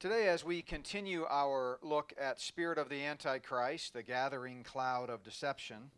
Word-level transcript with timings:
Today, 0.00 0.28
as 0.28 0.44
we 0.44 0.62
continue 0.62 1.26
our 1.28 1.80
look 1.82 2.12
at 2.20 2.40
Spirit 2.40 2.78
of 2.78 2.88
the 2.88 3.04
Antichrist, 3.04 3.94
the 3.94 4.02
gathering 4.04 4.62
cloud 4.62 5.10
of 5.10 5.24
deception, 5.24 5.90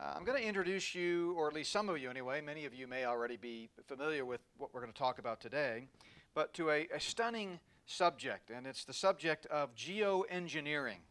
uh, 0.00 0.12
I'm 0.14 0.22
going 0.22 0.40
to 0.40 0.46
introduce 0.46 0.94
you, 0.94 1.34
or 1.36 1.48
at 1.48 1.52
least 1.52 1.72
some 1.72 1.88
of 1.88 1.98
you 1.98 2.10
anyway, 2.10 2.40
many 2.40 2.64
of 2.64 2.74
you 2.74 2.86
may 2.86 3.06
already 3.06 3.36
be 3.36 3.70
familiar 3.88 4.24
with 4.24 4.40
what 4.56 4.72
we're 4.72 4.82
going 4.82 4.92
to 4.92 4.98
talk 4.98 5.18
about 5.18 5.40
today, 5.40 5.88
but 6.32 6.54
to 6.54 6.70
a, 6.70 6.86
a 6.94 7.00
stunning 7.00 7.58
subject, 7.86 8.50
and 8.50 8.68
it's 8.68 8.84
the 8.84 8.92
subject 8.92 9.46
of 9.46 9.74
geoengineering. 9.74 11.02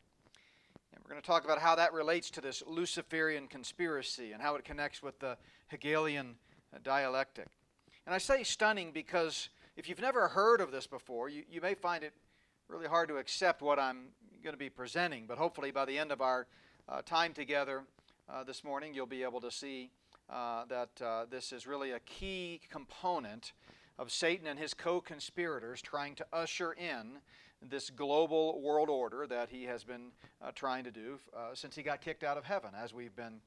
And 0.93 1.03
we're 1.03 1.09
going 1.09 1.21
to 1.21 1.27
talk 1.27 1.43
about 1.43 1.59
how 1.59 1.75
that 1.75 1.91
relates 1.91 2.31
to 2.31 2.39
this 2.39 2.63
Luciferian 2.65 3.47
conspiracy 3.47 4.31
and 4.31 4.41
how 4.41 4.55
it 4.55 4.63
connects 4.63 5.03
with 5.03 5.19
the 5.19 5.35
Hegelian 5.67 6.35
uh, 6.73 6.77
dialectic. 6.85 7.47
And 8.05 8.15
I 8.15 8.17
say 8.17 8.43
stunning 8.43 8.93
because 8.93 9.49
if 9.77 9.87
you've 9.87 10.01
never 10.01 10.27
heard 10.27 10.59
of 10.59 10.71
this 10.71 10.87
before, 10.87 11.29
you, 11.29 11.43
you 11.49 11.61
may 11.61 11.75
find 11.75 12.03
it 12.03 12.11
really 12.67 12.87
hard 12.87 13.07
to 13.09 13.17
accept 13.17 13.61
what 13.61 13.77
I'm 13.77 14.07
going 14.43 14.55
to 14.55 14.59
be 14.59 14.71
presenting, 14.71 15.25
but 15.27 15.37
hopefully 15.37 15.69
by 15.69 15.85
the 15.85 15.97
end 15.99 16.11
of 16.11 16.19
our 16.19 16.47
uh, 16.89 17.03
time 17.03 17.31
together 17.31 17.83
uh, 18.27 18.43
this 18.43 18.63
morning, 18.63 18.95
you'll 18.95 19.05
be 19.05 19.21
able 19.21 19.39
to 19.39 19.51
see 19.51 19.91
uh, 20.31 20.65
that 20.65 20.89
uh, 20.99 21.25
this 21.29 21.53
is 21.53 21.67
really 21.67 21.91
a 21.91 21.99
key 21.99 22.59
component 22.71 23.53
of 23.99 24.11
Satan 24.11 24.47
and 24.47 24.57
his 24.57 24.73
co 24.73 24.99
conspirators 24.99 25.79
trying 25.79 26.15
to 26.15 26.25
usher 26.33 26.73
in 26.73 27.19
this 27.61 27.91
global 27.91 28.59
world 28.61 28.89
order 28.89 29.27
that 29.27 29.49
he 29.49 29.63
has 29.65 29.83
been 29.83 30.11
uh, 30.41 30.51
trying 30.55 30.83
to 30.85 30.91
do 30.91 31.19
uh, 31.35 31.53
since 31.53 31.75
he 31.75 31.83
got 31.83 32.01
kicked 32.01 32.23
out 32.23 32.37
of 32.37 32.43
heaven, 32.43 32.71
as 32.75 32.95
we've 32.95 33.15
been 33.15 33.41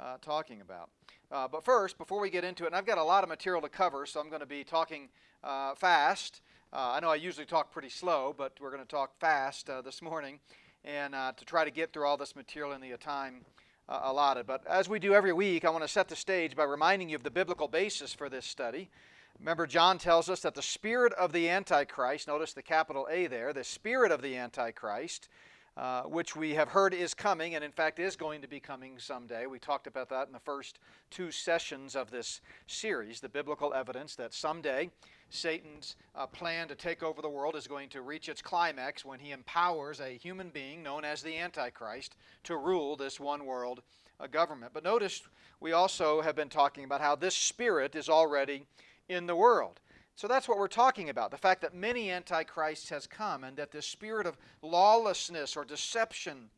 uh, 0.00 0.16
talking 0.20 0.60
about. 0.60 0.90
Uh, 1.30 1.48
but 1.48 1.64
first, 1.64 1.98
before 1.98 2.20
we 2.20 2.30
get 2.30 2.44
into 2.44 2.64
it, 2.64 2.68
and 2.68 2.76
I've 2.76 2.86
got 2.86 2.98
a 2.98 3.02
lot 3.02 3.22
of 3.22 3.28
material 3.28 3.62
to 3.62 3.68
cover, 3.68 4.06
so 4.06 4.20
I'm 4.20 4.28
going 4.28 4.40
to 4.40 4.46
be 4.46 4.64
talking 4.64 5.08
uh, 5.42 5.74
fast. 5.74 6.42
Uh, 6.72 6.92
I 6.94 7.00
know 7.00 7.10
I 7.10 7.16
usually 7.16 7.46
talk 7.46 7.72
pretty 7.72 7.88
slow, 7.88 8.34
but 8.36 8.52
we're 8.60 8.70
going 8.70 8.82
to 8.82 8.88
talk 8.88 9.18
fast 9.18 9.70
uh, 9.70 9.82
this 9.82 10.02
morning 10.02 10.40
and 10.84 11.14
uh, 11.14 11.32
to 11.36 11.44
try 11.44 11.64
to 11.64 11.70
get 11.70 11.92
through 11.92 12.06
all 12.06 12.16
this 12.16 12.36
material 12.36 12.72
in 12.72 12.80
the 12.80 12.96
time 12.96 13.44
allotted. 13.88 14.46
But 14.46 14.66
as 14.66 14.88
we 14.88 14.98
do 14.98 15.14
every 15.14 15.32
week, 15.32 15.64
I 15.64 15.70
want 15.70 15.84
to 15.84 15.88
set 15.88 16.08
the 16.08 16.16
stage 16.16 16.56
by 16.56 16.64
reminding 16.64 17.10
you 17.10 17.16
of 17.16 17.22
the 17.22 17.30
biblical 17.30 17.68
basis 17.68 18.12
for 18.12 18.28
this 18.28 18.46
study. 18.46 18.90
Remember, 19.38 19.66
John 19.66 19.98
tells 19.98 20.28
us 20.28 20.40
that 20.40 20.54
the 20.54 20.62
spirit 20.62 21.12
of 21.14 21.32
the 21.32 21.48
Antichrist, 21.48 22.28
notice 22.28 22.52
the 22.52 22.62
capital 22.62 23.06
A 23.10 23.26
there, 23.26 23.52
the 23.52 23.64
spirit 23.64 24.12
of 24.12 24.22
the 24.22 24.36
Antichrist, 24.36 25.28
uh, 25.76 26.02
which 26.02 26.36
we 26.36 26.54
have 26.54 26.68
heard 26.68 26.94
is 26.94 27.14
coming, 27.14 27.54
and 27.54 27.64
in 27.64 27.72
fact 27.72 27.98
is 27.98 28.14
going 28.14 28.40
to 28.42 28.48
be 28.48 28.60
coming 28.60 28.98
someday. 28.98 29.46
We 29.46 29.58
talked 29.58 29.86
about 29.86 30.08
that 30.10 30.26
in 30.28 30.32
the 30.32 30.38
first 30.38 30.78
two 31.10 31.30
sessions 31.30 31.96
of 31.96 32.10
this 32.10 32.40
series 32.66 33.20
the 33.20 33.28
biblical 33.28 33.74
evidence 33.74 34.14
that 34.16 34.32
someday 34.32 34.90
Satan's 35.30 35.96
uh, 36.14 36.26
plan 36.26 36.68
to 36.68 36.76
take 36.76 37.02
over 37.02 37.20
the 37.20 37.28
world 37.28 37.56
is 37.56 37.66
going 37.66 37.88
to 37.90 38.02
reach 38.02 38.28
its 38.28 38.40
climax 38.40 39.04
when 39.04 39.18
he 39.18 39.32
empowers 39.32 40.00
a 40.00 40.16
human 40.16 40.50
being 40.50 40.82
known 40.82 41.04
as 41.04 41.22
the 41.22 41.36
Antichrist 41.36 42.14
to 42.44 42.56
rule 42.56 42.94
this 42.94 43.18
one 43.18 43.44
world 43.44 43.82
uh, 44.20 44.28
government. 44.28 44.72
But 44.72 44.84
notice 44.84 45.22
we 45.60 45.72
also 45.72 46.20
have 46.20 46.36
been 46.36 46.48
talking 46.48 46.84
about 46.84 47.00
how 47.00 47.16
this 47.16 47.34
spirit 47.34 47.96
is 47.96 48.08
already 48.08 48.64
in 49.08 49.26
the 49.26 49.36
world. 49.36 49.80
So 50.16 50.28
that's 50.28 50.48
what 50.48 50.58
we're 50.58 50.68
talking 50.68 51.08
about 51.10 51.30
the 51.30 51.36
fact 51.36 51.60
that 51.62 51.74
many 51.74 52.10
antichrists 52.10 52.88
has 52.90 53.06
come 53.06 53.44
and 53.44 53.56
that 53.56 53.72
this 53.72 53.86
spirit 53.86 54.26
of 54.26 54.36
lawlessness 54.62 55.56
or 55.56 55.64
deception 55.64 56.50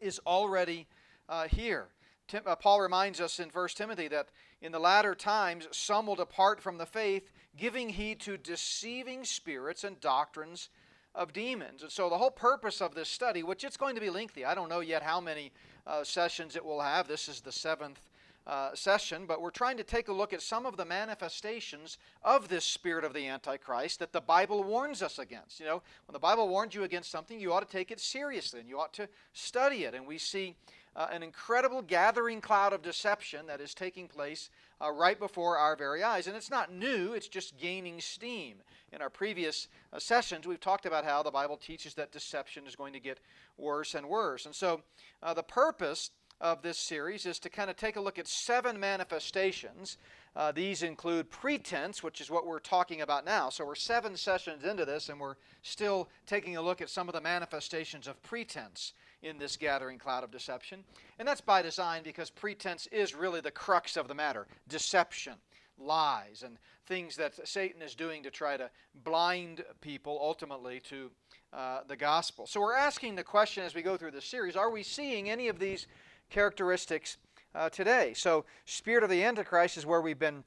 is 0.00 0.20
already 0.26 0.86
uh, 1.28 1.48
here. 1.48 1.88
Tim, 2.28 2.42
uh, 2.46 2.54
Paul 2.56 2.80
reminds 2.80 3.20
us 3.20 3.40
in 3.40 3.48
1 3.48 3.68
Timothy 3.74 4.08
that 4.08 4.28
in 4.60 4.72
the 4.72 4.78
latter 4.78 5.14
times 5.14 5.66
some 5.72 6.06
will 6.06 6.14
depart 6.14 6.60
from 6.60 6.78
the 6.78 6.86
faith, 6.86 7.30
giving 7.56 7.88
heed 7.88 8.20
to 8.20 8.36
deceiving 8.36 9.24
spirits 9.24 9.82
and 9.84 10.00
doctrines 10.00 10.68
of 11.14 11.32
demons. 11.32 11.82
And 11.82 11.90
so 11.90 12.08
the 12.08 12.18
whole 12.18 12.30
purpose 12.30 12.80
of 12.80 12.94
this 12.94 13.08
study, 13.08 13.42
which 13.42 13.64
it's 13.64 13.76
going 13.76 13.96
to 13.96 14.00
be 14.00 14.10
lengthy, 14.10 14.44
I 14.44 14.54
don't 14.54 14.68
know 14.68 14.80
yet 14.80 15.02
how 15.02 15.20
many 15.20 15.52
uh, 15.86 16.04
sessions 16.04 16.56
it 16.56 16.64
will 16.64 16.80
have. 16.80 17.08
This 17.08 17.28
is 17.28 17.40
the 17.40 17.52
seventh 17.52 18.00
uh, 18.46 18.70
session, 18.74 19.24
but 19.26 19.40
we're 19.40 19.50
trying 19.50 19.76
to 19.76 19.84
take 19.84 20.08
a 20.08 20.12
look 20.12 20.32
at 20.32 20.42
some 20.42 20.66
of 20.66 20.76
the 20.76 20.84
manifestations 20.84 21.98
of 22.22 22.48
this 22.48 22.64
spirit 22.64 23.04
of 23.04 23.14
the 23.14 23.26
Antichrist 23.28 24.00
that 24.00 24.12
the 24.12 24.20
Bible 24.20 24.64
warns 24.64 25.02
us 25.02 25.18
against. 25.18 25.60
You 25.60 25.66
know, 25.66 25.82
when 26.06 26.12
the 26.12 26.18
Bible 26.18 26.48
warns 26.48 26.74
you 26.74 26.82
against 26.82 27.10
something, 27.10 27.38
you 27.38 27.52
ought 27.52 27.66
to 27.66 27.76
take 27.76 27.90
it 27.90 28.00
seriously 28.00 28.60
and 28.60 28.68
you 28.68 28.80
ought 28.80 28.92
to 28.94 29.08
study 29.32 29.84
it. 29.84 29.94
And 29.94 30.06
we 30.06 30.18
see 30.18 30.56
uh, 30.94 31.08
an 31.10 31.22
incredible 31.22 31.82
gathering 31.82 32.40
cloud 32.40 32.72
of 32.72 32.82
deception 32.82 33.46
that 33.46 33.60
is 33.60 33.74
taking 33.74 34.08
place 34.08 34.50
uh, 34.82 34.90
right 34.90 35.18
before 35.18 35.56
our 35.56 35.76
very 35.76 36.02
eyes. 36.02 36.26
And 36.26 36.36
it's 36.36 36.50
not 36.50 36.72
new, 36.72 37.12
it's 37.14 37.28
just 37.28 37.56
gaining 37.58 38.00
steam. 38.00 38.56
In 38.92 39.00
our 39.00 39.08
previous 39.08 39.68
uh, 39.92 39.98
sessions, 39.98 40.46
we've 40.46 40.60
talked 40.60 40.84
about 40.84 41.04
how 41.04 41.22
the 41.22 41.30
Bible 41.30 41.56
teaches 41.56 41.94
that 41.94 42.12
deception 42.12 42.66
is 42.66 42.76
going 42.76 42.92
to 42.92 43.00
get 43.00 43.20
worse 43.56 43.94
and 43.94 44.06
worse. 44.06 44.44
And 44.44 44.54
so 44.54 44.82
uh, 45.22 45.32
the 45.32 45.42
purpose 45.42 46.10
of 46.42 46.60
this 46.60 46.76
series 46.76 47.24
is 47.24 47.38
to 47.38 47.48
kind 47.48 47.70
of 47.70 47.76
take 47.76 47.94
a 47.94 48.00
look 48.00 48.18
at 48.18 48.26
seven 48.26 48.78
manifestations. 48.78 49.96
Uh, 50.34 50.50
these 50.50 50.82
include 50.82 51.30
pretense, 51.30 52.02
which 52.02 52.20
is 52.20 52.30
what 52.30 52.46
we're 52.46 52.58
talking 52.58 53.00
about 53.00 53.24
now. 53.24 53.48
So 53.48 53.64
we're 53.64 53.76
seven 53.76 54.16
sessions 54.16 54.64
into 54.64 54.84
this, 54.84 55.08
and 55.08 55.20
we're 55.20 55.36
still 55.62 56.08
taking 56.26 56.56
a 56.56 56.62
look 56.62 56.82
at 56.82 56.90
some 56.90 57.08
of 57.08 57.14
the 57.14 57.20
manifestations 57.20 58.08
of 58.08 58.20
pretense 58.24 58.92
in 59.22 59.38
this 59.38 59.56
gathering 59.56 59.98
cloud 59.98 60.24
of 60.24 60.32
deception. 60.32 60.82
And 61.20 61.28
that's 61.28 61.40
by 61.40 61.62
design 61.62 62.02
because 62.02 62.28
pretense 62.28 62.88
is 62.88 63.14
really 63.14 63.40
the 63.40 63.52
crux 63.52 63.96
of 63.96 64.08
the 64.08 64.14
matter 64.14 64.48
deception, 64.68 65.34
lies, 65.78 66.42
and 66.44 66.58
things 66.86 67.14
that 67.16 67.46
Satan 67.46 67.82
is 67.82 67.94
doing 67.94 68.24
to 68.24 68.30
try 68.30 68.56
to 68.56 68.68
blind 69.04 69.62
people 69.80 70.18
ultimately 70.20 70.80
to 70.80 71.12
uh, 71.52 71.80
the 71.86 71.96
gospel. 71.96 72.46
So 72.46 72.60
we're 72.60 72.74
asking 72.74 73.14
the 73.14 73.22
question 73.22 73.62
as 73.62 73.74
we 73.74 73.82
go 73.82 73.96
through 73.96 74.12
this 74.12 74.24
series 74.24 74.56
are 74.56 74.70
we 74.70 74.82
seeing 74.82 75.30
any 75.30 75.48
of 75.48 75.58
these 75.58 75.86
characteristics 76.32 77.18
uh, 77.54 77.68
today. 77.68 78.14
So, 78.14 78.44
Spirit 78.64 79.04
of 79.04 79.10
the 79.10 79.22
Antichrist 79.22 79.76
is 79.76 79.86
where 79.86 80.00
we've 80.00 80.18
been 80.18 80.42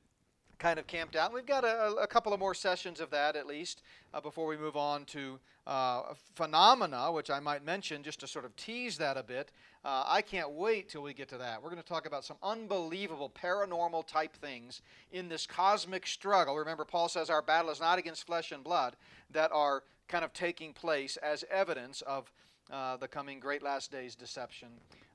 kind 0.58 0.80
of 0.80 0.88
camped 0.88 1.16
out. 1.16 1.34
We've 1.34 1.46
got 1.46 1.64
a, 1.64 1.96
a 2.02 2.08
couple 2.08 2.34
of 2.34 2.40
more 2.40 2.54
sessions 2.54 3.00
of 3.00 3.10
that 3.12 3.36
at 3.36 3.46
least 3.46 3.84
uh, 4.14 4.22
before 4.22 4.48
we 4.48 4.58
move 4.58 4.76
on 4.76 5.06
to 5.06 5.40
uh, 5.68 6.14
phenomena, 6.34 7.12
which 7.12 7.30
I 7.30 7.40
might 7.40 7.64
mention 7.64 8.04
just 8.04 8.20
to 8.22 8.28
sort 8.28 8.46
of 8.46 8.56
tease 8.56 8.98
that 8.98 9.18
a 9.18 9.24
bit. 9.24 9.52
Uh, 9.84 10.04
I 10.08 10.22
can't 10.22 10.52
wait 10.52 10.90
till 10.90 11.04
we 11.04 11.14
get 11.14 11.28
to 11.30 11.38
that. 11.38 11.62
We're 11.62 11.70
going 11.70 11.82
to 11.82 11.88
talk 11.88 12.08
about 12.08 12.24
some 12.24 12.38
unbelievable 12.42 13.30
paranormal 13.30 14.08
type 14.08 14.36
things 14.36 14.82
in 15.12 15.28
this 15.28 15.46
cosmic 15.46 16.08
struggle. 16.08 16.56
Remember, 16.56 16.86
Paul 16.86 17.10
says 17.10 17.30
our 17.30 17.42
battle 17.42 17.70
is 17.70 17.80
not 17.80 18.00
against 18.00 18.26
flesh 18.26 18.52
and 18.52 18.64
blood, 18.64 18.96
that 19.32 19.52
are 19.52 19.84
kind 20.08 20.24
of 20.24 20.34
taking 20.34 20.72
place 20.74 21.18
as 21.18 21.44
evidence 21.52 22.02
of 22.02 22.32
uh, 22.72 22.98
the 22.98 23.08
coming 23.08 23.40
great 23.40 23.62
last 23.62 23.92
days 23.92 24.16
deception 24.16 24.70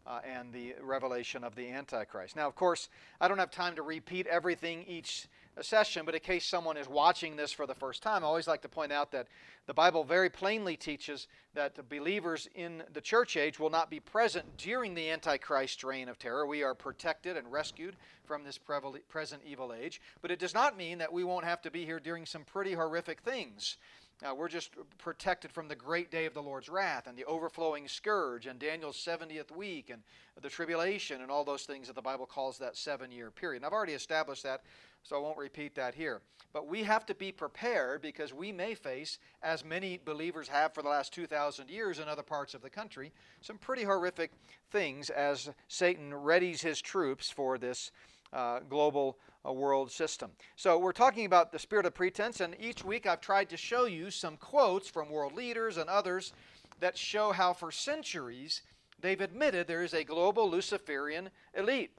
uh, 0.06 0.20
and 0.24 0.52
the 0.52 0.74
revelation 0.82 1.44
of 1.44 1.54
the 1.54 1.70
Antichrist. 1.70 2.36
Now, 2.36 2.48
of 2.48 2.54
course, 2.54 2.88
I 3.20 3.28
don't 3.28 3.38
have 3.38 3.50
time 3.50 3.76
to 3.76 3.82
repeat 3.82 4.26
everything 4.26 4.84
each 4.86 5.28
session, 5.62 6.04
but 6.06 6.14
in 6.14 6.20
case 6.20 6.46
someone 6.46 6.76
is 6.76 6.88
watching 6.88 7.36
this 7.36 7.52
for 7.52 7.66
the 7.66 7.74
first 7.74 8.02
time, 8.02 8.24
I 8.24 8.26
always 8.26 8.48
like 8.48 8.62
to 8.62 8.68
point 8.68 8.92
out 8.92 9.12
that 9.12 9.26
the 9.66 9.74
Bible 9.74 10.04
very 10.04 10.30
plainly 10.30 10.76
teaches 10.76 11.28
that 11.54 11.88
believers 11.88 12.48
in 12.54 12.82
the 12.92 13.00
church 13.00 13.36
age 13.36 13.58
will 13.58 13.70
not 13.70 13.90
be 13.90 14.00
present 14.00 14.56
during 14.56 14.94
the 14.94 15.10
Antichrist 15.10 15.84
reign 15.84 16.08
of 16.08 16.18
terror. 16.18 16.46
We 16.46 16.62
are 16.62 16.74
protected 16.74 17.36
and 17.36 17.50
rescued 17.52 17.96
from 18.24 18.42
this 18.44 18.58
present 18.58 19.42
evil 19.44 19.72
age, 19.72 20.00
but 20.22 20.30
it 20.30 20.38
does 20.38 20.54
not 20.54 20.76
mean 20.76 20.98
that 20.98 21.12
we 21.12 21.24
won't 21.24 21.44
have 21.44 21.60
to 21.62 21.70
be 21.70 21.84
here 21.84 22.00
during 22.00 22.26
some 22.26 22.44
pretty 22.44 22.72
horrific 22.72 23.20
things. 23.20 23.76
Uh, 24.22 24.34
we're 24.34 24.48
just 24.48 24.72
protected 24.98 25.50
from 25.50 25.66
the 25.66 25.74
great 25.74 26.10
day 26.10 26.26
of 26.26 26.34
the 26.34 26.42
Lord's 26.42 26.68
wrath 26.68 27.06
and 27.06 27.16
the 27.16 27.24
overflowing 27.24 27.88
scourge 27.88 28.44
and 28.44 28.58
Daniel's 28.58 28.98
70th 28.98 29.50
week 29.50 29.88
and 29.88 30.02
the 30.42 30.48
tribulation 30.50 31.22
and 31.22 31.30
all 31.30 31.42
those 31.42 31.62
things 31.62 31.86
that 31.86 31.96
the 31.96 32.02
Bible 32.02 32.26
calls 32.26 32.58
that 32.58 32.76
seven 32.76 33.10
year 33.10 33.30
period. 33.30 33.60
And 33.60 33.66
I've 33.66 33.72
already 33.72 33.94
established 33.94 34.42
that, 34.42 34.60
so 35.04 35.16
I 35.16 35.20
won't 35.20 35.38
repeat 35.38 35.74
that 35.76 35.94
here. 35.94 36.20
But 36.52 36.66
we 36.66 36.82
have 36.82 37.06
to 37.06 37.14
be 37.14 37.32
prepared 37.32 38.02
because 38.02 38.34
we 38.34 38.52
may 38.52 38.74
face, 38.74 39.18
as 39.42 39.64
many 39.64 39.98
believers 40.04 40.48
have 40.48 40.74
for 40.74 40.82
the 40.82 40.90
last 40.90 41.14
2,000 41.14 41.70
years 41.70 41.98
in 41.98 42.06
other 42.06 42.22
parts 42.22 42.52
of 42.52 42.60
the 42.60 42.68
country, 42.68 43.12
some 43.40 43.56
pretty 43.56 43.84
horrific 43.84 44.32
things 44.70 45.08
as 45.08 45.48
Satan 45.68 46.10
readies 46.10 46.60
his 46.60 46.82
troops 46.82 47.30
for 47.30 47.56
this 47.56 47.90
uh, 48.32 48.60
global 48.68 49.18
a 49.44 49.52
world 49.52 49.90
system. 49.90 50.30
So 50.56 50.78
we're 50.78 50.92
talking 50.92 51.24
about 51.24 51.50
the 51.50 51.58
spirit 51.58 51.86
of 51.86 51.94
pretense, 51.94 52.40
and 52.40 52.54
each 52.60 52.84
week 52.84 53.06
I've 53.06 53.20
tried 53.20 53.48
to 53.50 53.56
show 53.56 53.86
you 53.86 54.10
some 54.10 54.36
quotes 54.36 54.88
from 54.88 55.08
world 55.08 55.34
leaders 55.34 55.76
and 55.76 55.88
others 55.88 56.32
that 56.80 56.98
show 56.98 57.32
how 57.32 57.52
for 57.52 57.70
centuries 57.70 58.62
they've 59.00 59.20
admitted 59.20 59.66
there 59.66 59.82
is 59.82 59.94
a 59.94 60.04
global 60.04 60.50
Luciferian 60.50 61.30
elite 61.54 61.92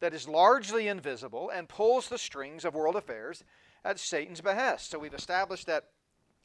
that 0.00 0.14
is 0.14 0.28
largely 0.28 0.88
invisible 0.88 1.50
and 1.50 1.68
pulls 1.68 2.08
the 2.08 2.18
strings 2.18 2.64
of 2.64 2.74
world 2.74 2.96
affairs 2.96 3.44
at 3.84 3.98
Satan's 3.98 4.40
behest. 4.40 4.90
So 4.90 4.98
we've 4.98 5.14
established 5.14 5.66
that 5.66 5.84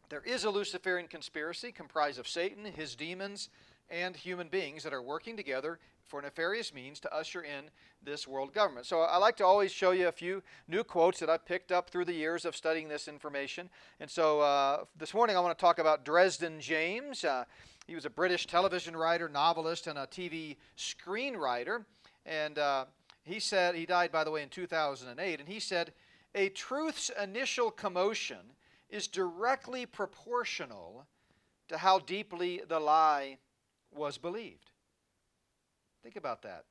there 0.09 0.21
is 0.21 0.43
a 0.43 0.49
Luciferian 0.49 1.07
conspiracy 1.07 1.71
comprised 1.71 2.19
of 2.19 2.27
Satan, 2.27 2.65
his 2.65 2.95
demons, 2.95 3.49
and 3.89 4.15
human 4.15 4.47
beings 4.47 4.83
that 4.83 4.93
are 4.93 5.01
working 5.01 5.35
together 5.35 5.79
for 6.07 6.21
nefarious 6.21 6.73
means 6.73 6.99
to 7.01 7.13
usher 7.13 7.41
in 7.41 7.65
this 8.03 8.27
world 8.27 8.53
government. 8.53 8.85
So 8.85 9.01
I 9.01 9.17
like 9.17 9.37
to 9.37 9.45
always 9.45 9.71
show 9.71 9.91
you 9.91 10.07
a 10.07 10.11
few 10.11 10.43
new 10.67 10.83
quotes 10.83 11.19
that 11.19 11.29
I've 11.29 11.45
picked 11.45 11.71
up 11.71 11.89
through 11.89 12.05
the 12.05 12.13
years 12.13 12.45
of 12.45 12.55
studying 12.55 12.87
this 12.87 13.07
information. 13.07 13.69
And 13.99 14.09
so 14.09 14.41
uh, 14.41 14.85
this 14.97 15.13
morning 15.13 15.35
I 15.35 15.39
want 15.39 15.57
to 15.57 15.61
talk 15.61 15.79
about 15.79 16.05
Dresden 16.05 16.59
James. 16.59 17.23
Uh, 17.23 17.45
he 17.87 17.95
was 17.95 18.05
a 18.05 18.09
British 18.09 18.47
television 18.47 18.95
writer, 18.95 19.27
novelist, 19.27 19.87
and 19.87 19.97
a 19.97 20.07
TV 20.07 20.57
screenwriter. 20.77 21.85
And 22.25 22.57
uh, 22.57 22.85
he 23.23 23.39
said, 23.39 23.75
he 23.75 23.85
died, 23.85 24.11
by 24.11 24.23
the 24.23 24.31
way, 24.31 24.43
in 24.43 24.49
2008, 24.49 25.39
and 25.39 25.49
he 25.49 25.59
said, 25.59 25.93
a 26.35 26.49
truth's 26.49 27.11
initial 27.21 27.69
commotion 27.69 28.37
is 28.89 29.07
directly 29.07 29.85
proportional 29.85 31.05
to 31.69 31.77
how 31.77 31.99
deeply 31.99 32.61
the 32.67 32.79
lie 32.79 33.37
was 33.91 34.17
believed. 34.17 34.71
Think 36.03 36.15
about 36.17 36.41
that. 36.43 36.65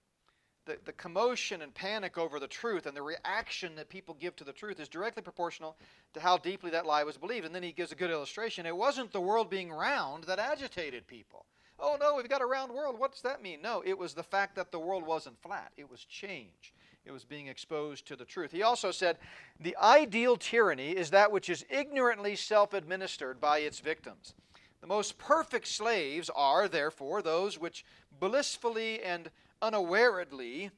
The, 0.66 0.78
the 0.84 0.92
commotion 0.92 1.62
and 1.62 1.74
panic 1.74 2.18
over 2.18 2.38
the 2.38 2.46
truth 2.46 2.86
and 2.86 2.96
the 2.96 3.02
reaction 3.02 3.74
that 3.74 3.88
people 3.88 4.14
give 4.14 4.36
to 4.36 4.44
the 4.44 4.52
truth 4.52 4.78
is 4.78 4.88
directly 4.88 5.22
proportional 5.22 5.76
to 6.14 6.20
how 6.20 6.36
deeply 6.36 6.70
that 6.70 6.86
lie 6.86 7.02
was 7.02 7.16
believed. 7.16 7.46
And 7.46 7.54
then 7.54 7.64
he 7.64 7.72
gives 7.72 7.90
a 7.90 7.96
good 7.96 8.10
illustration. 8.10 8.64
It 8.66 8.76
wasn't 8.76 9.12
the 9.12 9.20
world 9.20 9.50
being 9.50 9.72
round 9.72 10.24
that 10.24 10.38
agitated 10.38 11.08
people. 11.08 11.46
Oh 11.80 11.96
no, 11.98 12.14
we've 12.14 12.28
got 12.28 12.42
a 12.42 12.46
round 12.46 12.72
world. 12.72 12.96
What 12.98 13.10
does 13.10 13.22
that 13.22 13.42
mean? 13.42 13.60
No, 13.60 13.82
it 13.84 13.98
was 13.98 14.14
the 14.14 14.22
fact 14.22 14.54
that 14.54 14.70
the 14.70 14.78
world 14.78 15.04
wasn't 15.04 15.42
flat, 15.42 15.72
it 15.76 15.90
was 15.90 16.04
change. 16.04 16.72
It 17.04 17.10
was 17.10 17.24
being 17.24 17.48
exposed 17.48 18.06
to 18.06 18.14
the 18.14 18.24
truth. 18.24 18.52
He 18.52 18.62
also 18.62 18.92
said, 18.92 19.18
The 19.58 19.76
ideal 19.76 20.36
tyranny 20.36 20.92
is 20.92 21.10
that 21.10 21.32
which 21.32 21.50
is 21.50 21.64
ignorantly 21.68 22.36
self 22.36 22.72
administered 22.72 23.40
by 23.40 23.58
its 23.58 23.80
victims. 23.80 24.34
The 24.82 24.88
most 24.88 25.16
perfect 25.16 25.68
slaves 25.68 26.28
are, 26.34 26.66
therefore, 26.66 27.22
those 27.22 27.56
which 27.56 27.84
blissfully 28.18 29.00
and 29.00 29.30
unawaredly 29.62 30.72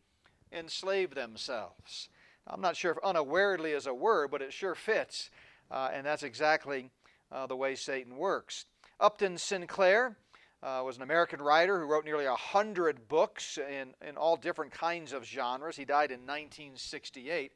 enslave 0.52 1.14
themselves. 1.14 2.10
I'm 2.46 2.60
not 2.60 2.76
sure 2.76 2.92
if 2.92 2.98
unawaredly 3.02 3.72
is 3.72 3.86
a 3.86 3.94
word, 3.94 4.30
but 4.30 4.42
it 4.42 4.52
sure 4.52 4.74
fits. 4.74 5.30
Uh, 5.70 5.88
and 5.90 6.04
that's 6.04 6.22
exactly 6.22 6.90
uh, 7.32 7.46
the 7.46 7.56
way 7.56 7.74
Satan 7.74 8.18
works. 8.18 8.66
Upton 9.00 9.38
Sinclair 9.38 10.18
uh, 10.62 10.82
was 10.84 10.98
an 10.98 11.02
American 11.02 11.40
writer 11.40 11.80
who 11.80 11.86
wrote 11.86 12.04
nearly 12.04 12.26
a 12.26 12.30
100 12.30 13.08
books 13.08 13.58
in, 13.58 13.94
in 14.06 14.18
all 14.18 14.36
different 14.36 14.72
kinds 14.72 15.14
of 15.14 15.24
genres. 15.24 15.76
He 15.76 15.86
died 15.86 16.10
in 16.10 16.20
1968. 16.20 17.52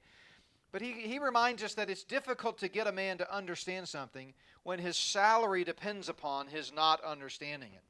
But 0.71 0.83
he, 0.83 0.93
he 0.93 1.19
reminds 1.19 1.63
us 1.63 1.75
that 1.75 1.89
it's 1.89 2.05
difficult 2.05 2.59
to 2.59 2.69
get 2.69 2.87
a 2.87 2.93
man 2.93 3.19
to 3.19 3.35
understand 3.35 3.89
something 3.89 4.35
when 4.65 4.79
his 4.79 4.97
salary 4.97 5.65
depends 5.65 6.09
upon 6.09 6.49
his 6.49 6.73
not 6.75 7.03
understanding 7.03 7.71
it. 7.75 7.83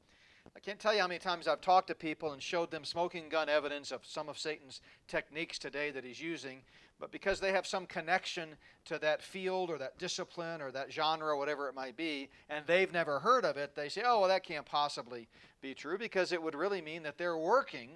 I 0.55 0.59
can't 0.59 0.79
tell 0.79 0.93
you 0.93 1.01
how 1.01 1.07
many 1.07 1.19
times 1.19 1.47
I've 1.47 1.61
talked 1.61 1.87
to 1.87 1.95
people 1.95 2.31
and 2.33 2.41
showed 2.41 2.71
them 2.71 2.83
smoking 2.83 3.29
gun 3.29 3.49
evidence 3.49 3.91
of 3.91 4.05
some 4.05 4.29
of 4.29 4.37
Satan's 4.37 4.81
techniques 5.07 5.59
today 5.59 5.91
that 5.91 6.03
he's 6.03 6.21
using, 6.21 6.61
but 6.99 7.11
because 7.11 7.39
they 7.39 7.51
have 7.51 7.67
some 7.67 7.85
connection 7.85 8.49
to 8.85 8.97
that 8.99 9.21
field 9.21 9.69
or 9.69 9.77
that 9.77 9.97
discipline 9.97 10.61
or 10.61 10.71
that 10.71 10.91
genre, 10.91 11.37
whatever 11.37 11.69
it 11.69 11.75
might 11.75 11.95
be, 11.95 12.29
and 12.49 12.65
they've 12.65 12.91
never 12.91 13.19
heard 13.19 13.45
of 13.45 13.57
it, 13.57 13.75
they 13.75 13.89
say, 13.89 14.01
oh, 14.05 14.21
well, 14.21 14.29
that 14.29 14.43
can't 14.43 14.65
possibly 14.65 15.27
be 15.61 15.73
true 15.73 15.97
because 15.97 16.31
it 16.31 16.41
would 16.41 16.55
really 16.55 16.81
mean 16.81 17.03
that 17.03 17.17
they're 17.17 17.37
working 17.37 17.89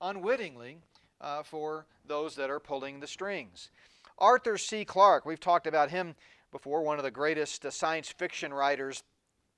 unwittingly 0.00 0.78
uh, 1.20 1.42
for 1.42 1.86
those 2.06 2.36
that 2.36 2.50
are 2.50 2.60
pulling 2.60 3.00
the 3.00 3.06
strings. 3.06 3.70
Arthur 4.18 4.56
C. 4.56 4.84
Clarke, 4.84 5.26
we've 5.26 5.40
talked 5.40 5.66
about 5.66 5.90
him 5.90 6.14
before, 6.52 6.82
one 6.82 6.98
of 6.98 7.04
the 7.04 7.10
greatest 7.10 7.66
uh, 7.66 7.70
science 7.70 8.08
fiction 8.08 8.54
writers 8.54 9.02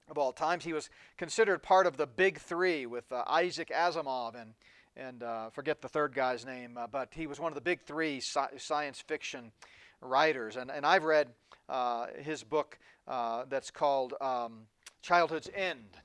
of 0.09 0.17
all 0.17 0.33
times. 0.33 0.65
He 0.65 0.73
was 0.73 0.89
considered 1.19 1.63
part 1.63 1.87
of 1.87 1.99
the 1.99 2.07
big 2.07 2.39
three 2.39 2.87
with 2.87 3.11
uh, 3.13 3.23
Isaac 3.27 3.69
Asimov 3.69 4.35
and, 4.41 4.55
and 4.97 5.23
uh, 5.23 5.51
forget 5.51 5.83
the 5.83 5.89
third 5.89 6.15
guy's 6.15 6.47
name, 6.47 6.79
uh, 6.79 6.87
but 6.87 7.13
he 7.13 7.27
was 7.27 7.39
one 7.39 7.53
of 7.53 7.55
the 7.55 7.61
big 7.61 7.83
three 7.83 8.17
sci- 8.17 8.57
science 8.57 8.99
fiction 8.99 9.53
writers. 10.01 10.57
And, 10.57 10.71
and 10.71 10.87
I've 10.87 11.05
read 11.05 11.29
uh, 11.69 12.07
his 12.19 12.43
book 12.43 12.79
uh, 13.07 13.45
that's 13.51 13.71
called 13.71 14.15
um, 14.23 14.61
Childhood's 15.03 15.51
End, 15.55 15.99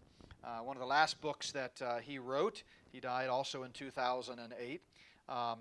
one 0.63 0.75
of 0.75 0.81
the 0.81 0.87
last 0.87 1.21
books 1.21 1.53
that 1.53 1.81
he 2.03 2.19
wrote. 2.19 2.63
He 2.91 2.99
died 2.99 3.29
also 3.29 3.63
in 3.63 3.71
2008. 3.71 4.81
Um, 5.29 5.59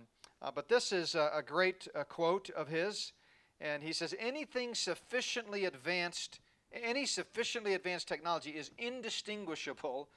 but 0.55 0.69
this 0.69 0.93
is 0.93 1.15
a, 1.15 1.31
a 1.35 1.43
great 1.43 1.89
quote 2.09 2.51
of 2.51 2.69
his. 2.69 3.13
And 3.61 3.83
he 3.83 3.93
says, 3.93 4.15
anything 4.19 4.75
sufficiently 4.75 5.67
advanced 5.67 6.41
any 6.73 7.07
sufficiently 7.07 7.75
advanced 7.75 8.09
technology 8.09 8.51
is 8.51 8.71
indistinguishable 8.79 10.09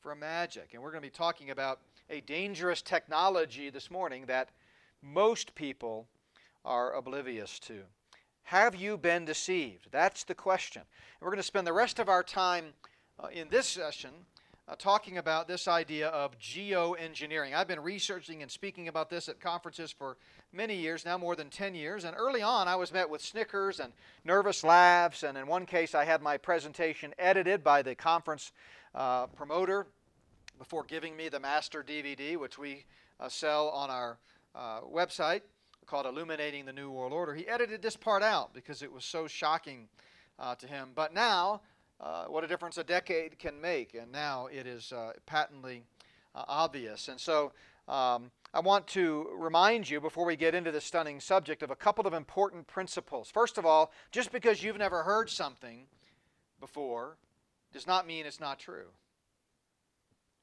from 0.00 0.20
magic. 0.20 0.70
And 0.72 0.82
we're 0.82 0.90
going 0.90 1.02
to 1.02 1.06
be 1.06 1.10
talking 1.10 1.50
about 1.50 1.80
a 2.08 2.20
dangerous 2.22 2.82
technology 2.82 3.70
this 3.70 3.90
morning 3.90 4.26
that 4.26 4.50
most 5.02 5.54
people 5.54 6.08
are 6.64 6.94
oblivious 6.94 7.58
to. 7.60 7.82
Have 8.44 8.74
you 8.74 8.96
been 8.96 9.24
deceived? 9.24 9.88
That's 9.92 10.24
the 10.24 10.34
question. 10.34 10.82
And 10.82 11.20
we're 11.20 11.30
going 11.30 11.36
to 11.36 11.44
spend 11.44 11.66
the 11.66 11.72
rest 11.72 11.98
of 11.98 12.08
our 12.08 12.22
time 12.22 12.72
uh, 13.22 13.28
in 13.28 13.48
this 13.48 13.68
session 13.68 14.10
uh, 14.70 14.76
talking 14.78 15.18
about 15.18 15.48
this 15.48 15.66
idea 15.66 16.08
of 16.08 16.38
geoengineering. 16.38 17.54
I've 17.54 17.66
been 17.66 17.80
researching 17.80 18.42
and 18.42 18.50
speaking 18.50 18.86
about 18.86 19.10
this 19.10 19.28
at 19.28 19.40
conferences 19.40 19.90
for 19.90 20.16
many 20.52 20.76
years, 20.76 21.04
now 21.04 21.18
more 21.18 21.34
than 21.34 21.50
10 21.50 21.74
years. 21.74 22.04
And 22.04 22.14
early 22.16 22.40
on, 22.40 22.68
I 22.68 22.76
was 22.76 22.92
met 22.92 23.10
with 23.10 23.20
snickers 23.20 23.80
and 23.80 23.92
nervous 24.24 24.62
laughs. 24.62 25.24
And 25.24 25.36
in 25.36 25.48
one 25.48 25.66
case, 25.66 25.94
I 25.94 26.04
had 26.04 26.22
my 26.22 26.36
presentation 26.36 27.12
edited 27.18 27.64
by 27.64 27.82
the 27.82 27.96
conference 27.96 28.52
uh, 28.94 29.26
promoter 29.26 29.88
before 30.56 30.84
giving 30.84 31.16
me 31.16 31.28
the 31.28 31.40
master 31.40 31.82
DVD, 31.82 32.36
which 32.36 32.56
we 32.56 32.84
uh, 33.18 33.28
sell 33.28 33.70
on 33.70 33.90
our 33.90 34.18
uh, 34.54 34.82
website 34.82 35.40
called 35.86 36.06
Illuminating 36.06 36.64
the 36.64 36.72
New 36.72 36.92
World 36.92 37.12
Order. 37.12 37.34
He 37.34 37.48
edited 37.48 37.82
this 37.82 37.96
part 37.96 38.22
out 38.22 38.54
because 38.54 38.82
it 38.82 38.92
was 38.92 39.04
so 39.04 39.26
shocking 39.26 39.88
uh, 40.38 40.54
to 40.54 40.68
him. 40.68 40.90
But 40.94 41.12
now, 41.12 41.62
uh, 42.00 42.24
what 42.24 42.44
a 42.44 42.46
difference 42.46 42.78
a 42.78 42.84
decade 42.84 43.38
can 43.38 43.60
make. 43.60 43.94
And 43.94 44.10
now 44.10 44.46
it 44.46 44.66
is 44.66 44.92
uh, 44.92 45.12
patently 45.26 45.84
uh, 46.34 46.44
obvious. 46.48 47.08
And 47.08 47.20
so 47.20 47.52
um, 47.88 48.30
I 48.54 48.60
want 48.60 48.86
to 48.88 49.28
remind 49.36 49.88
you 49.88 50.00
before 50.00 50.24
we 50.24 50.36
get 50.36 50.54
into 50.54 50.70
this 50.70 50.84
stunning 50.84 51.20
subject 51.20 51.62
of 51.62 51.70
a 51.70 51.76
couple 51.76 52.06
of 52.06 52.14
important 52.14 52.66
principles. 52.66 53.30
First 53.30 53.58
of 53.58 53.66
all, 53.66 53.92
just 54.12 54.32
because 54.32 54.62
you've 54.62 54.78
never 54.78 55.02
heard 55.02 55.28
something 55.28 55.86
before 56.60 57.16
does 57.72 57.86
not 57.86 58.06
mean 58.06 58.26
it's 58.26 58.40
not 58.40 58.58
true. 58.58 58.86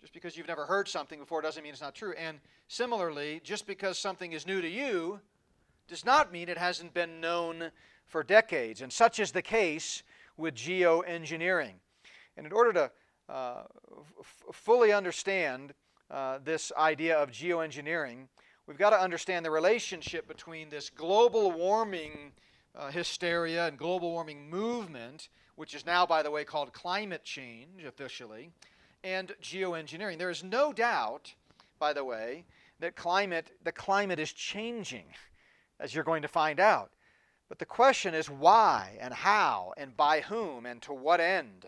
Just 0.01 0.13
because 0.13 0.37
you've 0.37 0.47
never 0.47 0.65
heard 0.65 0.87
something 0.87 1.19
before 1.19 1.41
doesn't 1.41 1.63
mean 1.63 1.71
it's 1.71 1.81
not 1.81 1.95
true. 1.95 2.13
And 2.17 2.39
similarly, 2.67 3.41
just 3.43 3.65
because 3.65 3.97
something 3.97 4.31
is 4.31 4.45
new 4.45 4.61
to 4.61 4.69
you 4.69 5.19
does 5.87 6.05
not 6.05 6.31
mean 6.31 6.49
it 6.49 6.57
hasn't 6.57 6.93
been 6.93 7.19
known 7.19 7.71
for 8.05 8.23
decades. 8.23 8.81
And 8.81 8.91
such 8.91 9.19
is 9.19 9.31
the 9.31 9.41
case 9.41 10.03
with 10.37 10.55
geoengineering. 10.55 11.73
And 12.37 12.45
in 12.45 12.53
order 12.53 12.73
to 12.73 12.91
uh, 13.29 13.63
fully 14.53 14.93
understand 14.93 15.73
uh, 16.09 16.39
this 16.43 16.71
idea 16.77 17.17
of 17.17 17.31
geoengineering, 17.31 18.27
we've 18.67 18.77
got 18.77 18.91
to 18.91 18.99
understand 18.99 19.45
the 19.45 19.51
relationship 19.51 20.27
between 20.27 20.69
this 20.69 20.89
global 20.89 21.51
warming 21.51 22.31
uh, 22.75 22.91
hysteria 22.91 23.67
and 23.67 23.77
global 23.77 24.11
warming 24.11 24.49
movement, 24.49 25.29
which 25.55 25.73
is 25.73 25.85
now, 25.85 26.05
by 26.05 26.21
the 26.21 26.31
way, 26.31 26.43
called 26.43 26.71
climate 26.71 27.23
change 27.23 27.83
officially, 27.83 28.51
and 29.03 29.33
geoengineering. 29.41 30.17
There 30.17 30.29
is 30.29 30.43
no 30.43 30.71
doubt, 30.71 31.33
by 31.79 31.93
the 31.93 32.05
way, 32.05 32.45
that 32.79 32.95
climate, 32.95 33.51
the 33.63 33.71
climate 33.71 34.19
is 34.19 34.31
changing, 34.31 35.05
as 35.79 35.95
you're 35.95 36.03
going 36.03 36.21
to 36.21 36.27
find 36.27 36.59
out. 36.59 36.91
But 37.49 37.59
the 37.59 37.65
question 37.65 38.13
is 38.13 38.29
why 38.29 38.97
and 38.99 39.13
how 39.13 39.73
and 39.77 39.95
by 39.95 40.21
whom 40.21 40.65
and 40.65 40.81
to 40.83 40.93
what 40.93 41.19
end? 41.19 41.65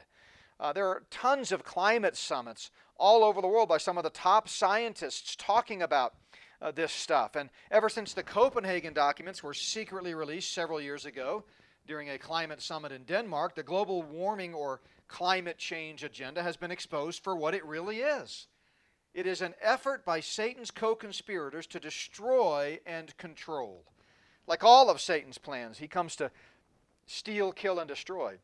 Uh, 0.60 0.74
there 0.74 0.88
are 0.88 1.04
tons 1.10 1.52
of 1.52 1.64
climate 1.64 2.18
summits 2.18 2.70
all 2.98 3.24
over 3.24 3.42
the 3.42 3.48
world 3.48 3.70
by 3.70 3.78
some 3.78 3.98
of 3.98 4.04
the 4.04 4.10
top 4.10 4.50
scientists 4.50 5.36
talking 5.38 5.82
about 5.82 6.16
uh, 6.62 6.72
this 6.72 6.92
stuff. 6.92 7.36
And 7.36 7.50
ever 7.72 7.88
since 7.88 8.14
the 8.14 8.24
Copenhagen 8.24 8.94
documents 8.94 9.42
were 9.42 9.54
secretly 9.54 10.14
released 10.14 10.54
several 10.54 10.82
years 10.82 11.06
ago 11.06 11.46
during 11.88 12.10
a 12.10 12.18
climate 12.18 12.62
summit 12.62 12.92
in 12.92 13.04
Denmark, 13.04 13.56
the 13.56 13.64
global 13.64 14.04
warming 14.04 14.54
or 14.54 14.82
climate 15.08 15.58
change 15.58 16.04
agenda 16.04 16.44
has 16.44 16.58
been 16.58 16.72
exposed 16.72 17.24
for 17.24 17.36
what 17.36 17.56
it 17.56 17.66
really 17.66 18.00
is. 18.00 18.48
It 19.14 19.26
is 19.26 19.42
an 19.42 19.56
effort 19.62 20.06
by 20.06 20.20
Satan's 20.20 20.72
co 20.72 20.94
conspirators 20.94 21.66
to 21.68 21.80
destroy 21.80 22.80
and 22.86 23.16
control. 23.18 23.86
Like 24.50 24.64
all 24.64 24.90
of 24.90 25.00
Satan's 25.00 25.38
plans, 25.38 25.78
he 25.78 25.88
comes 25.88 26.16
to 26.16 26.32
steal, 27.06 27.52
kill, 27.52 27.78
and 27.78 27.88
destroy. 27.88 28.40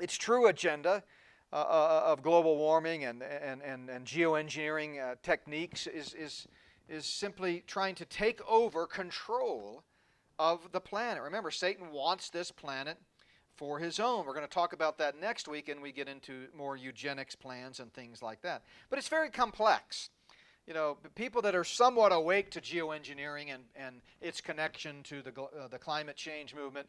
Its 0.00 0.16
true 0.16 0.48
agenda 0.48 1.04
uh, 1.52 1.56
uh, 1.56 2.02
of 2.06 2.22
global 2.22 2.58
warming 2.58 3.04
and, 3.04 3.22
and, 3.22 3.62
and, 3.62 3.88
and 3.88 4.04
geoengineering 4.04 5.00
uh, 5.00 5.14
techniques 5.22 5.86
is, 5.86 6.12
is, 6.12 6.48
is 6.88 7.06
simply 7.06 7.62
trying 7.68 7.94
to 7.94 8.04
take 8.04 8.40
over 8.48 8.84
control 8.84 9.84
of 10.40 10.72
the 10.72 10.80
planet. 10.80 11.22
Remember, 11.22 11.52
Satan 11.52 11.92
wants 11.92 12.30
this 12.30 12.50
planet 12.50 12.98
for 13.54 13.78
his 13.78 14.00
own. 14.00 14.26
We're 14.26 14.34
going 14.34 14.46
to 14.46 14.52
talk 14.52 14.72
about 14.72 14.98
that 14.98 15.20
next 15.20 15.46
week 15.46 15.68
and 15.68 15.80
we 15.80 15.92
get 15.92 16.08
into 16.08 16.46
more 16.56 16.76
eugenics 16.76 17.36
plans 17.36 17.78
and 17.78 17.92
things 17.92 18.22
like 18.22 18.42
that. 18.42 18.62
But 18.90 18.98
it's 18.98 19.08
very 19.08 19.30
complex. 19.30 20.10
You 20.68 20.74
know, 20.74 20.98
people 21.14 21.40
that 21.40 21.54
are 21.54 21.64
somewhat 21.64 22.12
awake 22.12 22.50
to 22.50 22.60
geoengineering 22.60 23.54
and, 23.54 23.62
and 23.74 24.02
its 24.20 24.42
connection 24.42 25.02
to 25.04 25.22
the, 25.22 25.32
uh, 25.40 25.66
the 25.70 25.78
climate 25.78 26.14
change 26.14 26.54
movement, 26.54 26.86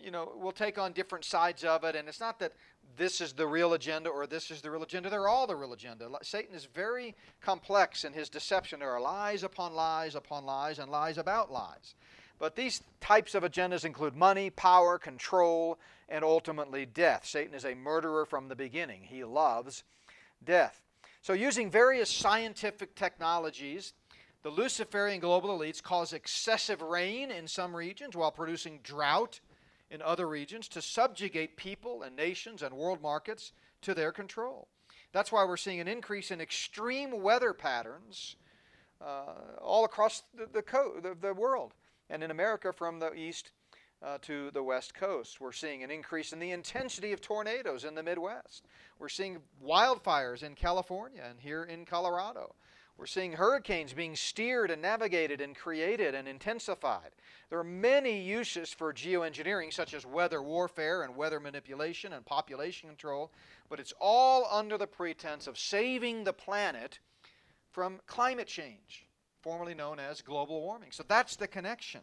you 0.00 0.12
know, 0.12 0.32
will 0.40 0.52
take 0.52 0.78
on 0.78 0.92
different 0.92 1.24
sides 1.24 1.64
of 1.64 1.82
it. 1.82 1.96
And 1.96 2.08
it's 2.08 2.20
not 2.20 2.38
that 2.38 2.52
this 2.96 3.20
is 3.20 3.32
the 3.32 3.44
real 3.44 3.74
agenda 3.74 4.08
or 4.08 4.28
this 4.28 4.52
is 4.52 4.60
the 4.62 4.70
real 4.70 4.84
agenda. 4.84 5.10
They're 5.10 5.26
all 5.26 5.48
the 5.48 5.56
real 5.56 5.72
agenda. 5.72 6.08
Satan 6.22 6.54
is 6.54 6.66
very 6.66 7.16
complex 7.40 8.04
in 8.04 8.12
his 8.12 8.28
deception. 8.28 8.78
There 8.78 8.90
are 8.90 9.00
lies 9.00 9.42
upon 9.42 9.74
lies 9.74 10.14
upon 10.14 10.46
lies 10.46 10.78
and 10.78 10.88
lies 10.88 11.18
about 11.18 11.50
lies. 11.50 11.96
But 12.38 12.54
these 12.54 12.82
types 13.00 13.34
of 13.34 13.42
agendas 13.42 13.84
include 13.84 14.14
money, 14.14 14.50
power, 14.50 14.96
control, 14.96 15.80
and 16.08 16.24
ultimately 16.24 16.86
death. 16.86 17.26
Satan 17.26 17.52
is 17.52 17.64
a 17.64 17.74
murderer 17.74 18.24
from 18.24 18.46
the 18.46 18.54
beginning. 18.54 19.02
He 19.02 19.24
loves 19.24 19.82
death. 20.44 20.87
So, 21.28 21.34
using 21.34 21.70
various 21.70 22.08
scientific 22.08 22.94
technologies, 22.94 23.92
the 24.42 24.48
Luciferian 24.48 25.20
global 25.20 25.50
elites 25.50 25.82
cause 25.82 26.14
excessive 26.14 26.80
rain 26.80 27.30
in 27.30 27.46
some 27.46 27.76
regions 27.76 28.16
while 28.16 28.30
producing 28.30 28.80
drought 28.82 29.40
in 29.90 30.00
other 30.00 30.26
regions 30.26 30.68
to 30.68 30.80
subjugate 30.80 31.58
people 31.58 32.02
and 32.02 32.16
nations 32.16 32.62
and 32.62 32.74
world 32.74 33.02
markets 33.02 33.52
to 33.82 33.92
their 33.92 34.10
control. 34.10 34.68
That's 35.12 35.30
why 35.30 35.44
we're 35.44 35.58
seeing 35.58 35.80
an 35.80 35.86
increase 35.86 36.30
in 36.30 36.40
extreme 36.40 37.20
weather 37.20 37.52
patterns 37.52 38.36
uh, 39.02 39.58
all 39.60 39.84
across 39.84 40.22
the, 40.34 40.46
the, 40.46 40.62
the, 41.02 41.14
the, 41.20 41.34
world. 41.34 41.74
And 42.08 42.22
in 42.22 42.30
America, 42.30 42.72
from 42.72 43.00
the 43.00 43.12
east 43.12 43.50
uh, 44.02 44.18
to 44.22 44.50
the 44.52 44.62
west 44.62 44.94
coast, 44.94 45.40
we're 45.40 45.52
seeing 45.52 45.82
an 45.82 45.90
increase 45.90 46.32
in 46.32 46.38
the 46.38 46.52
intensity 46.52 47.12
of 47.12 47.20
tornadoes 47.20 47.84
in 47.84 47.94
the 47.94 48.02
Midwest. 48.02 48.66
We're 48.98 49.08
seeing 49.08 49.38
wildfires 49.64 50.42
in 50.42 50.54
California 50.54 51.22
and 51.28 51.40
here 51.40 51.64
in 51.64 51.84
Colorado. 51.84 52.54
We're 52.96 53.06
seeing 53.06 53.32
hurricanes 53.32 53.92
being 53.92 54.16
steered 54.16 54.72
and 54.72 54.82
navigated 54.82 55.40
and 55.40 55.54
created 55.54 56.16
and 56.16 56.26
intensified. 56.26 57.12
There 57.48 57.58
are 57.58 57.64
many 57.64 58.20
uses 58.20 58.72
for 58.72 58.92
geoengineering, 58.92 59.72
such 59.72 59.94
as 59.94 60.04
weather 60.04 60.42
warfare 60.42 61.02
and 61.02 61.14
weather 61.14 61.38
manipulation 61.38 62.12
and 62.12 62.26
population 62.26 62.88
control, 62.88 63.30
but 63.70 63.78
it's 63.78 63.94
all 64.00 64.48
under 64.50 64.76
the 64.76 64.88
pretense 64.88 65.46
of 65.46 65.56
saving 65.56 66.24
the 66.24 66.32
planet 66.32 66.98
from 67.70 68.00
climate 68.08 68.48
change, 68.48 69.06
formerly 69.42 69.74
known 69.74 70.00
as 70.00 70.20
global 70.20 70.60
warming. 70.60 70.90
So 70.90 71.04
that's 71.06 71.36
the 71.36 71.46
connection. 71.46 72.00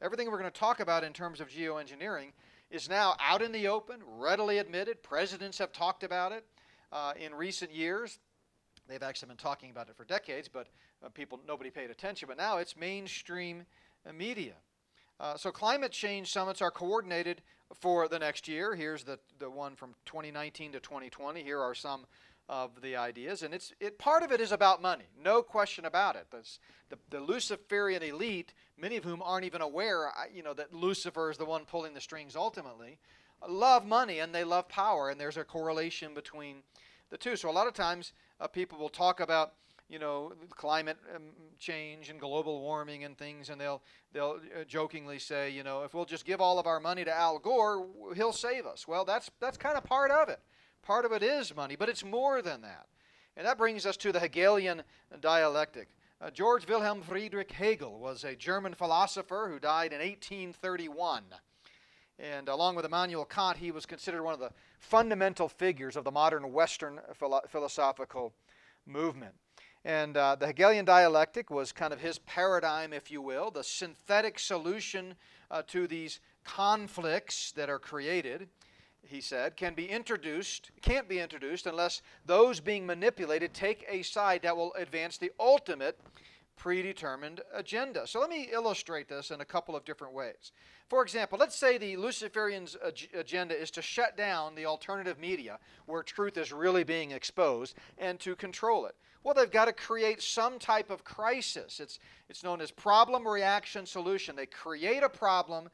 Everything 0.00 0.30
we're 0.30 0.38
going 0.38 0.50
to 0.50 0.58
talk 0.58 0.78
about 0.78 1.02
in 1.02 1.12
terms 1.12 1.40
of 1.40 1.48
geoengineering 1.48 2.30
is 2.70 2.88
now 2.88 3.16
out 3.20 3.42
in 3.42 3.50
the 3.50 3.66
open, 3.66 4.00
readily 4.06 4.58
admitted. 4.58 5.02
Presidents 5.02 5.58
have 5.58 5.72
talked 5.72 6.04
about 6.04 6.30
it 6.30 6.44
uh, 6.92 7.14
in 7.18 7.34
recent 7.34 7.74
years. 7.74 8.20
They've 8.88 9.02
actually 9.02 9.28
been 9.28 9.36
talking 9.36 9.72
about 9.72 9.88
it 9.88 9.96
for 9.96 10.04
decades, 10.04 10.48
but 10.48 10.68
uh, 11.04 11.08
people 11.08 11.40
nobody 11.48 11.70
paid 11.70 11.90
attention. 11.90 12.28
But 12.28 12.36
now 12.36 12.58
it's 12.58 12.76
mainstream 12.76 13.64
media. 14.14 14.54
Uh, 15.18 15.36
so 15.36 15.50
climate 15.50 15.90
change 15.90 16.32
summits 16.32 16.62
are 16.62 16.70
coordinated 16.70 17.42
for 17.74 18.06
the 18.06 18.20
next 18.20 18.46
year. 18.46 18.76
Here's 18.76 19.02
the, 19.02 19.18
the 19.40 19.50
one 19.50 19.74
from 19.74 19.94
2019 20.06 20.72
to 20.72 20.80
2020. 20.80 21.42
Here 21.42 21.60
are 21.60 21.74
some 21.74 22.06
of 22.48 22.80
the 22.80 22.96
ideas, 22.96 23.42
and 23.42 23.52
it's 23.52 23.74
it 23.78 23.98
part 23.98 24.22
of 24.22 24.32
it 24.32 24.40
is 24.40 24.52
about 24.52 24.80
money, 24.80 25.04
no 25.22 25.42
question 25.42 25.84
about 25.84 26.16
it. 26.16 26.28
the, 26.30 26.96
the 27.10 27.20
Luciferian 27.20 28.02
elite, 28.02 28.54
many 28.78 28.96
of 28.96 29.04
whom 29.04 29.22
aren't 29.22 29.44
even 29.44 29.60
aware, 29.60 30.12
you 30.32 30.42
know, 30.42 30.54
that 30.54 30.72
Lucifer 30.72 31.30
is 31.30 31.36
the 31.36 31.44
one 31.44 31.64
pulling 31.64 31.94
the 31.94 32.00
strings 32.00 32.36
ultimately, 32.36 32.98
love 33.48 33.86
money 33.86 34.20
and 34.20 34.34
they 34.34 34.44
love 34.44 34.68
power, 34.68 35.10
and 35.10 35.20
there's 35.20 35.36
a 35.36 35.44
correlation 35.44 36.14
between 36.14 36.62
the 37.10 37.16
two. 37.16 37.36
So 37.36 37.50
a 37.50 37.52
lot 37.52 37.66
of 37.66 37.74
times 37.74 38.12
uh, 38.40 38.46
people 38.46 38.78
will 38.78 38.88
talk 38.88 39.20
about 39.20 39.54
you 39.88 39.98
know 39.98 40.32
climate 40.50 40.98
um, 41.14 41.22
change 41.58 42.10
and 42.10 42.20
global 42.20 42.60
warming 42.60 43.04
and 43.04 43.16
things 43.16 43.48
and 43.48 43.58
they'll 43.58 43.80
they'll 44.12 44.38
uh, 44.54 44.64
jokingly 44.64 45.18
say 45.18 45.48
you 45.48 45.62
know 45.62 45.82
if 45.82 45.94
we'll 45.94 46.04
just 46.04 46.26
give 46.26 46.42
all 46.42 46.58
of 46.58 46.66
our 46.66 46.78
money 46.78 47.04
to 47.04 47.16
Al 47.16 47.38
Gore 47.38 47.86
he'll 48.14 48.32
save 48.32 48.66
us. 48.66 48.86
Well 48.86 49.04
that's 49.04 49.30
that's 49.40 49.56
kind 49.56 49.76
of 49.76 49.84
part 49.84 50.10
of 50.10 50.28
it. 50.28 50.40
Part 50.82 51.04
of 51.04 51.12
it 51.12 51.22
is 51.22 51.56
money 51.56 51.74
but 51.74 51.88
it's 51.88 52.04
more 52.04 52.42
than 52.42 52.60
that. 52.62 52.86
And 53.36 53.46
that 53.46 53.56
brings 53.56 53.86
us 53.86 53.96
to 53.98 54.12
the 54.12 54.20
Hegelian 54.20 54.82
dialectic 55.20 55.88
uh, 56.20 56.30
George 56.30 56.68
Wilhelm 56.68 57.02
Friedrich 57.02 57.52
Hegel 57.52 57.98
was 57.98 58.24
a 58.24 58.34
German 58.36 58.74
philosopher 58.74 59.48
who 59.50 59.58
died 59.58 59.92
in 59.92 60.00
1831 60.00 61.24
and 62.18 62.48
along 62.48 62.74
with 62.74 62.84
Immanuel 62.84 63.24
Kant, 63.24 63.58
he 63.58 63.70
was 63.70 63.86
considered 63.86 64.24
one 64.24 64.34
of 64.34 64.40
the 64.40 64.50
fundamental 64.80 65.48
figures 65.48 65.96
of 65.96 66.02
the 66.02 66.10
modern 66.10 66.52
Western 66.52 67.00
philo- 67.14 67.42
philosophical 67.48 68.34
movement. 68.86 69.34
And 69.84 70.16
uh, 70.16 70.34
the 70.34 70.48
Hegelian 70.48 70.84
dialectic 70.84 71.48
was 71.48 71.70
kind 71.70 71.92
of 71.92 72.00
his 72.00 72.18
paradigm, 72.18 72.92
if 72.92 73.10
you 73.10 73.22
will, 73.22 73.52
the 73.52 73.62
synthetic 73.62 74.40
solution 74.40 75.14
uh, 75.50 75.62
to 75.68 75.86
these 75.86 76.18
conflicts 76.44 77.52
that 77.52 77.70
are 77.70 77.78
created, 77.78 78.48
he 79.08 79.20
said, 79.20 79.56
can 79.56 79.74
be 79.74 79.86
introduced, 79.86 80.70
can't 80.82 81.08
be 81.08 81.18
introduced 81.18 81.66
unless 81.66 82.02
those 82.26 82.60
being 82.60 82.84
manipulated 82.86 83.54
take 83.54 83.84
a 83.88 84.02
side 84.02 84.42
that 84.42 84.56
will 84.56 84.74
advance 84.74 85.16
the 85.16 85.32
ultimate 85.40 85.98
predetermined 86.56 87.40
agenda. 87.54 88.06
So 88.06 88.20
let 88.20 88.28
me 88.28 88.50
illustrate 88.52 89.08
this 89.08 89.30
in 89.30 89.40
a 89.40 89.46
couple 89.46 89.74
of 89.74 89.84
different 89.84 90.12
ways. 90.12 90.52
For 90.88 91.02
example, 91.02 91.38
let's 91.38 91.56
say 91.56 91.78
the 91.78 91.96
Luciferians' 91.96 92.76
ag- 92.84 93.10
agenda 93.14 93.58
is 93.58 93.70
to 93.72 93.82
shut 93.82 94.16
down 94.16 94.54
the 94.54 94.66
alternative 94.66 95.18
media 95.18 95.58
where 95.86 96.02
truth 96.02 96.36
is 96.36 96.52
really 96.52 96.84
being 96.84 97.12
exposed 97.12 97.76
and 97.96 98.18
to 98.20 98.34
control 98.34 98.86
it. 98.86 98.94
Well, 99.24 99.34
they've 99.34 99.50
got 99.50 99.66
to 99.66 99.72
create 99.72 100.22
some 100.22 100.58
type 100.58 100.90
of 100.90 101.04
crisis. 101.04 101.80
It's, 101.80 101.98
it's 102.28 102.42
known 102.42 102.60
as 102.60 102.70
problem, 102.70 103.26
reaction, 103.26 103.86
solution. 103.86 104.36
They 104.36 104.46
create 104.46 105.02
a 105.02 105.08
problem 105.08 105.70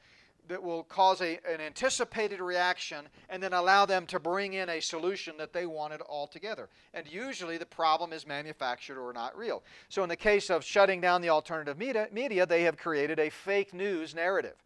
that 0.48 0.62
will 0.62 0.84
cause 0.84 1.20
a, 1.20 1.38
an 1.48 1.60
anticipated 1.60 2.40
reaction 2.40 3.08
and 3.28 3.42
then 3.42 3.52
allow 3.52 3.86
them 3.86 4.06
to 4.06 4.18
bring 4.18 4.54
in 4.54 4.68
a 4.68 4.80
solution 4.80 5.36
that 5.38 5.52
they 5.52 5.66
wanted 5.66 6.00
altogether. 6.02 6.68
And 6.92 7.06
usually 7.06 7.56
the 7.56 7.66
problem 7.66 8.12
is 8.12 8.26
manufactured 8.26 8.98
or 8.98 9.12
not 9.12 9.36
real. 9.36 9.62
So, 9.88 10.02
in 10.02 10.08
the 10.08 10.16
case 10.16 10.50
of 10.50 10.64
shutting 10.64 11.00
down 11.00 11.22
the 11.22 11.30
alternative 11.30 11.78
media, 11.78 12.08
media 12.12 12.46
they 12.46 12.62
have 12.62 12.76
created 12.76 13.18
a 13.18 13.30
fake 13.30 13.72
news 13.72 14.14
narrative, 14.14 14.56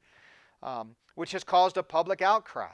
um, 0.62 0.97
which 1.14 1.32
has 1.32 1.44
caused 1.44 1.76
a 1.76 1.82
public 1.82 2.23
outcry. 2.23 2.70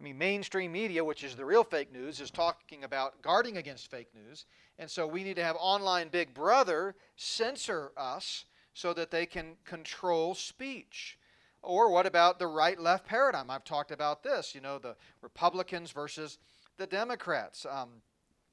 I 0.00 0.02
mean, 0.02 0.18
mainstream 0.18 0.72
media, 0.72 1.04
which 1.04 1.22
is 1.22 1.36
the 1.36 1.44
real 1.44 1.64
fake 1.64 1.92
news, 1.92 2.20
is 2.20 2.30
talking 2.30 2.84
about 2.84 3.22
guarding 3.22 3.56
against 3.56 3.90
fake 3.90 4.08
news. 4.14 4.44
And 4.78 4.90
so 4.90 5.06
we 5.06 5.22
need 5.22 5.36
to 5.36 5.44
have 5.44 5.56
online 5.58 6.08
Big 6.08 6.34
Brother 6.34 6.96
censor 7.16 7.92
us 7.96 8.44
so 8.74 8.92
that 8.92 9.10
they 9.10 9.24
can 9.24 9.56
control 9.64 10.34
speech. 10.34 11.16
Or 11.64 11.90
what 11.90 12.06
about 12.06 12.38
the 12.38 12.46
right 12.46 12.78
left 12.78 13.06
paradigm? 13.06 13.50
I've 13.50 13.64
talked 13.64 13.90
about 13.90 14.22
this, 14.22 14.54
you 14.54 14.60
know, 14.60 14.78
the 14.78 14.96
Republicans 15.22 15.90
versus 15.90 16.38
the 16.76 16.86
Democrats. 16.86 17.66
Um, 17.68 17.88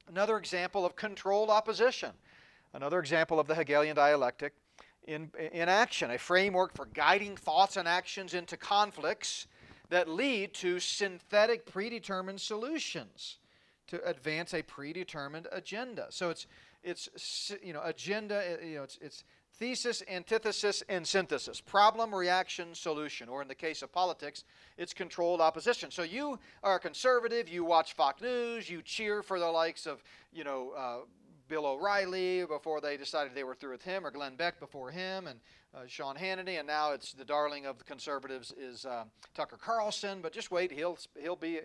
another 0.07 0.37
example 0.37 0.85
of 0.85 0.95
controlled 0.95 1.49
opposition. 1.49 2.11
Another 2.73 2.99
example 2.99 3.39
of 3.39 3.47
the 3.47 3.55
Hegelian 3.55 3.95
dialectic 3.95 4.53
in, 5.03 5.31
in 5.51 5.67
action, 5.67 6.11
a 6.11 6.17
framework 6.17 6.75
for 6.75 6.85
guiding 6.85 7.35
thoughts 7.35 7.75
and 7.77 7.87
actions 7.87 8.33
into 8.33 8.55
conflicts 8.55 9.47
that 9.89 10.07
lead 10.07 10.53
to 10.53 10.79
synthetic 10.79 11.65
predetermined 11.65 12.39
solutions 12.39 13.39
to 13.87 14.01
advance 14.07 14.53
a 14.53 14.61
predetermined 14.61 15.47
agenda. 15.51 16.07
So 16.09 16.29
it's 16.29 16.47
it's 16.83 17.51
you 17.61 17.73
know 17.73 17.81
agenda 17.83 18.57
you 18.63 18.75
know 18.77 18.83
it's 18.83 18.97
it's 19.01 19.23
thesis, 19.61 20.01
antithesis, 20.09 20.81
and 20.89 21.07
synthesis. 21.07 21.61
Problem, 21.61 22.15
reaction, 22.15 22.73
solution. 22.73 23.29
Or 23.29 23.43
in 23.43 23.47
the 23.47 23.53
case 23.53 23.83
of 23.83 23.91
politics, 23.91 24.43
it's 24.75 24.91
controlled 24.91 25.39
opposition. 25.39 25.91
So 25.91 26.01
you 26.01 26.39
are 26.63 26.77
a 26.77 26.79
conservative, 26.79 27.47
you 27.47 27.63
watch 27.63 27.93
Fox 27.93 28.23
News, 28.23 28.67
you 28.67 28.81
cheer 28.81 29.21
for 29.21 29.37
the 29.37 29.45
likes 29.45 29.85
of, 29.85 30.01
you 30.33 30.43
know, 30.43 30.71
uh, 30.75 30.97
Bill 31.51 31.65
O'Reilly 31.65 32.45
before 32.45 32.79
they 32.79 32.95
decided 32.95 33.35
they 33.35 33.43
were 33.43 33.55
through 33.55 33.73
with 33.73 33.83
him, 33.83 34.05
or 34.05 34.11
Glenn 34.11 34.37
Beck 34.37 34.57
before 34.57 34.89
him, 34.89 35.27
and 35.27 35.37
uh, 35.75 35.79
Sean 35.85 36.15
Hannity, 36.15 36.57
and 36.57 36.65
now 36.65 36.93
it's 36.93 37.11
the 37.11 37.25
darling 37.25 37.65
of 37.65 37.77
the 37.77 37.83
conservatives 37.83 38.53
is 38.57 38.85
uh, 38.85 39.03
Tucker 39.33 39.57
Carlson. 39.57 40.21
But 40.21 40.31
just 40.31 40.49
wait, 40.49 40.71
he'll 40.71 40.97
he'll 41.21 41.35
be 41.35 41.59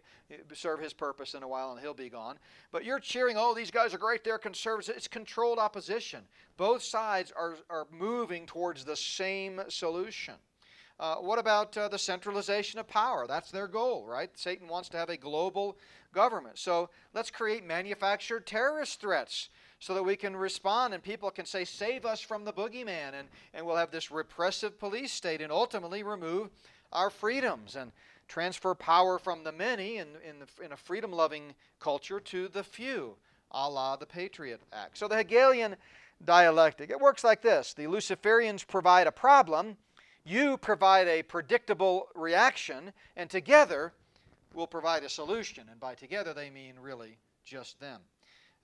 serve 0.54 0.80
his 0.80 0.92
purpose 0.92 1.34
in 1.34 1.44
a 1.44 1.48
while, 1.48 1.70
and 1.70 1.80
he'll 1.80 1.94
be 1.94 2.08
gone. 2.08 2.36
But 2.72 2.84
you're 2.84 2.98
cheering, 2.98 3.36
oh, 3.38 3.54
these 3.54 3.70
guys 3.70 3.94
are 3.94 3.98
great, 3.98 4.24
they're 4.24 4.38
conservatives. 4.38 4.88
It's 4.88 5.06
controlled 5.06 5.60
opposition. 5.60 6.24
Both 6.56 6.82
sides 6.82 7.32
are 7.36 7.54
are 7.70 7.86
moving 7.92 8.44
towards 8.46 8.84
the 8.84 8.96
same 8.96 9.60
solution. 9.68 10.34
Uh, 10.98 11.16
what 11.16 11.38
about 11.38 11.76
uh, 11.76 11.86
the 11.86 11.98
centralization 11.98 12.80
of 12.80 12.88
power? 12.88 13.26
That's 13.28 13.52
their 13.52 13.68
goal, 13.68 14.04
right? 14.04 14.30
Satan 14.34 14.66
wants 14.66 14.88
to 14.88 14.96
have 14.96 15.10
a 15.10 15.16
global 15.16 15.78
government. 16.12 16.58
So 16.58 16.90
let's 17.14 17.30
create 17.30 17.64
manufactured 17.64 18.46
terrorist 18.46 19.00
threats 19.00 19.50
so 19.78 19.94
that 19.94 20.02
we 20.02 20.16
can 20.16 20.34
respond 20.36 20.94
and 20.94 21.02
people 21.02 21.30
can 21.30 21.46
say, 21.46 21.64
Save 21.64 22.04
us 22.04 22.20
from 22.20 22.44
the 22.44 22.52
boogeyman. 22.52 23.14
And, 23.18 23.28
and 23.54 23.66
we'll 23.66 23.76
have 23.76 23.90
this 23.90 24.10
repressive 24.10 24.78
police 24.78 25.12
state 25.12 25.40
and 25.40 25.52
ultimately 25.52 26.02
remove 26.02 26.50
our 26.92 27.10
freedoms 27.10 27.76
and 27.76 27.92
transfer 28.28 28.74
power 28.74 29.18
from 29.18 29.44
the 29.44 29.52
many 29.52 29.98
in, 29.98 30.08
in, 30.28 30.40
the, 30.40 30.64
in 30.64 30.72
a 30.72 30.76
freedom 30.76 31.12
loving 31.12 31.54
culture 31.78 32.20
to 32.20 32.48
the 32.48 32.64
few, 32.64 33.16
a 33.52 33.68
la 33.68 33.96
the 33.96 34.06
Patriot 34.06 34.60
Act. 34.72 34.98
So 34.98 35.08
the 35.08 35.16
Hegelian 35.16 35.76
dialectic. 36.24 36.90
It 36.90 37.00
works 37.00 37.24
like 37.24 37.42
this 37.42 37.74
the 37.74 37.84
Luciferians 37.84 38.66
provide 38.66 39.06
a 39.06 39.12
problem, 39.12 39.76
you 40.24 40.56
provide 40.56 41.06
a 41.08 41.22
predictable 41.22 42.08
reaction, 42.14 42.92
and 43.16 43.28
together 43.28 43.92
we'll 44.54 44.66
provide 44.66 45.04
a 45.04 45.08
solution. 45.08 45.66
And 45.70 45.78
by 45.78 45.94
together, 45.94 46.32
they 46.32 46.50
mean 46.50 46.74
really 46.80 47.18
just 47.44 47.78
them. 47.80 48.00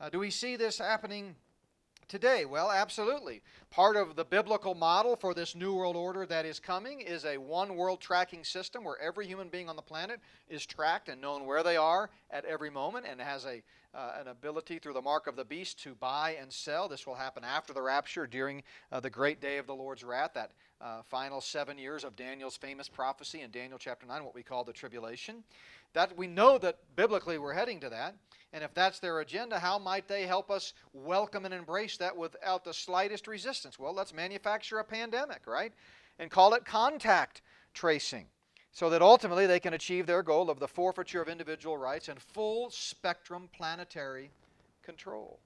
Uh, 0.02 0.08
do 0.08 0.18
we 0.18 0.30
see 0.30 0.56
this 0.56 0.78
happening 0.78 1.36
today? 2.08 2.44
Well, 2.44 2.72
absolutely. 2.72 3.40
Part 3.70 3.94
of 3.94 4.16
the 4.16 4.24
biblical 4.24 4.74
model 4.74 5.14
for 5.14 5.32
this 5.32 5.54
New 5.54 5.76
World 5.76 5.94
Order 5.94 6.26
that 6.26 6.44
is 6.44 6.58
coming 6.58 7.00
is 7.00 7.24
a 7.24 7.38
one 7.38 7.76
world 7.76 8.00
tracking 8.00 8.42
system 8.42 8.82
where 8.82 9.00
every 9.00 9.28
human 9.28 9.48
being 9.48 9.68
on 9.68 9.76
the 9.76 9.82
planet 9.82 10.18
is 10.48 10.66
tracked 10.66 11.08
and 11.08 11.20
known 11.20 11.46
where 11.46 11.62
they 11.62 11.76
are 11.76 12.10
at 12.32 12.44
every 12.46 12.68
moment 12.68 13.06
and 13.08 13.20
has 13.20 13.46
a, 13.46 13.62
uh, 13.94 14.12
an 14.20 14.28
ability 14.28 14.78
through 14.78 14.94
the 14.94 15.02
mark 15.02 15.26
of 15.26 15.36
the 15.36 15.44
beast 15.44 15.82
to 15.82 15.94
buy 15.94 16.36
and 16.40 16.52
sell. 16.52 16.88
This 16.88 17.06
will 17.06 17.14
happen 17.14 17.44
after 17.44 17.72
the 17.72 17.82
rapture 17.82 18.26
during 18.26 18.62
uh, 18.90 19.00
the 19.00 19.10
great 19.10 19.40
day 19.40 19.58
of 19.58 19.66
the 19.66 19.74
Lord's 19.74 20.02
wrath, 20.02 20.32
that 20.34 20.52
uh, 20.80 21.02
final 21.02 21.40
seven 21.40 21.78
years 21.78 22.02
of 22.02 22.16
Daniel's 22.16 22.56
famous 22.56 22.88
prophecy 22.88 23.42
in 23.42 23.50
Daniel 23.50 23.78
chapter 23.78 24.06
9, 24.06 24.24
what 24.24 24.34
we 24.34 24.42
call 24.42 24.64
the 24.64 24.72
tribulation. 24.72 25.44
That 25.92 26.16
we 26.16 26.26
know 26.26 26.58
that 26.58 26.78
biblically 26.96 27.38
we're 27.38 27.52
heading 27.52 27.80
to 27.80 27.90
that. 27.90 28.14
And 28.54 28.64
if 28.64 28.74
that's 28.74 28.98
their 28.98 29.20
agenda, 29.20 29.58
how 29.58 29.78
might 29.78 30.08
they 30.08 30.26
help 30.26 30.50
us 30.50 30.74
welcome 30.92 31.44
and 31.44 31.54
embrace 31.54 31.96
that 31.98 32.16
without 32.16 32.64
the 32.64 32.74
slightest 32.74 33.26
resistance? 33.26 33.78
Well, 33.78 33.94
let's 33.94 34.14
manufacture 34.14 34.78
a 34.78 34.84
pandemic, 34.84 35.46
right? 35.46 35.72
And 36.18 36.30
call 36.30 36.54
it 36.54 36.64
contact 36.64 37.42
tracing 37.74 38.26
so 38.72 38.88
that 38.90 39.02
ultimately 39.02 39.46
they 39.46 39.60
can 39.60 39.74
achieve 39.74 40.06
their 40.06 40.22
goal 40.22 40.50
of 40.50 40.58
the 40.58 40.66
forfeiture 40.66 41.20
of 41.20 41.28
individual 41.28 41.76
rights 41.76 42.08
and 42.08 42.20
full 42.20 42.70
spectrum 42.70 43.48
planetary 43.52 44.30
control. 44.82 45.38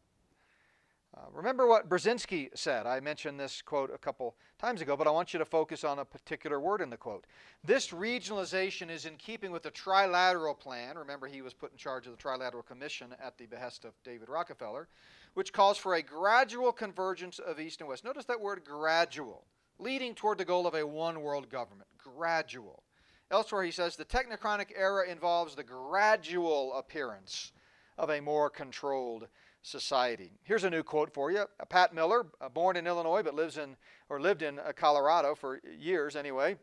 Uh, 1.17 1.21
remember 1.33 1.67
what 1.67 1.89
Brzezinski 1.89 2.51
said. 2.55 2.87
I 2.87 3.01
mentioned 3.01 3.41
this 3.41 3.63
quote 3.63 3.91
a 3.93 3.97
couple 3.97 4.37
times 4.59 4.83
ago, 4.83 4.97
but 4.97 5.07
I 5.07 5.11
want 5.11 5.33
you 5.33 5.39
to 5.39 5.47
focus 5.47 5.83
on 5.83 5.99
a 5.99 6.05
particular 6.05 6.61
word 6.61 6.83
in 6.83 6.91
the 6.91 6.97
quote. 6.97 7.27
This 7.65 7.89
regionalization 7.89 8.91
is 8.91 9.07
in 9.07 9.17
keeping 9.17 9.51
with 9.51 9.63
the 9.63 9.71
trilateral 9.71 10.59
plan. 10.59 10.99
Remember, 10.99 11.27
he 11.27 11.41
was 11.41 11.55
put 11.55 11.73
in 11.73 11.79
charge 11.79 12.07
of 12.07 12.17
the 12.17 12.23
Trilateral 12.23 12.67
Commission 12.67 13.15
at 13.23 13.39
the 13.39 13.47
behest 13.47 13.87
of 13.87 13.95
David 14.05 14.29
Rockefeller, 14.29 14.89
which 15.33 15.55
calls 15.55 15.79
for 15.79 15.95
a 15.95 16.03
gradual 16.03 16.71
convergence 16.71 17.39
of 17.39 17.59
East 17.59 17.81
and 17.81 17.89
West. 17.89 18.05
Notice 18.05 18.27
that 18.27 18.41
word 18.41 18.63
gradual, 18.63 19.47
leading 19.79 20.15
toward 20.15 20.37
the 20.37 20.45
goal 20.45 20.67
of 20.67 20.75
a 20.75 20.87
one 20.87 21.23
world 21.23 21.49
government. 21.49 21.89
Gradual. 21.97 22.83
Elsewhere, 23.31 23.65
he 23.65 23.73
says 23.73 23.97
the 23.97 24.05
technocratic 24.05 24.69
era 24.77 25.09
involves 25.09 25.55
the 25.55 25.65
gradual 25.65 26.75
appearance 26.75 27.53
of 27.99 28.11
a 28.11 28.21
more 28.21 28.49
controlled 28.49 29.27
society. 29.63 30.31
Here's 30.45 30.63
a 30.63 30.71
new 30.71 30.85
quote 30.85 31.13
for 31.13 31.33
you. 31.33 31.45
Pat 31.69 31.93
Miller, 31.93 32.27
uh, 32.41 32.49
born 32.49 32.77
in 32.77 32.87
Illinois 32.87 33.23
but 33.25 33.35
lives 33.35 33.59
in 33.59 33.77
or 34.09 34.21
lived 34.21 34.43
in 34.43 34.61
uh, 34.61 34.71
Colorado 34.77 35.35
for 35.35 35.61
years 35.79 36.15
anyway. 36.15 36.57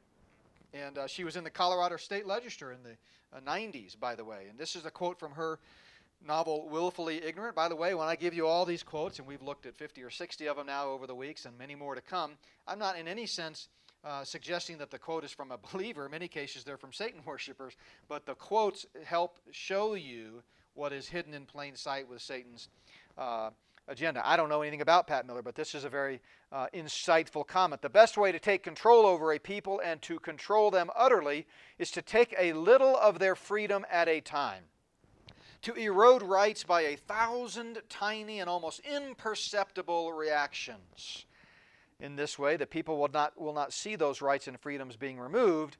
And 0.73 0.97
uh, 0.97 1.07
she 1.07 1.25
was 1.25 1.35
in 1.35 1.43
the 1.43 1.49
Colorado 1.49 1.97
State 1.97 2.25
Legislature 2.25 2.71
in 2.71 2.79
the 2.81 3.41
90s, 3.41 3.95
uh, 3.95 3.97
by 3.99 4.15
the 4.15 4.23
way. 4.23 4.45
And 4.49 4.57
this 4.57 4.75
is 4.75 4.85
a 4.85 4.91
quote 4.91 5.19
from 5.19 5.33
her 5.33 5.59
novel, 6.25 6.69
Willfully 6.69 7.21
Ignorant. 7.21 7.55
By 7.55 7.67
the 7.67 7.75
way, 7.75 7.93
when 7.93 8.07
I 8.07 8.15
give 8.15 8.33
you 8.33 8.47
all 8.47 8.63
these 8.63 8.83
quotes, 8.83 9.19
and 9.19 9.27
we've 9.27 9.41
looked 9.41 9.65
at 9.65 9.75
50 9.75 10.01
or 10.01 10.09
60 10.09 10.47
of 10.47 10.55
them 10.55 10.67
now 10.67 10.87
over 10.87 11.05
the 11.05 11.13
weeks 11.13 11.45
and 11.45 11.57
many 11.57 11.75
more 11.75 11.95
to 11.95 12.01
come, 12.01 12.31
I'm 12.65 12.79
not 12.79 12.97
in 12.97 13.09
any 13.09 13.25
sense 13.25 13.67
uh, 14.03 14.23
suggesting 14.23 14.77
that 14.77 14.91
the 14.91 14.99
quote 14.99 15.23
is 15.23 15.31
from 15.31 15.51
a 15.51 15.57
believer. 15.71 16.05
In 16.05 16.11
many 16.11 16.27
cases, 16.27 16.63
they're 16.63 16.77
from 16.77 16.93
Satan 16.93 17.21
worshippers. 17.25 17.75
But 18.07 18.25
the 18.25 18.35
quotes 18.35 18.85
help 19.05 19.39
show 19.51 19.93
you 19.93 20.43
what 20.73 20.93
is 20.93 21.07
hidden 21.07 21.33
in 21.33 21.45
plain 21.45 21.75
sight 21.75 22.07
with 22.09 22.21
Satan's 22.21 22.69
uh, 23.17 23.51
agenda. 23.87 24.27
I 24.27 24.37
don't 24.37 24.49
know 24.49 24.61
anything 24.61 24.81
about 24.81 25.07
Pat 25.07 25.27
Miller, 25.27 25.41
but 25.41 25.55
this 25.55 25.75
is 25.75 25.83
a 25.83 25.89
very 25.89 26.21
uh, 26.51 26.67
insightful 26.73 27.45
comment. 27.45 27.81
The 27.81 27.89
best 27.89 28.17
way 28.17 28.31
to 28.31 28.39
take 28.39 28.63
control 28.63 29.05
over 29.05 29.33
a 29.33 29.39
people 29.39 29.81
and 29.83 30.01
to 30.03 30.19
control 30.19 30.71
them 30.71 30.89
utterly 30.95 31.47
is 31.77 31.91
to 31.91 32.01
take 32.01 32.33
a 32.37 32.53
little 32.53 32.97
of 32.97 33.19
their 33.19 33.35
freedom 33.35 33.85
at 33.91 34.07
a 34.07 34.21
time. 34.21 34.63
To 35.63 35.73
erode 35.75 36.23
rights 36.23 36.63
by 36.63 36.81
a 36.81 36.97
thousand 36.97 37.81
tiny 37.87 38.39
and 38.39 38.49
almost 38.49 38.81
imperceptible 38.81 40.11
reactions. 40.11 41.25
In 42.03 42.17
this 42.17 42.37
way, 42.37 42.57
the 42.57 42.67
people 42.67 42.97
will 42.97 43.07
not, 43.07 43.39
will 43.39 43.53
not 43.53 43.71
see 43.71 43.95
those 43.95 44.21
rights 44.21 44.49
and 44.49 44.59
freedoms 44.59 44.97
being 44.97 45.17
removed 45.17 45.77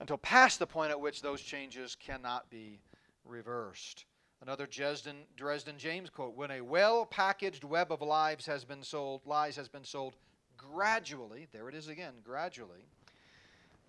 until 0.00 0.16
past 0.16 0.58
the 0.58 0.66
point 0.66 0.90
at 0.90 0.98
which 0.98 1.20
those 1.20 1.42
changes 1.42 1.94
cannot 1.94 2.48
be 2.48 2.80
reversed. 3.26 4.06
Another 4.40 4.66
Dresden, 4.66 5.16
Dresden 5.36 5.76
James 5.76 6.08
quote 6.08 6.34
When 6.34 6.50
a 6.50 6.62
well 6.62 7.04
packaged 7.04 7.62
web 7.62 7.92
of 7.92 8.00
lives 8.00 8.46
has 8.46 8.64
been 8.64 8.82
sold, 8.82 9.20
lies 9.26 9.56
has 9.56 9.68
been 9.68 9.84
sold 9.84 10.16
gradually, 10.56 11.46
there 11.52 11.68
it 11.68 11.74
is 11.74 11.88
again, 11.88 12.14
gradually, 12.24 12.88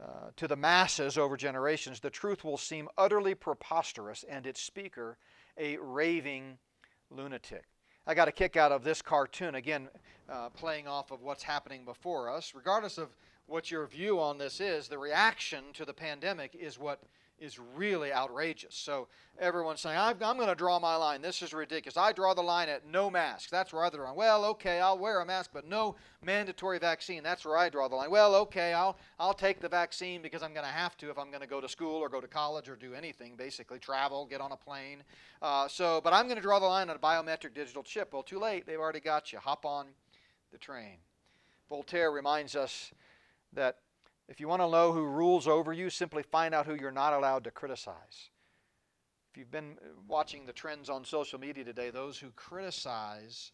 uh, 0.04 0.32
to 0.36 0.46
the 0.46 0.58
masses 0.58 1.18
over 1.18 1.38
generations, 1.38 2.02
the 2.02 2.10
truth 2.10 2.44
will 2.44 2.58
seem 2.58 2.90
utterly 2.98 3.34
preposterous 3.34 4.26
and 4.30 4.46
its 4.46 4.62
speaker 4.62 5.18
a 5.58 5.78
raving 5.78 6.58
lunatic. 7.10 7.64
I 8.10 8.14
got 8.14 8.30
a 8.30 8.32
kick 8.32 8.56
out 8.56 8.72
of 8.72 8.86
this 8.86 9.02
cartoon, 9.02 9.56
again, 9.56 9.90
uh, 10.30 10.48
playing 10.52 10.88
off 10.88 11.12
of 11.12 11.24
what's 11.24 11.44
happening 11.44 11.84
before 11.84 12.32
us. 12.32 12.54
Regardless 12.56 12.98
of 12.98 13.10
what 13.48 13.70
your 13.70 13.86
view 13.86 14.18
on 14.22 14.38
this 14.38 14.62
is, 14.62 14.88
the 14.88 14.98
reaction 14.98 15.66
to 15.74 15.84
the 15.84 15.94
pandemic 15.94 16.56
is 16.56 16.80
what 16.80 17.02
is 17.40 17.60
really 17.60 18.12
outrageous. 18.12 18.76
So 18.76 19.08
everyone's 19.40 19.82
saying, 19.82 19.98
I'm, 19.98 20.18
I'm 20.24 20.38
going 20.38 20.50
to 20.50 20.56
draw 20.56 20.80
my 20.80 20.96
line. 20.96 21.22
This 21.22 21.42
is 21.42 21.54
ridiculous. 21.54 21.98
I 21.98 22.12
draw 22.12 22.34
the 22.34 22.42
line 22.42 22.70
at 22.70 22.88
no 22.88 23.10
mask. 23.10 23.50
That's 23.50 23.72
where 23.72 23.86
I 23.86 23.90
draw. 23.90 24.14
Well, 24.14 24.44
okay, 24.46 24.80
I'll 24.80 24.98
wear 24.98 25.22
a 25.22 25.26
mask, 25.26 25.52
but 25.54 25.68
no 25.68 25.96
mandatory 26.24 26.80
vaccine. 26.80 27.22
That's 27.24 27.46
where 27.46 27.58
I 27.58 27.70
draw 27.70 27.88
the 27.88 27.96
line. 27.96 28.10
Well, 28.10 28.36
okay, 28.36 28.74
I'll 28.74 28.98
I'll 29.20 29.34
take 29.34 29.60
the 29.60 29.70
vaccine 29.70 30.22
because 30.22 30.42
I'm 30.42 30.54
going 30.54 30.66
to 30.66 30.72
have 30.72 30.98
to 30.98 31.10
if 31.10 31.18
I'm 31.18 31.30
going 31.30 31.42
to 31.42 31.48
go 31.48 31.62
to 31.62 31.70
school 31.70 31.98
or 31.98 32.10
go 32.10 32.22
to 32.22 32.28
college 32.28 32.70
or 32.70 32.76
do 32.76 32.94
anything, 32.94 33.36
basically 33.36 33.80
travel, 33.80 34.26
get 34.26 34.42
on 34.42 34.52
a 34.52 34.58
plane. 34.58 35.04
Uh, 35.42 35.68
so, 35.68 36.02
but 36.04 36.14
I'm 36.14 36.26
going 36.26 36.38
to 36.38 36.42
draw 36.42 36.60
the 36.60 36.66
line 36.66 36.90
on 36.90 36.96
a 36.96 37.00
biometric 37.00 37.54
digital 37.54 37.84
chip. 37.84 38.14
Well, 38.14 38.24
too 38.24 38.40
late. 38.40 38.66
They've 38.66 38.80
already 38.80 39.00
got 39.00 39.32
you. 39.32 39.40
Hop 39.40 39.66
on 39.66 39.88
the 40.52 40.58
train. 40.58 40.98
Voltaire 41.70 42.12
reminds 42.12 42.56
us 42.56 42.92
that 43.54 43.78
if 44.28 44.40
you 44.40 44.48
want 44.48 44.62
to 44.62 44.70
know 44.70 44.92
who 44.92 45.06
rules 45.06 45.48
over 45.48 45.72
you, 45.72 45.90
simply 45.90 46.24
find 46.24 46.54
out 46.54 46.66
who 46.66 46.76
you're 46.76 46.92
not 46.92 47.14
allowed 47.14 47.44
to 47.46 47.52
criticize. 47.52 48.30
If 49.32 49.38
you've 49.38 49.52
been 49.52 49.78
watching 50.08 50.46
the 50.46 50.54
trends 50.54 50.90
on 50.90 51.06
social 51.06 51.40
media 51.40 51.64
today, 51.64 51.90
those 51.90 52.18
who 52.18 52.32
criticize 52.32 53.52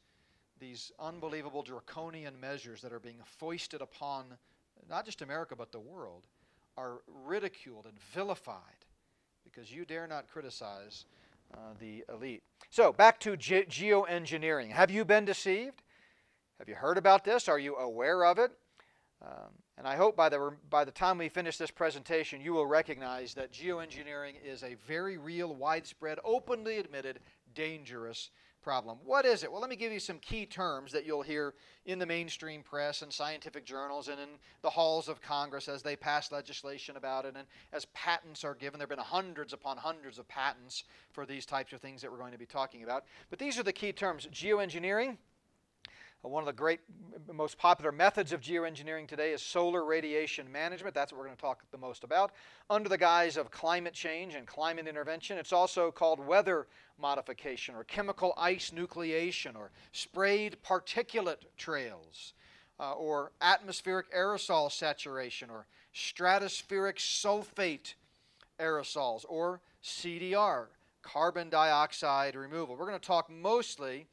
these 0.60 0.92
unbelievable 1.00 1.62
draconian 1.62 2.40
measures 2.40 2.82
that 2.82 2.94
are 2.94 3.00
being 3.00 3.20
foisted 3.26 3.82
upon 3.82 4.26
not 4.90 5.06
just 5.06 5.22
America 5.22 5.56
but 5.56 5.72
the 5.72 5.80
world 5.80 6.28
are 6.78 7.02
ridiculed 7.08 7.86
and 7.86 8.00
vilified 8.00 8.86
because 9.44 9.72
you 9.72 9.86
dare 9.86 10.08
not 10.08 10.28
criticize 10.28 11.06
uh, 11.54 11.58
the 11.80 12.04
elite. 12.12 12.44
So, 12.70 12.92
back 12.92 13.20
to 13.20 13.38
ge- 13.38 13.68
geoengineering. 13.68 14.72
Have 14.72 14.90
you 14.90 15.06
been 15.06 15.26
deceived? 15.26 15.84
Have 16.58 16.68
you 16.68 16.76
heard 16.76 16.98
about 16.98 17.24
this? 17.24 17.48
Are 17.48 17.60
you 17.60 17.76
aware 17.76 18.26
of 18.26 18.40
it? 18.40 18.52
Um, 19.22 19.52
and 19.78 19.88
I 19.88 19.96
hope 19.96 20.16
by 20.16 20.30
the, 20.30 20.54
by 20.70 20.86
the 20.86 20.92
time 20.92 21.18
we 21.18 21.30
finish 21.30 21.58
this 21.58 21.72
presentation, 21.72 22.42
you 22.42 22.54
will 22.54 22.68
recognize 22.68 23.34
that 23.34 23.52
geoengineering 23.52 24.36
is 24.46 24.64
a 24.64 24.76
very 24.88 25.18
real, 25.18 25.56
widespread, 25.56 26.20
openly 26.24 26.78
admitted, 26.78 27.20
dangerous 27.56 28.30
problem. 28.64 28.98
What 29.04 29.26
is 29.26 29.44
it? 29.44 29.52
Well, 29.52 29.60
let 29.60 29.70
me 29.70 29.76
give 29.76 29.92
you 29.92 30.00
some 30.00 30.20
key 30.20 30.46
terms 30.46 30.92
that 30.94 31.06
you'll 31.06 31.22
hear 31.22 31.54
in 31.86 32.00
the 32.00 32.06
mainstream 32.06 32.64
press 32.64 33.02
and 33.02 33.12
scientific 33.12 33.66
journals 33.66 34.08
and 34.08 34.20
in 34.20 34.30
the 34.62 34.70
halls 34.70 35.10
of 35.10 35.22
Congress 35.22 35.68
as 35.68 35.84
they 35.84 35.96
pass 35.96 36.32
legislation 36.32 36.96
about 36.96 37.26
it 37.26 37.36
and 37.36 37.46
as 37.74 37.86
patents 37.94 38.44
are 38.44 38.56
given. 38.56 38.80
There 38.80 38.88
have 38.88 38.98
been 38.98 39.06
hundreds 39.06 39.54
upon 39.54 39.78
hundreds 39.78 40.18
of 40.18 40.28
patents 40.28 40.86
for 41.12 41.26
these 41.26 41.46
types 41.46 41.74
of 41.74 41.82
things 41.82 42.02
that 42.02 42.12
we're 42.12 42.18
going 42.18 42.32
to 42.32 42.38
be 42.38 42.46
talking 42.46 42.84
about. 42.84 43.04
But 43.30 43.40
these 43.40 43.60
are 43.60 43.64
the 43.64 43.74
key 43.74 43.92
terms 43.92 44.28
geoengineering 44.32 45.18
one 46.30 46.42
of 46.42 46.48
the 46.48 46.54
great, 46.54 46.80
most 47.34 47.58
popular 47.58 47.92
methods 47.92 48.32
of 48.32 48.40
geoengineering 48.40 49.08
today 49.08 49.32
is 49.32 49.42
solar 49.42 49.84
radiation 49.84 50.50
management. 50.50 50.96
That's 50.96 51.12
what 51.12 51.20
we're 51.20 51.26
going 51.26 51.36
to 51.36 51.42
talk 51.42 51.64
the 51.72 51.78
most 51.78 52.06
about. 52.06 52.32
Under 52.70 52.88
the 52.88 52.98
guise 52.98 53.36
of 53.36 53.52
climate 53.52 53.94
change 53.94 54.34
and 54.34 54.48
climate 54.48 54.88
intervention, 54.88 55.38
it's 55.38 55.52
also 55.52 55.92
called 55.92 56.26
weather 56.26 56.68
modification 56.98 57.76
or 57.76 57.84
chemical 57.84 58.34
ice 58.38 58.72
nucleation 58.74 59.56
or 59.56 59.72
sprayed 59.92 60.58
particulate 60.64 61.44
trails 61.58 62.34
uh, 62.80 62.94
or 62.94 63.34
atmospheric 63.42 64.12
aerosol 64.14 64.72
saturation 64.72 65.50
or 65.50 65.68
stratospheric 65.94 66.98
sulfate 66.98 67.96
aerosols 68.60 69.26
or 69.28 69.62
CDR, 69.84 70.68
carbon 71.02 71.50
dioxide 71.50 72.36
removal. 72.36 72.78
We're 72.78 72.88
going 72.88 73.00
to 73.00 73.06
talk 73.06 73.30
mostly 73.30 74.08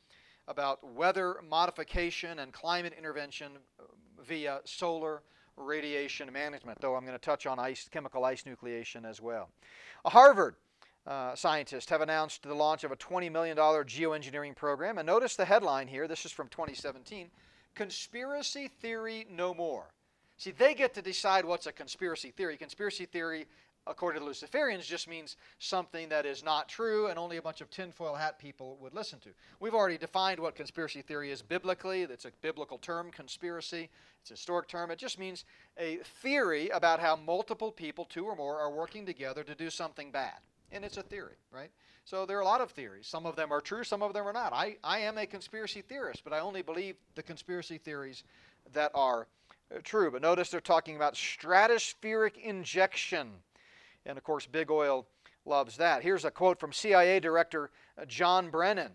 about 0.50 0.84
weather 0.94 1.36
modification 1.48 2.40
and 2.40 2.52
climate 2.52 2.92
intervention 2.98 3.52
uh, 3.78 3.84
via 4.26 4.60
solar 4.64 5.22
radiation 5.56 6.30
management, 6.32 6.78
though 6.80 6.96
I'm 6.96 7.06
going 7.06 7.16
to 7.16 7.24
touch 7.24 7.46
on 7.46 7.58
ice, 7.58 7.88
chemical 7.90 8.24
ice 8.24 8.42
nucleation 8.42 9.08
as 9.08 9.20
well. 9.20 9.48
A 10.04 10.10
Harvard 10.10 10.56
uh, 11.06 11.34
scientists 11.36 11.88
have 11.88 12.00
announced 12.00 12.42
the 12.42 12.54
launch 12.54 12.82
of 12.82 12.90
a 12.90 12.96
$20 12.96 13.30
million 13.30 13.56
geoengineering 13.56 14.56
program. 14.56 14.98
And 14.98 15.06
notice 15.06 15.36
the 15.36 15.44
headline 15.44 15.86
here. 15.86 16.08
This 16.08 16.24
is 16.24 16.32
from 16.32 16.48
2017. 16.48 17.30
conspiracy 17.74 18.68
theory 18.80 19.26
no 19.30 19.54
more. 19.54 19.92
See, 20.36 20.50
they 20.50 20.74
get 20.74 20.94
to 20.94 21.02
decide 21.02 21.44
what's 21.44 21.66
a 21.66 21.72
conspiracy 21.72 22.30
theory. 22.30 22.56
Conspiracy 22.56 23.04
theory, 23.04 23.46
according 23.90 24.22
to 24.22 24.28
Luciferians, 24.28 24.84
just 24.84 25.08
means 25.08 25.36
something 25.58 26.08
that 26.08 26.24
is 26.24 26.44
not 26.44 26.68
true 26.68 27.08
and 27.08 27.18
only 27.18 27.36
a 27.36 27.42
bunch 27.42 27.60
of 27.60 27.70
tinfoil 27.70 28.14
hat 28.14 28.38
people 28.38 28.78
would 28.80 28.94
listen 28.94 29.18
to. 29.20 29.30
We've 29.58 29.74
already 29.74 29.98
defined 29.98 30.40
what 30.40 30.54
conspiracy 30.54 31.02
theory 31.02 31.30
is 31.30 31.42
biblically. 31.42 32.02
It's 32.02 32.24
a 32.24 32.32
biblical 32.40 32.78
term, 32.78 33.10
conspiracy. 33.10 33.90
It's 34.22 34.30
a 34.30 34.34
historic 34.34 34.68
term. 34.68 34.90
It 34.90 34.98
just 34.98 35.18
means 35.18 35.44
a 35.78 35.96
theory 36.22 36.68
about 36.68 37.00
how 37.00 37.16
multiple 37.16 37.72
people, 37.72 38.04
two 38.04 38.24
or 38.24 38.36
more, 38.36 38.58
are 38.58 38.70
working 38.70 39.04
together 39.04 39.42
to 39.42 39.54
do 39.54 39.68
something 39.70 40.10
bad. 40.10 40.38
And 40.72 40.84
it's 40.84 40.96
a 40.96 41.02
theory, 41.02 41.36
right? 41.52 41.70
So 42.04 42.26
there 42.26 42.38
are 42.38 42.42
a 42.42 42.44
lot 42.44 42.60
of 42.60 42.70
theories. 42.70 43.06
Some 43.06 43.26
of 43.26 43.36
them 43.36 43.52
are 43.52 43.60
true, 43.60 43.84
some 43.84 44.02
of 44.02 44.14
them 44.14 44.26
are 44.26 44.32
not. 44.32 44.52
I, 44.52 44.76
I 44.84 45.00
am 45.00 45.18
a 45.18 45.26
conspiracy 45.26 45.82
theorist, 45.82 46.22
but 46.24 46.32
I 46.32 46.40
only 46.40 46.62
believe 46.62 46.96
the 47.14 47.22
conspiracy 47.22 47.78
theories 47.78 48.24
that 48.72 48.90
are 48.94 49.26
uh, 49.74 49.78
true. 49.82 50.10
But 50.10 50.22
notice 50.22 50.50
they're 50.50 50.60
talking 50.60 50.96
about 50.96 51.14
stratospheric 51.14 52.36
injection. 52.36 53.30
And 54.06 54.16
of 54.16 54.24
course, 54.24 54.46
big 54.46 54.70
oil 54.70 55.06
loves 55.44 55.76
that. 55.76 56.02
Here's 56.02 56.24
a 56.24 56.30
quote 56.30 56.58
from 56.58 56.72
CIA 56.72 57.20
Director 57.20 57.70
uh, 58.00 58.04
John 58.04 58.50
Brennan, 58.50 58.92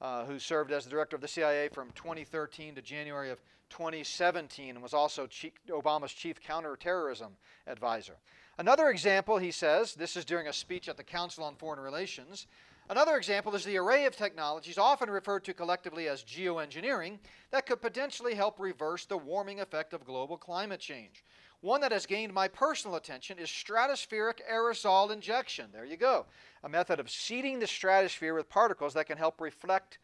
uh, 0.00 0.24
who 0.24 0.38
served 0.38 0.72
as 0.72 0.84
the 0.84 0.90
director 0.90 1.16
of 1.16 1.22
the 1.22 1.28
CIA 1.28 1.68
from 1.68 1.90
2013 1.94 2.74
to 2.74 2.82
January 2.82 3.30
of 3.30 3.40
2017 3.70 4.70
and 4.70 4.82
was 4.82 4.94
also 4.94 5.26
chief, 5.26 5.52
Obama's 5.68 6.12
chief 6.12 6.40
counterterrorism 6.40 7.36
advisor. 7.66 8.16
Another 8.58 8.88
example, 8.88 9.38
he 9.38 9.50
says, 9.50 9.94
this 9.94 10.16
is 10.16 10.24
during 10.24 10.46
a 10.46 10.52
speech 10.52 10.88
at 10.88 10.96
the 10.96 11.04
Council 11.04 11.44
on 11.44 11.56
Foreign 11.56 11.80
Relations. 11.80 12.46
Another 12.88 13.16
example 13.16 13.54
is 13.54 13.64
the 13.64 13.76
array 13.76 14.04
of 14.04 14.16
technologies, 14.16 14.78
often 14.78 15.10
referred 15.10 15.44
to 15.44 15.52
collectively 15.52 16.08
as 16.08 16.22
geoengineering, 16.22 17.18
that 17.50 17.66
could 17.66 17.82
potentially 17.82 18.34
help 18.34 18.60
reverse 18.60 19.04
the 19.04 19.18
warming 19.18 19.60
effect 19.60 19.92
of 19.92 20.04
global 20.04 20.36
climate 20.36 20.78
change. 20.78 21.24
One 21.60 21.80
that 21.80 21.92
has 21.92 22.06
gained 22.06 22.32
my 22.32 22.48
personal 22.48 22.96
attention 22.96 23.38
is 23.38 23.48
stratospheric 23.48 24.40
aerosol 24.50 25.10
injection. 25.10 25.70
There 25.72 25.84
you 25.84 25.96
go. 25.96 26.26
A 26.62 26.68
method 26.68 27.00
of 27.00 27.10
seeding 27.10 27.58
the 27.58 27.66
stratosphere 27.66 28.34
with 28.34 28.48
particles 28.48 28.94
that 28.94 29.06
can 29.06 29.18
help 29.18 29.40
reflect 29.40 29.98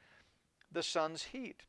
the 0.73 0.83
sun's 0.83 1.25
heat. 1.25 1.63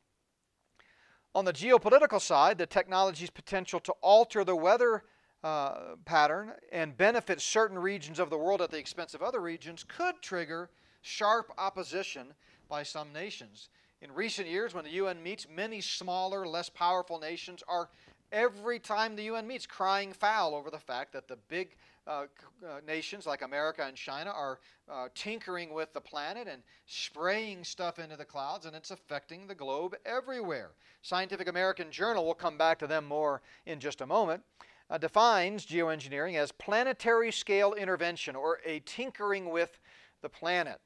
On 1.34 1.44
the 1.44 1.52
geopolitical 1.52 2.20
side, 2.20 2.58
the 2.58 2.66
technology's 2.66 3.30
potential 3.30 3.80
to 3.80 3.92
alter 4.00 4.44
the 4.44 4.56
weather 4.56 5.04
uh, 5.42 5.96
pattern 6.04 6.52
and 6.72 6.96
benefit 6.96 7.40
certain 7.40 7.78
regions 7.78 8.18
of 8.18 8.30
the 8.30 8.38
world 8.38 8.62
at 8.62 8.70
the 8.70 8.78
expense 8.78 9.14
of 9.14 9.22
other 9.22 9.40
regions 9.40 9.84
could 9.86 10.14
trigger 10.22 10.70
sharp 11.02 11.52
opposition 11.58 12.28
by 12.68 12.82
some 12.82 13.12
nations. 13.12 13.68
In 14.00 14.12
recent 14.12 14.48
years, 14.48 14.74
when 14.74 14.84
the 14.84 14.92
UN 14.92 15.22
meets, 15.22 15.46
many 15.48 15.80
smaller, 15.80 16.46
less 16.46 16.68
powerful 16.68 17.18
nations 17.18 17.62
are 17.68 17.90
every 18.34 18.78
time 18.78 19.16
the 19.16 19.22
UN 19.24 19.46
meets 19.46 19.64
crying 19.64 20.12
foul 20.12 20.54
over 20.54 20.70
the 20.70 20.78
fact 20.78 21.12
that 21.12 21.28
the 21.28 21.38
big 21.48 21.76
uh, 22.06 22.26
uh, 22.62 22.80
nations 22.86 23.26
like 23.26 23.40
America 23.40 23.82
and 23.86 23.96
China 23.96 24.30
are 24.30 24.58
uh, 24.90 25.08
tinkering 25.14 25.72
with 25.72 25.92
the 25.94 26.00
planet 26.00 26.46
and 26.50 26.62
spraying 26.84 27.64
stuff 27.64 27.98
into 27.98 28.16
the 28.16 28.24
clouds, 28.24 28.66
and 28.66 28.76
it's 28.76 28.90
affecting 28.90 29.46
the 29.46 29.54
globe 29.54 29.94
everywhere. 30.04 30.72
Scientific 31.00 31.48
American 31.48 31.90
Journal, 31.90 32.24
we'll 32.24 32.34
come 32.34 32.58
back 32.58 32.78
to 32.80 32.86
them 32.86 33.06
more 33.06 33.40
in 33.64 33.80
just 33.80 34.02
a 34.02 34.06
moment 34.06 34.42
uh, 34.90 34.98
defines 34.98 35.66
geoengineering 35.66 36.36
as 36.36 36.52
planetary 36.52 37.32
scale 37.32 37.72
intervention 37.74 38.36
or 38.36 38.60
a 38.64 38.80
tinkering 38.80 39.50
with 39.50 39.78
the 40.22 40.28
planet. 40.28 40.80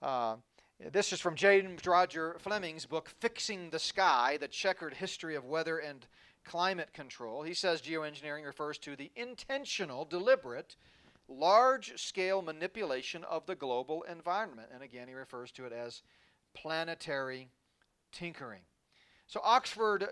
Uh, 0.00 0.36
this 0.92 1.12
is 1.12 1.20
from 1.20 1.34
James 1.34 1.86
Roger 1.86 2.36
Fleming's 2.38 2.86
book, 2.86 3.10
Fixing 3.20 3.70
the 3.70 3.78
Sky 3.78 4.38
The 4.40 4.48
Checkered 4.48 4.94
History 4.94 5.34
of 5.34 5.44
Weather 5.44 5.78
and 5.78 6.06
Climate 6.50 6.92
Control. 6.92 7.44
He 7.44 7.54
says 7.54 7.80
geoengineering 7.80 8.44
refers 8.44 8.76
to 8.78 8.96
the 8.96 9.12
intentional, 9.14 10.04
deliberate, 10.04 10.74
large 11.28 11.96
scale 11.96 12.42
manipulation 12.42 13.22
of 13.22 13.46
the 13.46 13.54
global 13.54 14.02
environment. 14.02 14.66
And 14.74 14.82
again, 14.82 15.06
he 15.06 15.14
refers 15.14 15.52
to 15.52 15.66
it 15.66 15.72
as 15.72 16.02
planetary 16.52 17.50
tinkering. 18.10 18.62
So 19.28 19.40
Oxford 19.44 20.02
uh, 20.02 20.06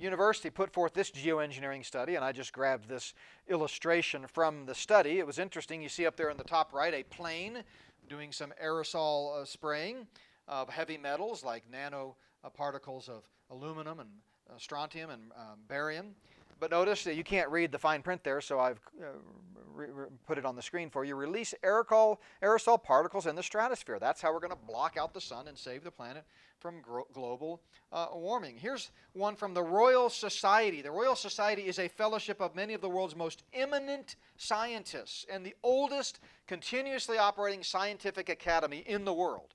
University 0.00 0.48
put 0.48 0.72
forth 0.72 0.94
this 0.94 1.10
geoengineering 1.10 1.84
study, 1.84 2.14
and 2.14 2.24
I 2.24 2.32
just 2.32 2.54
grabbed 2.54 2.88
this 2.88 3.12
illustration 3.46 4.24
from 4.26 4.64
the 4.64 4.74
study. 4.74 5.18
It 5.18 5.26
was 5.26 5.38
interesting. 5.38 5.82
You 5.82 5.90
see 5.90 6.06
up 6.06 6.16
there 6.16 6.30
in 6.30 6.38
the 6.38 6.44
top 6.44 6.72
right 6.72 6.94
a 6.94 7.02
plane 7.02 7.62
doing 8.08 8.32
some 8.32 8.54
aerosol 8.64 9.42
uh, 9.42 9.44
spraying 9.44 10.06
of 10.48 10.70
heavy 10.70 10.96
metals 10.96 11.44
like 11.44 11.64
nanoparticles 11.70 13.10
of 13.10 13.24
aluminum 13.50 14.00
and 14.00 14.08
uh, 14.50 14.58
strontium 14.58 15.10
and 15.10 15.22
um, 15.36 15.58
barium. 15.68 16.14
But 16.60 16.70
notice 16.70 17.04
that 17.04 17.16
you 17.16 17.24
can't 17.24 17.50
read 17.50 17.72
the 17.72 17.78
fine 17.78 18.02
print 18.02 18.22
there, 18.24 18.40
so 18.40 18.60
I've 18.60 18.80
uh, 19.02 19.06
put 20.26 20.38
it 20.38 20.44
on 20.44 20.56
the 20.56 20.62
screen 20.62 20.88
for 20.88 21.04
you. 21.04 21.16
Release 21.16 21.54
aerosol, 21.62 22.18
aerosol 22.42 22.82
particles 22.82 23.26
in 23.26 23.34
the 23.34 23.42
stratosphere. 23.42 23.98
That's 23.98 24.20
how 24.20 24.32
we're 24.32 24.40
going 24.40 24.52
to 24.52 24.66
block 24.66 24.96
out 24.96 25.12
the 25.12 25.20
sun 25.20 25.48
and 25.48 25.58
save 25.58 25.84
the 25.84 25.90
planet 25.90 26.24
from 26.60 26.76
global 27.12 27.60
uh, 27.92 28.06
warming. 28.14 28.56
Here's 28.56 28.90
one 29.12 29.36
from 29.36 29.52
the 29.52 29.62
Royal 29.62 30.08
Society. 30.08 30.80
The 30.80 30.90
Royal 30.90 31.16
Society 31.16 31.62
is 31.62 31.78
a 31.78 31.88
fellowship 31.88 32.40
of 32.40 32.54
many 32.54 32.72
of 32.72 32.80
the 32.80 32.88
world's 32.88 33.16
most 33.16 33.42
eminent 33.52 34.16
scientists 34.36 35.26
and 35.30 35.44
the 35.44 35.54
oldest 35.62 36.20
continuously 36.46 37.18
operating 37.18 37.62
scientific 37.62 38.28
academy 38.28 38.84
in 38.86 39.04
the 39.04 39.12
world. 39.12 39.54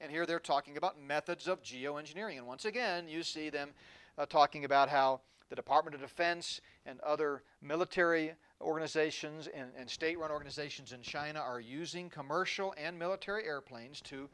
And 0.00 0.10
here 0.10 0.26
they're 0.26 0.40
talking 0.40 0.76
about 0.76 1.00
methods 1.00 1.48
of 1.48 1.62
geoengineering. 1.62 2.36
And 2.36 2.46
once 2.46 2.66
again, 2.66 3.08
you 3.08 3.22
see 3.22 3.48
them 3.48 3.70
uh, 4.18 4.26
talking 4.26 4.64
about 4.64 4.88
how 4.88 5.20
the 5.48 5.56
Department 5.56 5.94
of 5.94 6.00
Defense 6.00 6.60
and 6.86 7.00
other 7.00 7.42
military 7.62 8.32
organizations 8.60 9.48
and, 9.54 9.70
and 9.78 9.88
state 9.88 10.18
run 10.18 10.30
organizations 10.30 10.92
in 10.92 11.02
China 11.02 11.40
are 11.40 11.60
using 11.60 12.08
commercial 12.08 12.74
and 12.76 12.98
military 12.98 13.44
airplanes 13.44 14.00
to 14.00 14.28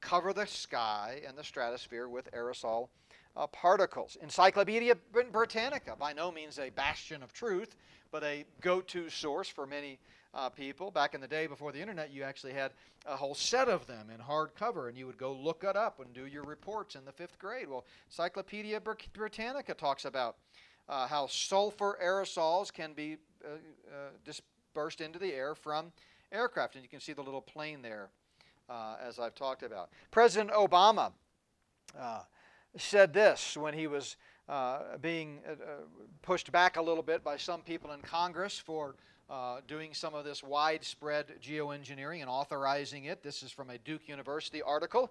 cover 0.00 0.32
the 0.32 0.46
sky 0.46 1.20
and 1.26 1.36
the 1.36 1.44
stratosphere 1.44 2.08
with 2.08 2.30
aerosol 2.32 2.88
uh, 3.36 3.46
particles. 3.48 4.16
Encyclopedia 4.22 4.94
Britannica, 5.32 5.96
by 5.98 6.12
no 6.12 6.30
means 6.30 6.58
a 6.58 6.70
bastion 6.70 7.22
of 7.22 7.32
truth, 7.32 7.76
but 8.10 8.22
a 8.22 8.44
go 8.60 8.80
to 8.80 9.08
source 9.08 9.48
for 9.48 9.66
many 9.66 9.98
uh, 10.34 10.48
people. 10.48 10.90
Back 10.90 11.14
in 11.14 11.20
the 11.20 11.28
day 11.28 11.46
before 11.46 11.72
the 11.72 11.80
internet, 11.80 12.12
you 12.12 12.22
actually 12.22 12.52
had 12.52 12.72
a 13.06 13.16
whole 13.16 13.34
set 13.34 13.68
of 13.68 13.86
them 13.86 14.08
in 14.10 14.20
hardcover, 14.20 14.88
and 14.88 14.96
you 14.96 15.06
would 15.06 15.18
go 15.18 15.32
look 15.32 15.64
it 15.64 15.76
up 15.76 16.00
and 16.00 16.12
do 16.12 16.26
your 16.26 16.44
reports 16.44 16.94
in 16.94 17.04
the 17.04 17.12
fifth 17.12 17.38
grade. 17.38 17.68
Well, 17.68 17.84
Encyclopedia 18.08 18.80
Britannica 18.80 19.74
talks 19.74 20.04
about 20.04 20.36
uh, 20.88 21.06
how 21.06 21.26
sulfur 21.26 21.98
aerosols 22.02 22.72
can 22.72 22.92
be 22.92 23.16
uh, 23.44 23.48
uh, 23.48 24.10
dispersed 24.24 25.00
into 25.00 25.18
the 25.18 25.32
air 25.32 25.54
from 25.54 25.92
aircraft. 26.30 26.74
And 26.74 26.82
you 26.82 26.88
can 26.88 27.00
see 27.00 27.12
the 27.12 27.22
little 27.22 27.40
plane 27.40 27.82
there 27.82 28.08
uh, 28.68 28.96
as 29.02 29.18
I've 29.18 29.34
talked 29.34 29.62
about. 29.62 29.90
President 30.10 30.50
Obama 30.50 31.12
uh, 31.98 32.20
said 32.76 33.12
this 33.12 33.56
when 33.56 33.74
he 33.74 33.86
was 33.86 34.16
being 35.00 35.38
pushed 36.20 36.52
back 36.52 36.76
a 36.76 36.82
little 36.82 37.02
bit 37.02 37.24
by 37.24 37.36
some 37.36 37.62
people 37.62 37.92
in 37.92 38.00
Congress 38.00 38.58
for 38.58 38.96
uh, 39.32 39.60
doing 39.66 39.94
some 39.94 40.14
of 40.14 40.26
this 40.26 40.42
widespread 40.42 41.26
geoengineering 41.42 42.20
and 42.20 42.28
authorizing 42.28 43.06
it. 43.06 43.22
This 43.22 43.42
is 43.42 43.50
from 43.50 43.70
a 43.70 43.78
Duke 43.78 44.06
University 44.06 44.60
article 44.60 45.10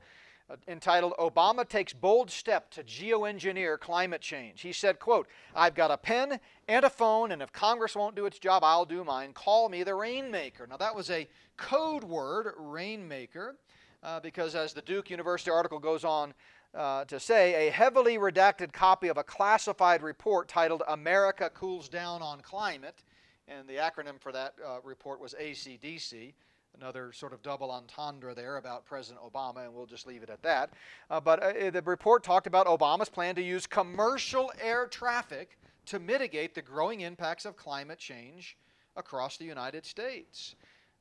entitled 0.67 1.13
Obama 1.17 1.67
takes 1.67 1.93
bold 1.93 2.29
step 2.29 2.69
to 2.71 2.83
geoengineer 2.83 3.79
climate 3.79 4.21
change. 4.21 4.61
He 4.61 4.73
said, 4.73 4.99
quote, 4.99 5.27
I've 5.55 5.75
got 5.75 5.91
a 5.91 5.97
pen 5.97 6.39
and 6.67 6.85
a 6.85 6.89
phone 6.89 7.31
and 7.31 7.41
if 7.41 7.51
Congress 7.51 7.95
won't 7.95 8.15
do 8.15 8.25
its 8.25 8.39
job, 8.39 8.63
I'll 8.63 8.85
do 8.85 9.03
mine. 9.03 9.33
Call 9.33 9.69
me 9.69 9.83
the 9.83 9.95
rainmaker. 9.95 10.67
Now 10.67 10.77
that 10.77 10.95
was 10.95 11.09
a 11.09 11.27
code 11.57 12.03
word, 12.03 12.53
rainmaker, 12.57 13.55
uh, 14.03 14.19
because 14.19 14.55
as 14.55 14.73
the 14.73 14.81
Duke 14.81 15.09
University 15.09 15.51
article 15.51 15.79
goes 15.79 16.03
on 16.03 16.33
uh, 16.73 17.03
to 17.05 17.19
say, 17.19 17.67
a 17.67 17.71
heavily 17.71 18.17
redacted 18.17 18.71
copy 18.71 19.09
of 19.09 19.17
a 19.17 19.23
classified 19.23 20.01
report 20.01 20.47
titled 20.47 20.83
America 20.87 21.49
Cools 21.53 21.89
Down 21.89 22.21
on 22.21 22.39
Climate, 22.39 23.03
and 23.47 23.67
the 23.67 23.75
acronym 23.75 24.19
for 24.19 24.31
that 24.31 24.53
uh, 24.65 24.77
report 24.83 25.19
was 25.19 25.35
ACDC. 25.39 26.33
Another 26.79 27.11
sort 27.11 27.33
of 27.33 27.41
double 27.41 27.69
entendre 27.69 28.33
there 28.33 28.57
about 28.57 28.85
President 28.85 29.21
Obama, 29.21 29.65
and 29.65 29.73
we'll 29.73 29.85
just 29.85 30.07
leave 30.07 30.23
it 30.23 30.29
at 30.29 30.41
that. 30.41 30.71
Uh, 31.09 31.19
but 31.19 31.43
uh, 31.43 31.69
the 31.69 31.81
report 31.81 32.23
talked 32.23 32.47
about 32.47 32.65
Obama's 32.65 33.09
plan 33.09 33.35
to 33.35 33.41
use 33.41 33.67
commercial 33.67 34.51
air 34.61 34.87
traffic 34.87 35.57
to 35.87 35.99
mitigate 35.99 36.55
the 36.55 36.61
growing 36.61 37.01
impacts 37.01 37.43
of 37.43 37.57
climate 37.57 37.99
change 37.99 38.57
across 38.95 39.37
the 39.37 39.45
United 39.45 39.85
States. 39.85 40.55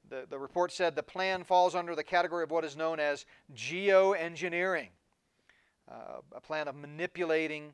The, 0.09 0.24
the 0.29 0.38
report 0.38 0.72
said 0.72 0.96
the 0.96 1.03
plan 1.03 1.44
falls 1.44 1.76
under 1.76 1.94
the 1.94 2.03
category 2.03 2.42
of 2.42 2.50
what 2.50 2.64
is 2.64 2.76
known 2.76 2.98
as 2.98 3.26
geoengineering, 3.55 4.88
uh, 5.88 6.20
a 6.35 6.40
plan 6.40 6.66
of 6.66 6.74
manipulating 6.74 7.72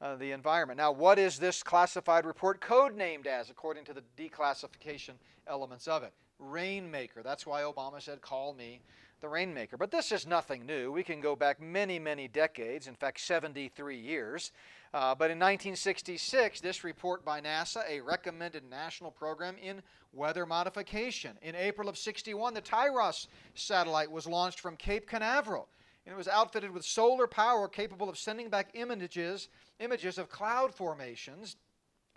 uh, 0.00 0.16
the 0.16 0.32
environment. 0.32 0.78
Now, 0.78 0.92
what 0.92 1.18
is 1.18 1.38
this 1.38 1.62
classified 1.62 2.26
report 2.26 2.60
code 2.60 2.96
named 2.96 3.26
as, 3.26 3.50
according 3.50 3.84
to 3.86 3.94
the 3.94 4.02
declassification 4.16 5.14
elements 5.46 5.88
of 5.88 6.02
it? 6.02 6.12
rainmaker. 6.38 7.22
That's 7.22 7.46
why 7.46 7.62
Obama 7.62 8.00
said, 8.00 8.20
Call 8.20 8.54
me 8.54 8.80
the 9.20 9.28
rainmaker. 9.28 9.76
But 9.76 9.90
this 9.90 10.12
is 10.12 10.26
nothing 10.26 10.64
new. 10.64 10.92
We 10.92 11.02
can 11.02 11.20
go 11.20 11.34
back 11.34 11.60
many, 11.60 11.98
many 11.98 12.28
decades, 12.28 12.86
in 12.86 12.94
fact, 12.94 13.20
73 13.20 13.96
years. 13.96 14.52
Uh, 14.94 15.14
but 15.14 15.30
in 15.30 15.38
1966, 15.38 16.60
this 16.60 16.84
report 16.84 17.24
by 17.24 17.40
NASA, 17.40 17.82
a 17.88 18.00
recommended 18.00 18.62
national 18.70 19.10
program 19.10 19.56
in 19.60 19.82
weather 20.12 20.46
modification. 20.46 21.32
In 21.42 21.56
April 21.56 21.88
of 21.88 21.98
61, 21.98 22.54
the 22.54 22.60
TIROS 22.60 23.26
satellite 23.54 24.10
was 24.10 24.26
launched 24.26 24.60
from 24.60 24.76
Cape 24.76 25.08
Canaveral. 25.08 25.68
And 26.06 26.14
it 26.14 26.16
was 26.16 26.28
outfitted 26.28 26.70
with 26.70 26.84
solar 26.84 27.26
power 27.26 27.68
capable 27.68 28.08
of 28.08 28.16
sending 28.16 28.48
back 28.48 28.70
images, 28.72 29.48
images 29.80 30.18
of 30.18 30.28
cloud 30.28 30.74
formations. 30.74 31.56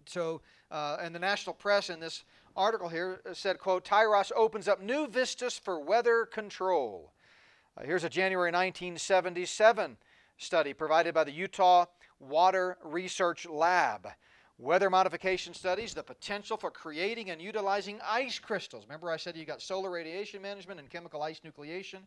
So, 0.05 0.41
uh, 0.71 0.97
and 1.01 1.13
the 1.13 1.19
national 1.19 1.53
press 1.53 1.89
in 1.89 1.99
this 1.99 2.23
article 2.55 2.89
here 2.89 3.21
said, 3.33 3.59
quote, 3.59 3.85
TIROS 3.85 4.31
opens 4.35 4.67
up 4.67 4.81
new 4.81 5.07
vistas 5.07 5.57
for 5.57 5.79
weather 5.79 6.25
control. 6.25 7.13
Uh, 7.77 7.83
here's 7.83 8.03
a 8.03 8.09
January 8.09 8.51
1977 8.51 9.97
study 10.37 10.73
provided 10.73 11.13
by 11.13 11.23
the 11.23 11.31
Utah 11.31 11.85
Water 12.19 12.77
Research 12.83 13.45
Lab. 13.45 14.07
Weather 14.57 14.89
modification 14.91 15.53
studies, 15.53 15.93
the 15.93 16.03
potential 16.03 16.55
for 16.55 16.69
creating 16.69 17.31
and 17.31 17.41
utilizing 17.41 17.99
ice 18.05 18.37
crystals. 18.37 18.83
Remember 18.85 19.09
I 19.09 19.17
said 19.17 19.35
you 19.35 19.45
got 19.45 19.61
solar 19.61 19.89
radiation 19.89 20.41
management 20.41 20.79
and 20.79 20.89
chemical 20.89 21.23
ice 21.23 21.41
nucleation? 21.43 21.99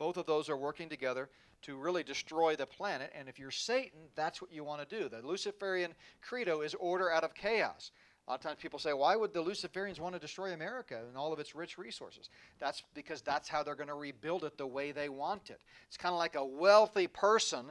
Both 0.00 0.16
of 0.16 0.24
those 0.24 0.48
are 0.48 0.56
working 0.56 0.88
together 0.88 1.28
to 1.60 1.76
really 1.76 2.02
destroy 2.02 2.56
the 2.56 2.64
planet. 2.64 3.12
And 3.14 3.28
if 3.28 3.38
you're 3.38 3.50
Satan, 3.50 4.00
that's 4.16 4.40
what 4.40 4.50
you 4.50 4.64
want 4.64 4.88
to 4.88 4.98
do. 4.98 5.10
The 5.10 5.20
Luciferian 5.20 5.92
credo 6.22 6.62
is 6.62 6.74
order 6.74 7.12
out 7.12 7.22
of 7.22 7.34
chaos. 7.34 7.90
A 8.30 8.34
lot 8.34 8.38
of 8.38 8.44
times 8.44 8.58
people 8.62 8.78
say, 8.78 8.92
why 8.92 9.16
would 9.16 9.34
the 9.34 9.42
Luciferians 9.42 9.98
want 9.98 10.14
to 10.14 10.20
destroy 10.20 10.52
America 10.52 11.00
and 11.08 11.16
all 11.16 11.32
of 11.32 11.40
its 11.40 11.56
rich 11.56 11.76
resources? 11.76 12.30
That's 12.60 12.84
because 12.94 13.22
that's 13.22 13.48
how 13.48 13.64
they're 13.64 13.74
going 13.74 13.88
to 13.88 13.94
rebuild 13.94 14.44
it 14.44 14.56
the 14.56 14.68
way 14.68 14.92
they 14.92 15.08
want 15.08 15.50
it. 15.50 15.58
It's 15.88 15.96
kind 15.96 16.12
of 16.12 16.18
like 16.20 16.36
a 16.36 16.44
wealthy 16.44 17.08
person 17.08 17.64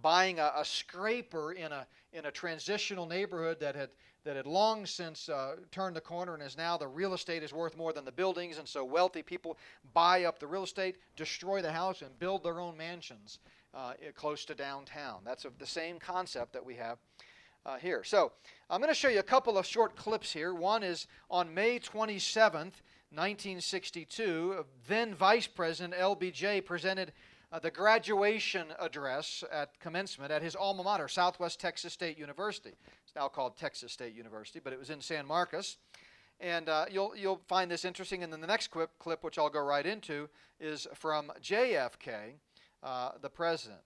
buying 0.00 0.38
a, 0.38 0.52
a 0.56 0.64
scraper 0.64 1.52
in 1.52 1.70
a, 1.70 1.86
in 2.14 2.24
a 2.24 2.30
transitional 2.30 3.04
neighborhood 3.04 3.60
that 3.60 3.74
had, 3.74 3.90
that 4.24 4.36
had 4.36 4.46
long 4.46 4.86
since 4.86 5.28
uh, 5.28 5.56
turned 5.70 5.94
the 5.94 6.00
corner 6.00 6.32
and 6.32 6.42
is 6.42 6.56
now 6.56 6.78
the 6.78 6.88
real 6.88 7.12
estate 7.12 7.42
is 7.42 7.52
worth 7.52 7.76
more 7.76 7.92
than 7.92 8.06
the 8.06 8.10
buildings. 8.10 8.56
And 8.56 8.66
so 8.66 8.86
wealthy 8.86 9.20
people 9.20 9.58
buy 9.92 10.24
up 10.24 10.38
the 10.38 10.46
real 10.46 10.64
estate, 10.64 10.96
destroy 11.16 11.60
the 11.60 11.72
house, 11.72 12.00
and 12.00 12.18
build 12.18 12.42
their 12.42 12.58
own 12.58 12.74
mansions 12.78 13.40
uh, 13.74 13.92
close 14.14 14.46
to 14.46 14.54
downtown. 14.54 15.20
That's 15.26 15.44
a, 15.44 15.50
the 15.58 15.66
same 15.66 15.98
concept 15.98 16.54
that 16.54 16.64
we 16.64 16.76
have 16.76 16.96
uh, 17.66 17.76
here. 17.76 18.02
So 18.02 18.32
I'm 18.68 18.80
going 18.80 18.92
to 18.92 18.98
show 18.98 19.08
you 19.08 19.20
a 19.20 19.22
couple 19.22 19.58
of 19.58 19.64
short 19.64 19.94
clips 19.94 20.32
here. 20.32 20.52
One 20.52 20.82
is 20.82 21.06
on 21.30 21.54
May 21.54 21.78
27th, 21.78 22.82
1962, 23.12 24.64
then 24.88 25.14
Vice 25.14 25.46
President 25.46 25.94
LBJ 25.94 26.64
presented 26.64 27.12
uh, 27.52 27.60
the 27.60 27.70
graduation 27.70 28.66
address 28.80 29.44
at 29.52 29.78
commencement 29.78 30.32
at 30.32 30.42
his 30.42 30.56
alma 30.56 30.82
mater, 30.82 31.06
Southwest 31.06 31.60
Texas 31.60 31.92
State 31.92 32.18
University. 32.18 32.72
It's 33.04 33.14
now 33.14 33.28
called 33.28 33.56
Texas 33.56 33.92
State 33.92 34.16
University, 34.16 34.58
but 34.58 34.72
it 34.72 34.80
was 34.80 34.90
in 34.90 35.00
San 35.00 35.26
Marcos. 35.26 35.76
And 36.40 36.68
uh, 36.68 36.86
you'll, 36.90 37.14
you'll 37.16 37.42
find 37.46 37.70
this 37.70 37.84
interesting. 37.84 38.24
And 38.24 38.32
then 38.32 38.40
the 38.40 38.48
next 38.48 38.72
clip, 38.72 38.90
clip, 38.98 39.22
which 39.22 39.38
I'll 39.38 39.48
go 39.48 39.62
right 39.62 39.86
into, 39.86 40.28
is 40.58 40.88
from 40.92 41.30
JFK, 41.40 42.32
uh, 42.82 43.10
the 43.22 43.30
president. 43.30 43.82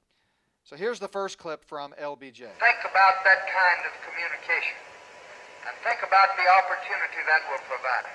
So 0.64 0.76
here's 0.76 1.02
the 1.02 1.10
first 1.10 1.38
clip 1.38 1.64
from 1.66 1.90
LBJ. 1.98 2.46
Think 2.46 2.80
about 2.86 3.26
that 3.26 3.42
kind 3.50 3.80
of 3.84 3.92
communication 4.06 4.78
and 5.66 5.74
think 5.82 5.98
about 6.06 6.30
the 6.38 6.46
opportunity 6.46 7.20
that 7.26 7.42
will 7.50 7.64
provide. 7.66 8.06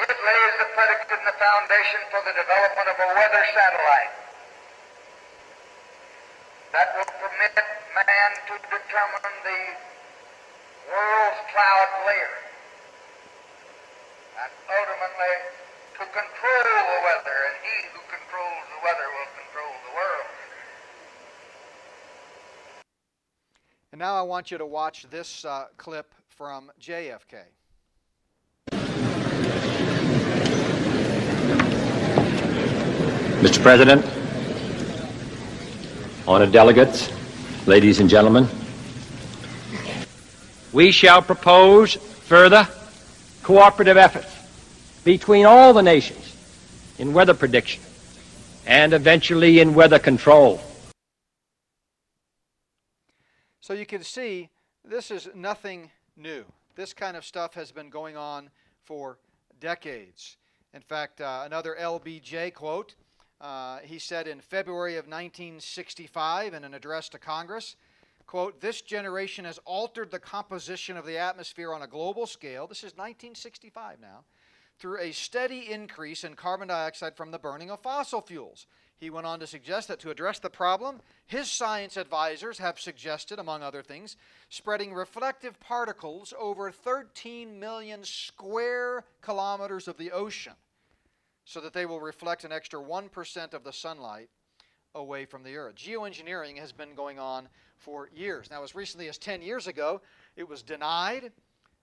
It 0.00 0.08
lays 0.08 0.54
the 0.56 0.68
predicate 0.72 1.12
and 1.12 1.26
the 1.28 1.36
foundation 1.36 2.00
for 2.08 2.24
the 2.24 2.32
development 2.32 2.88
of 2.88 2.96
a 2.96 3.08
weather 3.12 3.44
satellite 3.52 4.14
that 6.72 6.96
will 6.96 7.12
permit 7.20 7.60
man 7.92 8.30
to 8.48 8.54
determine 8.72 9.36
the 9.44 9.60
world's 10.88 11.42
cloud 11.52 11.90
layer 12.08 12.34
and 14.40 14.52
ultimately 14.64 15.34
to 16.00 16.04
control 16.08 16.64
the 16.88 17.00
weather, 17.04 17.36
and 17.52 17.56
he 17.60 17.76
who 17.92 18.00
controls 18.08 18.64
the 18.72 18.80
weather 18.80 19.06
will 19.12 19.30
control 19.36 19.72
the 19.76 19.92
world. 19.92 20.30
And 23.92 23.98
now 23.98 24.14
I 24.14 24.22
want 24.22 24.50
you 24.50 24.56
to 24.56 24.64
watch 24.64 25.04
this 25.10 25.44
uh, 25.44 25.66
clip 25.76 26.14
from 26.30 26.72
JFK. 26.80 27.42
Mr. 33.42 33.60
President, 33.60 34.02
honored 36.26 36.52
delegates, 36.52 37.12
ladies 37.66 38.00
and 38.00 38.08
gentlemen, 38.08 38.48
we 40.72 40.90
shall 40.90 41.20
propose 41.20 41.96
further 41.96 42.66
cooperative 43.42 43.98
efforts 43.98 44.34
between 45.04 45.44
all 45.44 45.74
the 45.74 45.82
nations 45.82 46.34
in 46.98 47.12
weather 47.12 47.34
prediction 47.34 47.82
and 48.64 48.94
eventually 48.94 49.60
in 49.60 49.74
weather 49.74 49.98
control. 49.98 50.62
So 53.62 53.74
you 53.74 53.86
can 53.86 54.02
see 54.02 54.48
this 54.84 55.12
is 55.12 55.28
nothing 55.36 55.92
new. 56.16 56.44
This 56.74 56.92
kind 56.92 57.16
of 57.16 57.24
stuff 57.24 57.54
has 57.54 57.70
been 57.70 57.90
going 57.90 58.16
on 58.16 58.50
for 58.82 59.18
decades. 59.60 60.36
In 60.74 60.80
fact, 60.80 61.20
uh, 61.20 61.44
another 61.46 61.76
LBJ 61.80 62.54
quote 62.54 62.96
uh, 63.40 63.78
he 63.84 64.00
said 64.00 64.26
in 64.26 64.40
February 64.40 64.94
of 64.94 65.06
1965 65.06 66.54
in 66.54 66.64
an 66.64 66.74
address 66.74 67.08
to 67.10 67.18
Congress, 67.20 67.76
quote, 68.26 68.60
this 68.60 68.82
generation 68.82 69.44
has 69.44 69.60
altered 69.64 70.10
the 70.10 70.18
composition 70.18 70.96
of 70.96 71.06
the 71.06 71.16
atmosphere 71.16 71.72
on 71.72 71.82
a 71.82 71.86
global 71.86 72.26
scale. 72.26 72.66
This 72.66 72.78
is 72.78 72.96
1965 72.96 74.00
now 74.00 74.24
through 74.80 74.98
a 74.98 75.12
steady 75.12 75.70
increase 75.70 76.24
in 76.24 76.34
carbon 76.34 76.66
dioxide 76.66 77.16
from 77.16 77.30
the 77.30 77.38
burning 77.38 77.70
of 77.70 77.78
fossil 77.78 78.22
fuels. 78.22 78.66
He 79.02 79.10
went 79.10 79.26
on 79.26 79.40
to 79.40 79.48
suggest 79.48 79.88
that 79.88 79.98
to 79.98 80.10
address 80.10 80.38
the 80.38 80.48
problem, 80.48 81.00
his 81.26 81.50
science 81.50 81.96
advisors 81.96 82.58
have 82.58 82.78
suggested, 82.78 83.40
among 83.40 83.60
other 83.60 83.82
things, 83.82 84.16
spreading 84.48 84.94
reflective 84.94 85.58
particles 85.58 86.32
over 86.38 86.70
13 86.70 87.58
million 87.58 88.04
square 88.04 89.02
kilometers 89.20 89.88
of 89.88 89.96
the 89.96 90.12
ocean 90.12 90.52
so 91.44 91.60
that 91.60 91.72
they 91.72 91.84
will 91.84 92.00
reflect 92.00 92.44
an 92.44 92.52
extra 92.52 92.78
1% 92.78 93.54
of 93.54 93.64
the 93.64 93.72
sunlight 93.72 94.28
away 94.94 95.24
from 95.24 95.42
the 95.42 95.56
earth. 95.56 95.74
Geoengineering 95.74 96.56
has 96.58 96.70
been 96.70 96.94
going 96.94 97.18
on 97.18 97.48
for 97.78 98.08
years. 98.14 98.52
Now, 98.52 98.62
as 98.62 98.76
recently 98.76 99.08
as 99.08 99.18
10 99.18 99.42
years 99.42 99.66
ago, 99.66 100.00
it 100.36 100.48
was 100.48 100.62
denied 100.62 101.32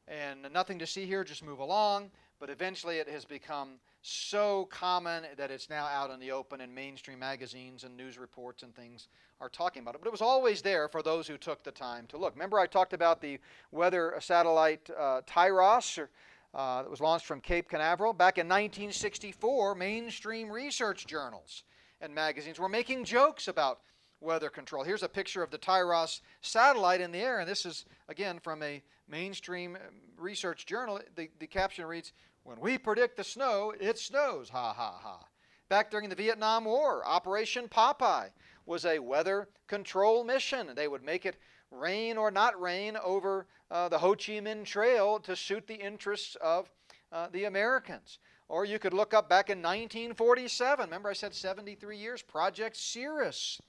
and 0.07 0.47
nothing 0.53 0.79
to 0.79 0.87
see 0.87 1.05
here, 1.05 1.25
just 1.25 1.43
move 1.43 1.59
along. 1.59 2.11
But 2.39 2.49
eventually 2.49 2.99
it 2.99 3.09
has 3.09 3.25
become 3.25 3.71
so 4.01 4.65
common 4.71 5.25
that 5.37 5.51
it's 5.51 5.69
now 5.69 5.85
out 5.85 6.09
in 6.09 6.19
the 6.19 6.31
open 6.31 6.61
and 6.61 6.73
mainstream 6.73 7.19
magazines 7.19 7.83
and 7.83 7.97
news 7.97 8.17
reports 8.17 8.63
and 8.63 8.73
things 8.75 9.07
are 9.41 9.49
talking 9.49 9.81
about 9.81 9.95
it. 9.95 10.01
But 10.01 10.07
it 10.07 10.11
was 10.11 10.21
always 10.21 10.61
there 10.61 10.87
for 10.87 11.01
those 11.01 11.27
who 11.27 11.37
took 11.37 11.63
the 11.63 11.71
time 11.71 12.05
to 12.07 12.17
look. 12.17 12.33
Remember 12.33 12.59
I 12.59 12.67
talked 12.67 12.93
about 12.93 13.21
the 13.21 13.39
weather 13.71 14.15
satellite 14.19 14.89
uh, 14.97 15.21
TIROS 15.25 16.07
uh, 16.53 16.83
that 16.83 16.89
was 16.89 17.01
launched 17.01 17.25
from 17.25 17.41
Cape 17.41 17.69
Canaveral 17.69 18.13
back 18.13 18.37
in 18.37 18.47
1964. 18.47 19.75
Mainstream 19.75 20.49
research 20.49 21.05
journals 21.05 21.63
and 22.01 22.13
magazines 22.13 22.59
were 22.59 22.69
making 22.69 23.03
jokes 23.03 23.47
about 23.47 23.81
weather 24.21 24.49
control. 24.49 24.83
Here's 24.83 25.03
a 25.03 25.09
picture 25.09 25.43
of 25.43 25.51
the 25.51 25.57
TIROS 25.57 26.21
satellite 26.41 27.01
in 27.01 27.11
the 27.11 27.19
air, 27.19 27.39
and 27.39 27.49
this 27.49 27.65
is, 27.65 27.85
again, 28.07 28.39
from 28.39 28.63
a 28.63 28.81
mainstream 29.07 29.75
um, 29.75 29.81
research 30.17 30.65
journal. 30.65 30.99
The, 31.15 31.29
the 31.39 31.47
caption 31.47 31.85
reads, 31.85 32.13
when 32.43 32.59
we 32.59 32.77
predict 32.77 33.17
the 33.17 33.23
snow, 33.23 33.73
it 33.79 33.97
snows, 33.97 34.49
ha 34.49 34.73
ha 34.73 34.99
ha. 35.01 35.25
Back 35.69 35.91
during 35.91 36.09
the 36.09 36.15
Vietnam 36.15 36.65
War, 36.65 37.05
Operation 37.05 37.67
Popeye 37.67 38.31
was 38.65 38.85
a 38.85 38.99
weather 38.99 39.49
control 39.67 40.23
mission. 40.23 40.71
They 40.75 40.87
would 40.87 41.03
make 41.03 41.25
it 41.25 41.37
rain 41.71 42.17
or 42.17 42.31
not 42.31 42.59
rain 42.59 42.97
over 43.03 43.47
uh, 43.69 43.89
the 43.89 43.99
Ho 43.99 44.15
Chi 44.15 44.39
Minh 44.39 44.65
Trail 44.65 45.19
to 45.19 45.35
suit 45.35 45.67
the 45.67 45.75
interests 45.75 46.35
of 46.41 46.71
uh, 47.11 47.27
the 47.31 47.45
Americans. 47.45 48.19
Or 48.47 48.65
you 48.65 48.79
could 48.79 48.93
look 48.93 49.13
up 49.13 49.29
back 49.29 49.49
in 49.49 49.59
1947. 49.59 50.85
Remember, 50.85 51.09
I 51.09 51.13
said 51.13 51.35
73 51.35 51.97
years? 51.97 52.23
Project 52.23 52.75
Cirrus. 52.75 53.61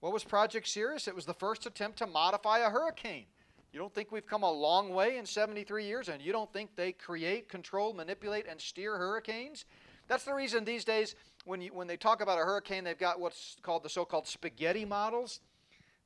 What 0.00 0.12
was 0.12 0.24
Project 0.24 0.66
Cirrus? 0.66 1.06
It 1.06 1.14
was 1.14 1.24
the 1.24 1.34
first 1.34 1.66
attempt 1.66 1.98
to 1.98 2.06
modify 2.06 2.58
a 2.58 2.70
hurricane. 2.70 3.26
You 3.74 3.80
don't 3.80 3.92
think 3.92 4.12
we've 4.12 4.24
come 4.24 4.44
a 4.44 4.52
long 4.52 4.94
way 4.94 5.16
in 5.16 5.26
73 5.26 5.84
years, 5.84 6.08
and 6.08 6.22
you 6.22 6.30
don't 6.30 6.50
think 6.52 6.76
they 6.76 6.92
create, 6.92 7.48
control, 7.48 7.92
manipulate, 7.92 8.46
and 8.48 8.60
steer 8.60 8.96
hurricanes? 8.96 9.64
That's 10.06 10.22
the 10.22 10.32
reason 10.32 10.64
these 10.64 10.84
days, 10.84 11.16
when, 11.44 11.60
you, 11.60 11.74
when 11.74 11.88
they 11.88 11.96
talk 11.96 12.22
about 12.22 12.38
a 12.38 12.44
hurricane, 12.44 12.84
they've 12.84 12.96
got 12.96 13.18
what's 13.18 13.56
called 13.62 13.82
the 13.82 13.88
so 13.88 14.04
called 14.04 14.28
spaghetti 14.28 14.84
models. 14.84 15.40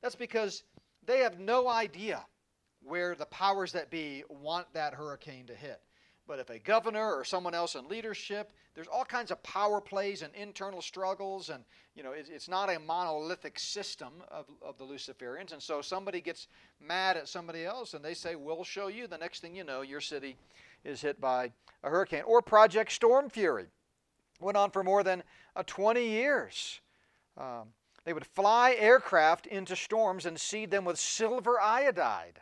That's 0.01 0.15
because 0.15 0.63
they 1.05 1.19
have 1.19 1.39
no 1.39 1.67
idea 1.67 2.25
where 2.81 3.13
the 3.13 3.27
powers 3.27 3.73
that 3.73 3.91
be 3.91 4.23
want 4.29 4.65
that 4.73 4.95
hurricane 4.95 5.45
to 5.45 5.53
hit. 5.53 5.79
But 6.29 6.37
if 6.37 6.51
a 6.51 6.59
governor 6.59 7.15
or 7.15 7.23
someone 7.23 7.55
else 7.55 7.73
in 7.73 7.87
leadership, 7.87 8.51
there's 8.75 8.85
all 8.85 9.03
kinds 9.03 9.31
of 9.31 9.41
power 9.41 9.81
plays 9.81 10.21
and 10.21 10.31
internal 10.35 10.79
struggles, 10.79 11.49
and 11.49 11.63
you 11.95 12.03
know 12.03 12.11
it, 12.11 12.29
it's 12.31 12.47
not 12.47 12.69
a 12.69 12.79
monolithic 12.79 13.57
system 13.57 14.09
of, 14.29 14.45
of 14.61 14.77
the 14.77 14.85
Luciferians. 14.85 15.53
And 15.53 15.61
so 15.61 15.81
somebody 15.81 16.21
gets 16.21 16.47
mad 16.79 17.17
at 17.17 17.27
somebody 17.27 17.65
else, 17.65 17.95
and 17.95 18.05
they 18.05 18.13
say, 18.13 18.35
"We'll 18.35 18.63
show 18.63 18.89
you." 18.89 19.07
The 19.07 19.17
next 19.17 19.39
thing 19.39 19.55
you 19.55 19.63
know, 19.63 19.81
your 19.81 20.01
city 20.01 20.37
is 20.83 21.01
hit 21.01 21.19
by 21.19 21.51
a 21.83 21.89
hurricane. 21.89 22.21
Or 22.27 22.43
Project 22.43 22.91
Storm 22.91 23.31
Fury 23.31 23.65
went 24.39 24.55
on 24.55 24.69
for 24.69 24.83
more 24.83 25.01
than 25.01 25.23
uh, 25.55 25.63
20 25.65 26.07
years. 26.07 26.79
Um, 27.39 27.73
they 28.05 28.13
would 28.13 28.27
fly 28.27 28.75
aircraft 28.77 29.47
into 29.47 29.75
storms 29.75 30.27
and 30.27 30.39
seed 30.39 30.69
them 30.69 30.85
with 30.85 30.99
silver 30.99 31.59
iodide. 31.59 32.39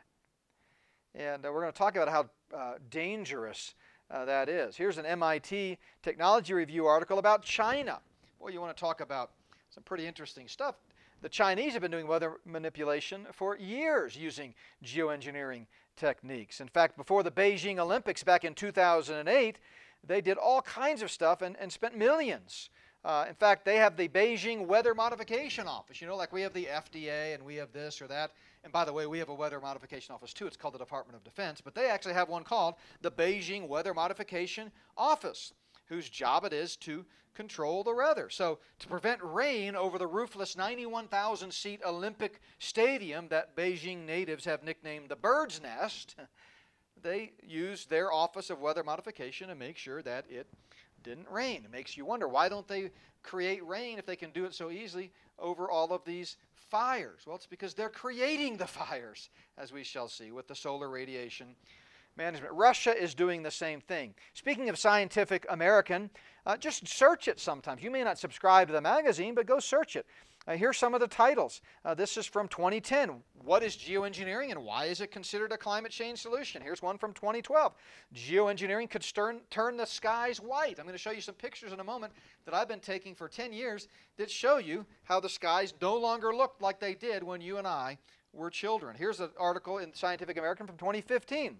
And 1.15 1.45
uh, 1.45 1.53
we're 1.53 1.61
going 1.61 1.71
to 1.71 1.77
talk 1.77 1.95
about 1.95 2.09
how 2.09 2.29
uh, 2.55 2.73
dangerous 2.89 3.73
uh, 4.09 4.25
that 4.25 4.47
is. 4.47 4.77
Here's 4.77 4.97
an 4.97 5.05
MIT 5.05 5.77
Technology 6.01 6.53
Review 6.53 6.85
article 6.85 7.19
about 7.19 7.43
China. 7.43 7.99
Well, 8.39 8.53
you 8.53 8.61
want 8.61 8.75
to 8.75 8.79
talk 8.79 9.01
about 9.01 9.31
some 9.69 9.83
pretty 9.83 10.05
interesting 10.05 10.47
stuff. 10.47 10.75
The 11.21 11.29
Chinese 11.29 11.73
have 11.73 11.81
been 11.81 11.91
doing 11.91 12.07
weather 12.07 12.37
manipulation 12.45 13.25
for 13.33 13.57
years 13.57 14.15
using 14.15 14.53
geoengineering 14.85 15.65
techniques. 15.97 16.61
In 16.61 16.67
fact, 16.67 16.95
before 16.95 17.23
the 17.23 17.31
Beijing 17.31 17.79
Olympics 17.79 18.23
back 18.23 18.45
in 18.45 18.53
2008, 18.53 19.57
they 20.05 20.21
did 20.21 20.37
all 20.37 20.61
kinds 20.61 21.01
of 21.01 21.11
stuff 21.11 21.41
and, 21.41 21.57
and 21.59 21.71
spent 21.73 21.97
millions. 21.97 22.69
Uh, 23.03 23.25
in 23.27 23.35
fact, 23.35 23.65
they 23.65 23.77
have 23.77 23.97
the 23.97 24.07
Beijing 24.07 24.67
Weather 24.67 24.93
Modification 24.93 25.67
Office. 25.67 25.99
You 25.99 26.07
know, 26.07 26.15
like 26.15 26.31
we 26.31 26.41
have 26.43 26.53
the 26.53 26.65
FDA 26.65 27.33
and 27.33 27.43
we 27.43 27.55
have 27.55 27.73
this 27.73 28.01
or 28.01 28.07
that. 28.07 28.31
And 28.67 28.73
by 28.73 28.83
the 28.83 28.91
way, 28.91 29.07
we 29.07 29.19
have 29.19 29.29
a 29.29 29.33
weather 29.33 29.61
modification 29.61 30.13
office 30.13 30.33
too. 30.33 30.45
It's 30.45 30.57
called 30.57 30.73
the 30.73 30.77
Department 30.77 31.15
of 31.15 31.23
Defense. 31.23 31.61
But 31.61 31.73
they 31.73 31.89
actually 31.89 32.15
have 32.15 32.27
one 32.27 32.43
called 32.43 32.75
the 33.01 33.09
Beijing 33.09 33.69
Weather 33.69 33.93
Modification 33.93 34.73
Office, 34.97 35.53
whose 35.85 36.09
job 36.09 36.43
it 36.43 36.51
is 36.51 36.75
to 36.75 37.05
control 37.33 37.85
the 37.85 37.93
weather. 37.93 38.29
So, 38.29 38.59
to 38.79 38.87
prevent 38.89 39.21
rain 39.23 39.77
over 39.77 39.97
the 39.97 40.05
roofless 40.05 40.57
91,000 40.57 41.53
seat 41.53 41.79
Olympic 41.85 42.41
Stadium 42.59 43.29
that 43.29 43.55
Beijing 43.55 44.05
natives 44.05 44.43
have 44.43 44.63
nicknamed 44.63 45.07
the 45.07 45.15
Bird's 45.15 45.61
Nest, 45.61 46.17
they 47.01 47.31
use 47.41 47.85
their 47.85 48.11
Office 48.11 48.49
of 48.49 48.59
Weather 48.59 48.83
Modification 48.83 49.47
to 49.47 49.55
make 49.55 49.77
sure 49.77 50.01
that 50.01 50.25
it 50.29 50.47
didn't 51.03 51.31
rain. 51.31 51.63
It 51.63 51.71
makes 51.71 51.95
you 51.95 52.03
wonder 52.03 52.27
why 52.27 52.49
don't 52.49 52.67
they 52.67 52.91
create 53.23 53.65
rain 53.65 53.97
if 53.97 54.05
they 54.05 54.17
can 54.17 54.31
do 54.31 54.43
it 54.43 54.53
so 54.53 54.69
easily 54.69 55.13
over 55.39 55.69
all 55.69 55.93
of 55.93 56.03
these 56.03 56.35
fires? 56.69 57.21
Well, 57.25 57.35
it's 57.35 57.45
because 57.45 57.73
they're 57.73 57.89
creating 57.89 58.57
the 58.57 58.67
fires, 58.67 59.29
as 59.57 59.71
we 59.71 59.83
shall 59.83 60.07
see 60.07 60.31
with 60.31 60.47
the 60.47 60.55
solar 60.55 60.89
radiation 60.89 61.55
management. 62.15 62.53
Russia 62.53 62.95
is 62.95 63.13
doing 63.13 63.43
the 63.43 63.51
same 63.51 63.79
thing. 63.79 64.13
Speaking 64.33 64.69
of 64.69 64.77
Scientific 64.77 65.45
American, 65.49 66.09
uh, 66.45 66.57
just 66.57 66.87
search 66.87 67.27
it 67.27 67.39
sometimes. 67.39 67.83
You 67.83 67.91
may 67.91 68.03
not 68.03 68.17
subscribe 68.17 68.67
to 68.67 68.73
the 68.73 68.81
magazine, 68.81 69.35
but 69.35 69.45
go 69.45 69.59
search 69.59 69.95
it. 69.95 70.05
Uh, 70.47 70.55
here's 70.55 70.77
some 70.77 70.93
of 70.93 71.01
the 71.01 71.07
titles. 71.07 71.61
Uh, 71.83 71.93
this 71.93 72.15
is 72.15 72.25
from 72.25 72.47
2010. 72.47 73.21
What 73.43 73.63
is 73.63 73.75
geoengineering 73.75 74.51
and 74.51 74.63
why 74.63 74.85
is 74.85 75.01
it 75.01 75.11
considered 75.11 75.51
a 75.51 75.57
climate 75.57 75.91
change 75.91 76.21
solution? 76.21 76.61
Here's 76.61 76.81
one 76.81 76.97
from 76.97 77.11
2012. 77.11 77.73
Geoengineering 78.15 78.89
could 78.89 79.01
turn, 79.01 79.41
turn 79.49 79.75
the 79.75 79.85
skies 79.85 80.39
white. 80.39 80.79
I'm 80.79 80.85
going 80.85 80.93
to 80.93 80.97
show 80.97 81.11
you 81.11 81.19
some 81.19 81.35
pictures 81.35 81.73
in 81.73 81.81
a 81.81 81.83
moment 81.83 82.13
that 82.45 82.53
I've 82.53 82.69
been 82.69 82.79
taking 82.79 83.13
for 83.13 83.27
10 83.27 83.51
years 83.51 83.89
that 84.15 84.31
show 84.31 84.57
you 84.57 84.85
how 85.03 85.19
the 85.19 85.29
skies 85.29 85.73
no 85.81 85.97
longer 85.97 86.33
look 86.33 86.55
like 86.61 86.79
they 86.79 86.93
did 86.93 87.23
when 87.23 87.41
you 87.41 87.57
and 87.57 87.67
I 87.67 87.97
were 88.31 88.49
children. 88.49 88.95
Here's 88.97 89.19
an 89.19 89.31
article 89.37 89.79
in 89.79 89.93
Scientific 89.93 90.37
American 90.37 90.65
from 90.65 90.77
2015. 90.77 91.57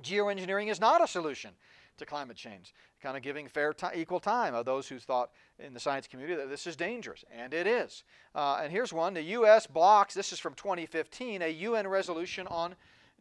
Geoengineering 0.00 0.70
is 0.70 0.80
not 0.80 1.02
a 1.02 1.08
solution 1.08 1.50
to 1.98 2.06
climate 2.06 2.36
change, 2.36 2.74
kind 3.02 3.16
of 3.16 3.22
giving 3.22 3.48
fair 3.48 3.74
equal 3.94 4.20
time 4.20 4.54
of 4.54 4.64
those 4.64 4.88
who 4.88 4.98
thought 4.98 5.30
in 5.58 5.74
the 5.74 5.80
science 5.80 6.06
community 6.06 6.36
that 6.36 6.48
this 6.48 6.66
is 6.66 6.76
dangerous, 6.76 7.24
and 7.30 7.54
it 7.54 7.66
is. 7.66 8.04
Uh, 8.34 8.60
and 8.62 8.72
here's 8.72 8.92
one: 8.92 9.14
the 9.14 9.22
U.S. 9.22 9.66
blocks. 9.66 10.14
This 10.14 10.32
is 10.32 10.38
from 10.38 10.54
2015, 10.54 11.42
a 11.42 11.48
UN 11.48 11.86
resolution 11.86 12.46
on 12.48 12.74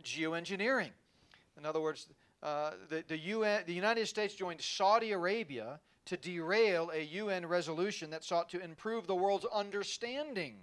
geoengineering. 0.04 0.92
In 1.58 1.66
other 1.66 1.82
words, 1.82 2.08
uh, 2.42 2.72
the, 2.90 3.04
the, 3.08 3.18
UN, 3.18 3.64
the 3.68 3.74
United 3.74 4.08
States 4.08 4.34
joined 4.34 4.62
Saudi 4.62 5.12
Arabia 5.12 5.80
to 6.06 6.18
derail 6.18 6.92
a 6.94 7.04
UN 7.04 7.46
resolution 7.46 8.10
that 8.10 8.24
sought 8.24 8.50
to 8.50 8.60
improve 8.62 9.06
the 9.06 9.16
world's 9.16 9.46
understanding 9.54 10.56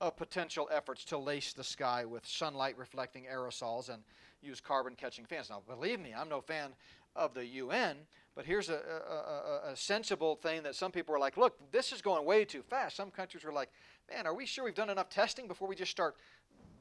of 0.00 0.16
potential 0.16 0.68
efforts 0.70 1.04
to 1.06 1.18
lace 1.18 1.52
the 1.52 1.64
sky 1.64 2.04
with 2.04 2.24
sunlight 2.26 2.76
reflecting 2.78 3.24
aerosols 3.24 3.88
and 3.88 4.02
use 4.42 4.60
carbon 4.60 4.94
catching 4.94 5.24
fans. 5.24 5.50
Now, 5.50 5.62
believe 5.66 6.00
me, 6.00 6.14
I'm 6.16 6.28
no 6.28 6.40
fan 6.40 6.72
of 7.16 7.34
the 7.34 7.44
UN, 7.46 7.96
but 8.34 8.44
here's 8.44 8.68
a, 8.68 8.74
a, 8.74 9.70
a, 9.72 9.76
sensible 9.76 10.36
thing 10.36 10.62
that 10.62 10.74
some 10.74 10.92
people 10.92 11.14
are 11.14 11.18
like, 11.18 11.38
look, 11.38 11.58
this 11.72 11.90
is 11.90 12.02
going 12.02 12.24
way 12.26 12.44
too 12.44 12.62
fast. 12.62 12.96
Some 12.96 13.10
countries 13.10 13.44
were 13.44 13.52
like, 13.52 13.70
man, 14.12 14.26
are 14.26 14.34
we 14.34 14.44
sure 14.44 14.64
we've 14.64 14.74
done 14.74 14.90
enough 14.90 15.08
testing 15.08 15.48
before 15.48 15.66
we 15.66 15.74
just 15.74 15.90
start, 15.90 16.16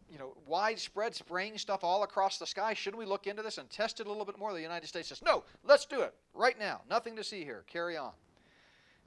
you 0.09 0.19
know, 0.19 0.35
widespread 0.45 1.15
spraying 1.15 1.57
stuff 1.57 1.83
all 1.83 2.03
across 2.03 2.37
the 2.37 2.45
sky? 2.45 2.73
Shouldn't 2.73 2.99
we 2.99 3.05
look 3.05 3.25
into 3.25 3.41
this 3.41 3.57
and 3.57 3.69
test 3.69 4.01
it 4.01 4.07
a 4.07 4.09
little 4.09 4.25
bit 4.25 4.37
more? 4.37 4.51
The 4.51 4.61
United 4.61 4.87
States 4.87 5.07
says, 5.07 5.21
no, 5.21 5.43
let's 5.63 5.85
do 5.85 6.01
it 6.01 6.13
right 6.33 6.59
now. 6.59 6.81
Nothing 6.89 7.15
to 7.15 7.23
see 7.23 7.45
here. 7.45 7.63
Carry 7.71 7.95
on. 7.95 8.11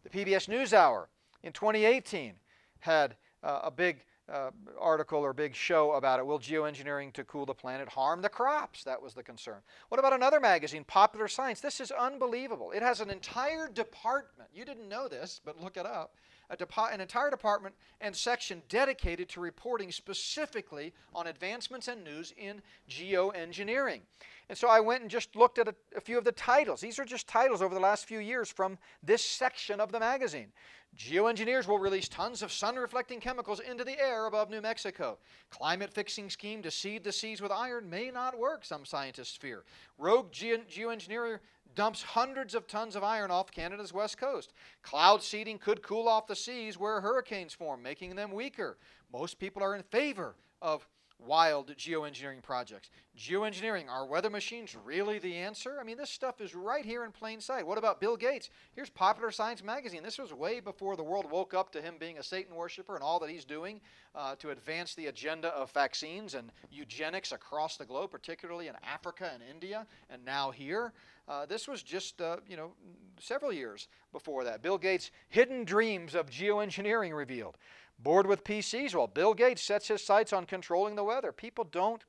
The 0.04 0.10
PBS 0.10 0.48
NewsHour 0.48 1.06
in 1.42 1.52
2018 1.52 2.32
had 2.80 3.16
uh, 3.42 3.60
a 3.64 3.70
big 3.70 3.98
uh, 4.32 4.50
article 4.78 5.20
or 5.20 5.32
big 5.32 5.54
show 5.54 5.92
about 5.92 6.18
it. 6.18 6.26
Will 6.26 6.38
geoengineering 6.38 7.12
to 7.14 7.24
cool 7.24 7.46
the 7.46 7.54
planet 7.54 7.88
harm 7.88 8.22
the 8.22 8.28
crops? 8.28 8.84
That 8.84 9.00
was 9.00 9.14
the 9.14 9.22
concern. 9.22 9.58
What 9.88 9.98
about 9.98 10.12
another 10.12 10.40
magazine, 10.40 10.84
Popular 10.84 11.28
Science? 11.28 11.60
This 11.60 11.80
is 11.80 11.90
unbelievable. 11.90 12.70
It 12.72 12.82
has 12.82 13.00
an 13.00 13.10
entire 13.10 13.68
department. 13.68 14.50
You 14.52 14.64
didn't 14.64 14.88
know 14.88 15.08
this, 15.08 15.40
but 15.44 15.60
look 15.62 15.76
it 15.76 15.86
up. 15.86 16.14
an 16.50 17.00
entire 17.00 17.30
department 17.30 17.74
and 18.00 18.14
section 18.14 18.62
dedicated 18.68 19.28
to 19.30 19.40
reporting 19.40 19.92
specifically 19.92 20.92
on 21.14 21.26
advancements 21.26 21.88
and 21.88 22.04
news 22.04 22.32
in 22.36 22.62
geoengineering. 22.88 24.00
And 24.48 24.56
so 24.56 24.68
I 24.68 24.80
went 24.80 25.02
and 25.02 25.10
just 25.10 25.36
looked 25.36 25.58
at 25.58 25.68
a, 25.68 25.74
a 25.96 26.00
few 26.00 26.16
of 26.16 26.24
the 26.24 26.32
titles. 26.32 26.80
These 26.80 26.98
are 26.98 27.04
just 27.04 27.28
titles 27.28 27.60
over 27.60 27.74
the 27.74 27.80
last 27.80 28.06
few 28.06 28.18
years 28.18 28.50
from 28.50 28.78
this 29.02 29.22
section 29.22 29.78
of 29.78 29.92
the 29.92 30.00
magazine. 30.00 30.52
Geoengineers 30.96 31.68
will 31.68 31.79
release 31.79 32.09
tons 32.09 32.42
of 32.42 32.53
sun 32.53 32.77
reflecting 32.77 33.20
chemicals 33.20 33.61
into 33.61 33.85
the 33.85 34.01
air 34.01 34.27
above 34.27 34.51
New 34.51 34.61
Mexico. 34.61 35.18
Climate 35.51 35.92
fixing 35.92 36.29
scheme 36.29 36.61
to 36.62 36.70
seed 36.70 37.05
the 37.05 37.12
seas 37.12 37.40
with 37.40 37.53
iron 37.53 37.88
may 37.88 38.11
not 38.11 38.38
work, 38.38 38.64
some 38.64 38.85
scientists 38.85 39.37
fear. 39.37 39.64
Rogue 39.96 40.33
ge- 40.33 40.66
geoengineer 40.68 41.38
dumps 41.74 42.03
hundreds 42.03 42.55
of 42.55 42.66
tons 42.66 42.96
of 42.96 43.05
iron 43.05 43.31
off 43.31 43.53
Canada's 43.53 43.92
west 43.92 44.18
coast. 44.18 44.53
Cloud 44.83 45.22
seeding 45.22 45.59
could 45.59 45.83
cool 45.83 46.09
off 46.09 46.27
the 46.27 46.35
seas 46.35 46.79
where 46.79 47.01
hurricanes 47.01 47.55
form, 47.55 47.83
making 47.83 48.16
them 48.16 48.33
weaker. 48.33 48.77
Most 49.12 49.38
people 49.38 49.62
are 49.62 49.77
in 49.77 49.85
favor 49.85 50.35
of 50.61 50.88
wild 51.18 51.74
geoengineering 51.76 52.42
projects. 52.42 52.90
Geoengineering, 53.18 53.88
are 53.88 54.07
weather 54.07 54.31
machines 54.31 54.76
really 54.85 55.18
the 55.18 55.35
answer? 55.35 55.78
I 55.81 55.85
mean, 55.85 55.96
this 55.96 56.11
stuff 56.11 56.40
is 56.40 56.54
right 56.54 56.85
here 56.85 57.04
in 57.04 57.11
plain 57.11 57.40
sight. 57.40 57.66
What 57.66 57.78
about 57.78 58.00
Bill 58.00 58.16
Gates? 58.16 58.50
Here's 58.74 58.90
Popular 58.90 59.31
Science 59.31 59.62
Magazine. 59.64 60.02
This 60.02 60.18
was 60.18 60.33
way 60.33 60.61
before 60.61 60.96
the 60.96 61.02
world 61.02 61.28
woke 61.31 61.54
up 61.54 61.72
to 61.72 61.83
him 61.83 61.96
being 61.98 62.18
a 62.18 62.22
Satan 62.22 62.54
worshiper 62.54 62.94
and 62.94 63.02
all 63.02 63.18
that 63.18 63.31
he's 63.31 63.44
doing 63.44 63.81
uh, 64.14 64.37
to 64.37 64.50
advance 64.50 64.94
the 64.94 65.07
agenda 65.07 65.48
of 65.48 65.72
vaccines 65.72 66.35
and 66.35 66.52
eugenics 66.70 67.33
across 67.33 67.76
the 67.76 67.85
globe, 67.85 68.11
particularly 68.11 68.68
in 68.68 68.74
Africa 68.85 69.31
and 69.35 69.42
India, 69.42 69.87
and 70.11 70.24
now 70.24 70.50
here. 70.50 70.92
Uh, 71.26 71.44
this 71.44 71.68
was 71.68 71.83
just, 71.83 72.20
uh, 72.22 72.37
you 72.48 72.57
know, 72.57 72.72
several 73.20 73.52
years 73.52 73.88
before 74.12 74.44
that. 74.44 74.62
Bill 74.62 74.78
Gates' 74.78 75.11
hidden 75.28 75.64
dreams 75.64 76.14
of 76.14 76.31
geoengineering 76.31 77.14
revealed. 77.14 77.59
Bored 77.98 78.26
with 78.26 78.44
PCs? 78.44 78.94
Well, 78.94 79.08
Bill 79.08 79.34
Gates 79.34 79.62
sets 79.62 79.88
his 79.88 80.04
sights 80.04 80.32
on 80.32 80.46
controlling 80.46 80.94
the 80.94 81.04
weather. 81.04 81.32
People 81.32 81.64
don't 81.64 82.04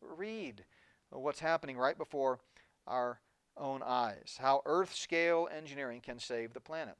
read 0.00 0.64
what's 1.10 1.40
happening 1.40 1.78
right 1.78 1.96
before 1.96 2.40
our 2.86 3.20
own 3.56 3.82
eyes. 3.84 4.36
How 4.40 4.62
Earth 4.66 4.94
scale 4.94 5.48
engineering 5.54 6.00
can 6.00 6.18
save 6.18 6.52
the 6.52 6.60
planet. 6.60 6.96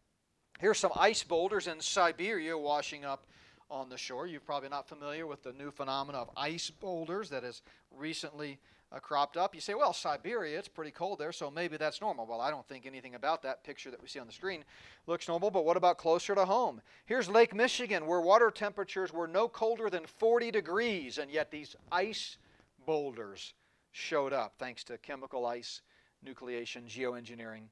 Here's 0.59 0.79
some 0.79 0.92
ice 0.96 1.22
boulders 1.22 1.66
in 1.66 1.81
Siberia 1.81 2.57
washing 2.57 3.05
up 3.05 3.26
on 3.70 3.88
the 3.88 3.96
shore. 3.96 4.26
You're 4.26 4.40
probably 4.40 4.68
not 4.68 4.88
familiar 4.88 5.26
with 5.26 5.42
the 5.42 5.53
new 5.53 5.70
phenomenon 5.70 6.22
of 6.22 6.31
ice 6.37 6.70
boulders 6.70 7.31
that 7.31 7.44
has 7.44 7.62
recently 7.90 8.58
uh, 8.93 8.99
cropped 8.99 9.37
up. 9.37 9.55
You 9.55 9.61
say, 9.61 9.75
well, 9.75 9.93
Siberia, 9.93 10.59
it's 10.59 10.69
pretty 10.69 10.91
cold 10.91 11.19
there, 11.19 11.33
so 11.33 11.51
maybe 11.51 11.77
that's 11.77 12.01
normal. 12.01 12.27
Well, 12.27 12.41
I 12.41 12.51
don't 12.51 12.67
think 12.67 12.87
anything 12.87 13.15
about 13.15 13.43
that 13.43 13.63
picture 13.63 13.91
that 13.91 14.03
we 14.03 14.09
see 14.09 14.19
on 14.19 14.27
the 14.27 14.33
screen 14.33 14.65
looks 15.07 15.29
normal, 15.29 15.51
but 15.51 15.65
what 15.65 15.77
about 15.77 15.99
closer 15.99 16.35
to 16.35 16.45
home? 16.45 16.81
Here's 17.07 17.29
Lake 17.29 17.55
Michigan, 17.55 18.07
where 18.07 18.21
water 18.21 18.51
temperatures 18.51 19.13
were 19.13 19.29
no 19.29 19.49
colder 19.49 19.91
than 19.91 20.07
40 20.07 20.51
degrees, 20.51 21.19
and 21.19 21.31
yet 21.31 21.51
these 21.51 21.77
ice 21.93 22.37
boulders 22.85 23.55
showed 23.93 24.33
up 24.33 24.55
thanks 24.59 24.85
to 24.85 24.99
chemical 24.99 25.47
ice 25.47 25.83
nucleation 26.25 26.87
geoengineering 26.87 27.65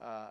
uh, 0.00 0.26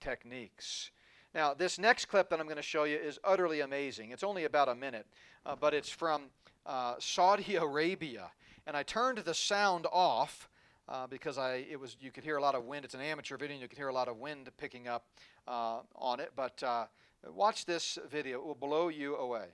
techniques. 0.00 0.90
Now, 1.34 1.54
this 1.54 1.78
next 1.78 2.06
clip 2.06 2.28
that 2.30 2.40
I'm 2.40 2.46
going 2.46 2.56
to 2.56 2.62
show 2.62 2.84
you 2.84 2.96
is 2.96 3.18
utterly 3.22 3.60
amazing. 3.60 4.10
It's 4.10 4.24
only 4.24 4.44
about 4.44 4.68
a 4.68 4.74
minute, 4.74 5.06
uh, 5.46 5.54
but 5.58 5.74
it's 5.74 5.90
from 5.90 6.24
uh, 6.66 6.94
Saudi 6.98 7.56
Arabia 7.56 8.30
and 8.66 8.76
I 8.76 8.82
turned 8.82 9.18
the 9.18 9.34
sound 9.34 9.86
off 9.92 10.48
uh, 10.88 11.06
because 11.06 11.38
I 11.38 11.66
it 11.70 11.78
was 11.78 11.96
you 12.00 12.10
could 12.10 12.24
hear 12.24 12.36
a 12.36 12.42
lot 12.42 12.54
of 12.54 12.64
wind. 12.64 12.84
It's 12.84 12.94
an 12.94 13.00
amateur 13.00 13.36
video, 13.36 13.54
and 13.54 13.62
you 13.62 13.68
could 13.68 13.78
hear 13.78 13.88
a 13.88 13.94
lot 13.94 14.08
of 14.08 14.18
wind 14.18 14.50
picking 14.56 14.88
up 14.88 15.06
uh, 15.46 15.80
on 15.94 16.20
it. 16.20 16.32
But 16.34 16.62
uh, 16.62 16.86
watch 17.32 17.64
this 17.64 17.98
video; 18.10 18.38
it 18.38 18.44
will 18.44 18.54
blow 18.54 18.88
you 18.88 19.16
away. 19.16 19.46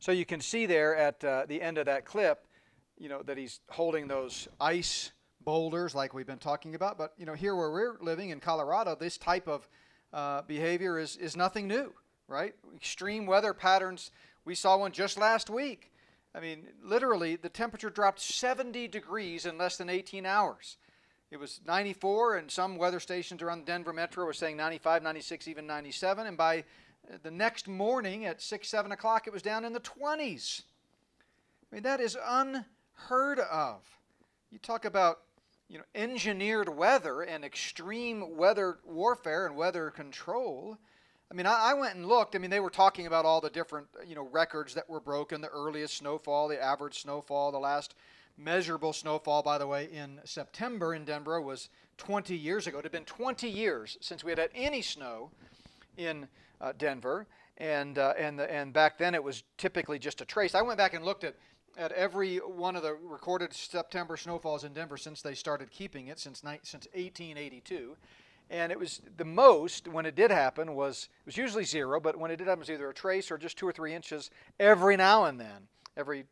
So 0.00 0.12
you 0.12 0.26
can 0.26 0.40
see 0.40 0.66
there 0.66 0.96
at 0.96 1.24
uh, 1.24 1.46
the 1.48 1.60
end 1.60 1.78
of 1.78 1.86
that 1.86 2.04
clip, 2.04 2.46
you 2.98 3.08
know, 3.08 3.22
that 3.22 3.38
he's 3.38 3.60
holding 3.70 4.08
those 4.08 4.48
ice 4.60 5.12
boulders 5.40 5.94
like 5.94 6.12
we've 6.12 6.26
been 6.26 6.38
talking 6.38 6.74
about. 6.74 6.98
But, 6.98 7.14
you 7.16 7.24
know, 7.24 7.34
here 7.34 7.54
where 7.54 7.70
we're 7.70 7.96
living 8.00 8.30
in 8.30 8.40
Colorado, 8.40 8.94
this 8.94 9.16
type 9.16 9.48
of 9.48 9.68
uh, 10.12 10.42
behavior 10.42 10.98
is, 10.98 11.16
is 11.16 11.36
nothing 11.36 11.66
new, 11.66 11.92
right? 12.28 12.54
Extreme 12.74 13.26
weather 13.26 13.54
patterns. 13.54 14.10
We 14.44 14.54
saw 14.54 14.76
one 14.76 14.92
just 14.92 15.18
last 15.18 15.48
week. 15.48 15.92
I 16.34 16.40
mean, 16.40 16.66
literally, 16.82 17.36
the 17.36 17.48
temperature 17.48 17.88
dropped 17.88 18.20
70 18.20 18.88
degrees 18.88 19.46
in 19.46 19.56
less 19.56 19.78
than 19.78 19.88
18 19.88 20.26
hours. 20.26 20.76
It 21.30 21.38
was 21.38 21.60
94, 21.66 22.36
and 22.36 22.50
some 22.50 22.76
weather 22.76 23.00
stations 23.00 23.42
around 23.42 23.64
Denver 23.64 23.92
metro 23.92 24.24
were 24.24 24.32
saying 24.32 24.56
95, 24.56 25.02
96, 25.02 25.48
even 25.48 25.66
97. 25.66 26.26
And 26.26 26.36
by 26.36 26.64
the 27.22 27.30
next 27.30 27.68
morning 27.68 28.24
at 28.24 28.42
6, 28.42 28.68
7 28.68 28.92
o'clock, 28.92 29.26
it 29.26 29.32
was 29.32 29.42
down 29.42 29.64
in 29.64 29.72
the 29.72 29.80
20s. 29.80 30.62
I 31.70 31.74
mean, 31.74 31.82
that 31.82 32.00
is 32.00 32.16
unheard 32.24 33.40
of. 33.40 33.82
You 34.50 34.58
talk 34.58 34.84
about 34.84 35.20
you 35.68 35.78
know, 35.78 35.84
engineered 35.94 36.68
weather 36.68 37.22
and 37.22 37.44
extreme 37.44 38.36
weather 38.36 38.78
warfare 38.84 39.46
and 39.46 39.56
weather 39.56 39.90
control. 39.90 40.78
I 41.30 41.34
mean, 41.34 41.46
I, 41.46 41.70
I, 41.70 41.74
went 41.74 41.96
and 41.96 42.06
looked. 42.06 42.36
I 42.36 42.38
mean, 42.38 42.50
they 42.50 42.60
were 42.60 42.70
talking 42.70 43.06
about 43.06 43.24
all 43.24 43.40
the 43.40 43.50
different, 43.50 43.88
you 44.06 44.14
know, 44.14 44.28
records 44.30 44.74
that 44.74 44.88
were 44.88 45.00
broken, 45.00 45.40
the 45.40 45.48
earliest 45.48 45.96
snowfall, 45.96 46.48
the 46.48 46.62
average 46.62 47.02
snowfall, 47.02 47.50
the 47.50 47.58
last 47.58 47.94
measurable 48.38 48.92
snowfall, 48.92 49.42
by 49.42 49.58
the 49.58 49.66
way, 49.66 49.88
in 49.92 50.20
September 50.24 50.94
in 50.94 51.04
Denver 51.04 51.40
was 51.40 51.68
20 51.98 52.36
years 52.36 52.66
ago. 52.66 52.78
It 52.78 52.84
had 52.84 52.92
been 52.92 53.04
20 53.04 53.48
years 53.48 53.98
since 54.00 54.22
we 54.22 54.30
had 54.30 54.38
had 54.38 54.50
any 54.54 54.82
snow 54.82 55.30
in 55.96 56.28
uh, 56.60 56.72
Denver, 56.76 57.26
and 57.58 57.98
uh, 57.98 58.14
and 58.18 58.38
the, 58.38 58.52
and 58.52 58.72
back 58.72 58.98
then 58.98 59.14
it 59.14 59.22
was 59.22 59.42
typically 59.58 59.98
just 59.98 60.20
a 60.20 60.24
trace. 60.24 60.54
I 60.54 60.62
went 60.62 60.78
back 60.78 60.94
and 60.94 61.04
looked 61.04 61.24
at 61.24 61.34
at 61.76 61.92
every 61.92 62.38
one 62.38 62.74
of 62.74 62.82
the 62.82 62.94
recorded 62.94 63.52
September 63.52 64.16
snowfalls 64.16 64.64
in 64.64 64.72
Denver 64.72 64.96
since 64.96 65.20
they 65.20 65.34
started 65.34 65.70
keeping 65.70 66.08
it 66.08 66.18
since 66.18 66.42
ni- 66.42 66.60
since 66.62 66.86
1882, 66.94 67.96
and 68.50 68.72
it 68.72 68.78
was 68.78 69.02
the 69.16 69.24
most 69.24 69.88
when 69.88 70.06
it 70.06 70.14
did 70.14 70.30
happen 70.30 70.74
was 70.74 71.08
it 71.20 71.26
was 71.26 71.36
usually 71.36 71.64
zero, 71.64 72.00
but 72.00 72.18
when 72.18 72.30
it 72.30 72.36
did 72.36 72.46
happen 72.46 72.60
it 72.60 72.68
was 72.68 72.70
either 72.70 72.90
a 72.90 72.94
trace 72.94 73.30
or 73.30 73.38
just 73.38 73.58
two 73.58 73.68
or 73.68 73.72
three 73.72 73.94
inches 73.94 74.30
every 74.58 74.96
now 74.96 75.24
and 75.24 75.40
then, 75.40 75.68
every 75.96 76.24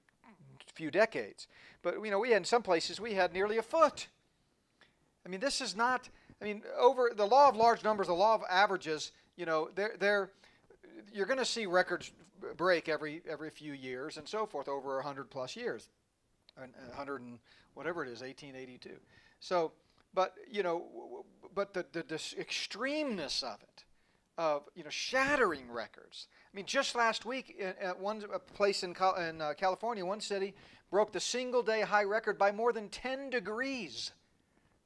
few 0.74 0.90
decades. 0.90 1.46
But 1.82 2.02
you 2.02 2.10
know 2.10 2.18
we 2.18 2.30
had 2.30 2.38
in 2.38 2.44
some 2.44 2.62
places 2.62 3.00
we 3.00 3.14
had 3.14 3.32
nearly 3.32 3.58
a 3.58 3.62
foot. 3.62 4.08
I 5.24 5.28
mean 5.28 5.40
this 5.40 5.60
is 5.60 5.76
not. 5.76 6.08
I 6.40 6.44
mean 6.44 6.62
over 6.78 7.12
the 7.14 7.26
law 7.26 7.48
of 7.48 7.56
large 7.56 7.84
numbers, 7.84 8.06
the 8.06 8.14
law 8.14 8.34
of 8.34 8.42
averages 8.48 9.12
you 9.36 9.46
know, 9.46 9.68
they're, 9.74 9.94
they're, 9.98 10.30
you're 11.12 11.26
going 11.26 11.38
to 11.38 11.44
see 11.44 11.66
records 11.66 12.12
break 12.56 12.88
every 12.88 13.22
every 13.28 13.50
few 13.50 13.72
years 13.72 14.16
and 14.16 14.28
so 14.28 14.44
forth 14.44 14.68
over 14.68 14.96
100 14.96 15.30
plus 15.30 15.56
years, 15.56 15.88
100 16.56 17.22
and 17.22 17.38
whatever 17.74 18.04
it 18.04 18.08
is, 18.08 18.20
1882. 18.20 18.90
So, 19.40 19.72
but 20.12 20.34
you 20.50 20.62
know, 20.62 21.24
but 21.54 21.74
the, 21.74 21.84
the, 21.92 22.02
the 22.02 22.16
extremeness 22.16 23.42
of 23.42 23.62
it, 23.62 23.84
of 24.36 24.62
you 24.74 24.84
know, 24.84 24.90
shattering 24.90 25.70
records. 25.70 26.28
I 26.52 26.56
mean, 26.56 26.66
just 26.66 26.94
last 26.94 27.24
week 27.24 27.60
at 27.80 27.98
one 27.98 28.22
place 28.54 28.82
in, 28.82 28.94
in 29.18 29.40
uh, 29.40 29.54
California, 29.56 30.04
one 30.04 30.20
city 30.20 30.54
broke 30.90 31.12
the 31.12 31.20
single 31.20 31.62
day 31.62 31.80
high 31.80 32.04
record 32.04 32.38
by 32.38 32.52
more 32.52 32.72
than 32.72 32.88
10 32.88 33.30
degrees. 33.30 34.12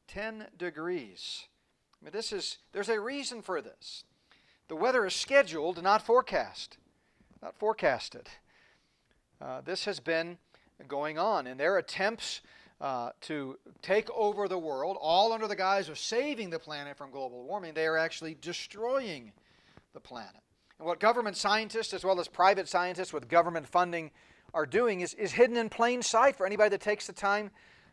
10 0.07 0.47
degrees. 0.57 1.45
I 2.01 2.05
mean, 2.05 2.13
this 2.13 2.33
is 2.33 2.59
there's 2.73 2.89
a 2.89 3.01
reason 3.01 3.43
for 3.43 3.61
this. 3.61 4.05
The 4.69 4.77
weather 4.77 5.07
is 5.07 5.15
scheduled, 5.15 5.83
not 5.83 6.03
forecast, 6.03 6.77
not 7.43 7.59
forecasted. 7.59 8.29
Uh, 9.41 9.63
this 9.63 9.87
has 9.87 9.99
been 9.99 10.37
going 10.87 11.19
on, 11.19 11.47
in 11.47 11.57
their 11.57 11.79
attempts 11.79 12.43
uh, 12.81 13.11
to 13.23 13.59
take 13.83 14.11
over 14.11 14.47
the 14.47 14.59
world, 14.59 14.97
all 15.01 15.33
under 15.33 15.49
the 15.49 15.57
guise 15.57 15.89
of 15.89 15.99
saving 15.99 16.51
the 16.51 16.59
planet 16.59 16.97
from 16.97 17.11
global 17.11 17.45
warming, 17.45 17.75
they 17.75 17.87
are 17.87 17.97
actually 17.97 18.37
destroying 18.41 19.33
the 19.95 20.01
planet. 20.01 20.43
And 20.79 20.87
what 20.87 21.01
government 21.01 21.37
scientists, 21.37 21.93
as 21.95 22.05
well 22.05 22.21
as 22.21 22.29
private 22.29 22.69
scientists 22.69 23.13
with 23.13 23.29
government 23.29 23.67
funding, 23.67 24.11
are 24.55 24.67
doing 24.67 25.01
is, 25.01 25.15
is 25.15 25.33
hidden 25.33 25.57
in 25.57 25.69
plain 25.69 26.03
sight 26.03 26.37
for 26.37 26.47
anybody 26.47 26.71
that 26.71 26.81
takes 26.81 27.07
the 27.07 27.13
time 27.13 27.51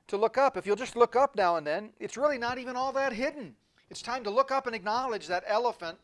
to 0.07 0.17
look 0.17 0.37
up. 0.37 0.55
If 0.55 0.67
you'll 0.67 0.75
just 0.75 0.95
look 0.95 1.15
up 1.15 1.35
now 1.35 1.55
and 1.55 1.65
then, 1.65 1.91
it's 1.99 2.17
really 2.17 2.37
not 2.37 2.57
even 2.57 2.75
all 2.75 2.91
that 2.93 3.13
hidden. 3.13 3.55
It's 3.89 4.01
time 4.01 4.23
to 4.23 4.29
look 4.29 4.51
up 4.51 4.67
and 4.67 4.75
acknowledge 4.75 5.27
that 5.27 5.43
elephant 5.47 5.97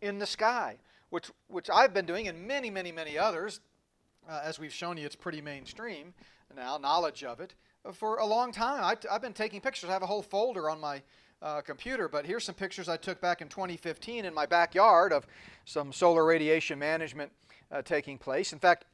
in 0.00 0.18
the 0.18 0.26
sky, 0.26 0.76
which, 1.10 1.30
which 1.48 1.70
I've 1.70 1.94
been 1.94 2.06
doing 2.06 2.28
and 2.28 2.46
many, 2.46 2.70
many, 2.70 2.92
many 2.92 3.18
others. 3.18 3.60
Uh, 4.28 4.40
as 4.42 4.58
we've 4.58 4.72
shown 4.72 4.96
you, 4.96 5.04
it's 5.04 5.16
pretty 5.16 5.40
mainstream 5.40 6.14
now, 6.56 6.78
knowledge 6.78 7.24
of 7.24 7.40
it, 7.40 7.54
uh, 7.84 7.92
for 7.92 8.18
a 8.18 8.26
long 8.26 8.52
time. 8.52 8.82
I, 8.82 9.12
have 9.12 9.22
been 9.22 9.32
taking 9.32 9.60
pictures. 9.60 9.90
I 9.90 9.92
have 9.92 10.02
a 10.02 10.06
whole 10.06 10.22
folder 10.22 10.70
on 10.70 10.80
my 10.80 11.02
uh, 11.42 11.60
computer, 11.60 12.08
but 12.08 12.24
here's 12.24 12.44
some 12.44 12.54
pictures 12.54 12.88
I 12.88 12.96
took 12.96 13.20
back 13.20 13.42
in 13.42 13.48
2015 13.48 14.24
in 14.24 14.34
my 14.34 14.46
backyard 14.46 15.12
of 15.12 15.26
some 15.64 15.92
solar 15.92 16.24
radiation 16.24 16.78
management 16.78 17.32
uh, 17.70 17.82
taking 17.82 18.18
place. 18.18 18.52
In 18.52 18.58
fact, 18.58 18.84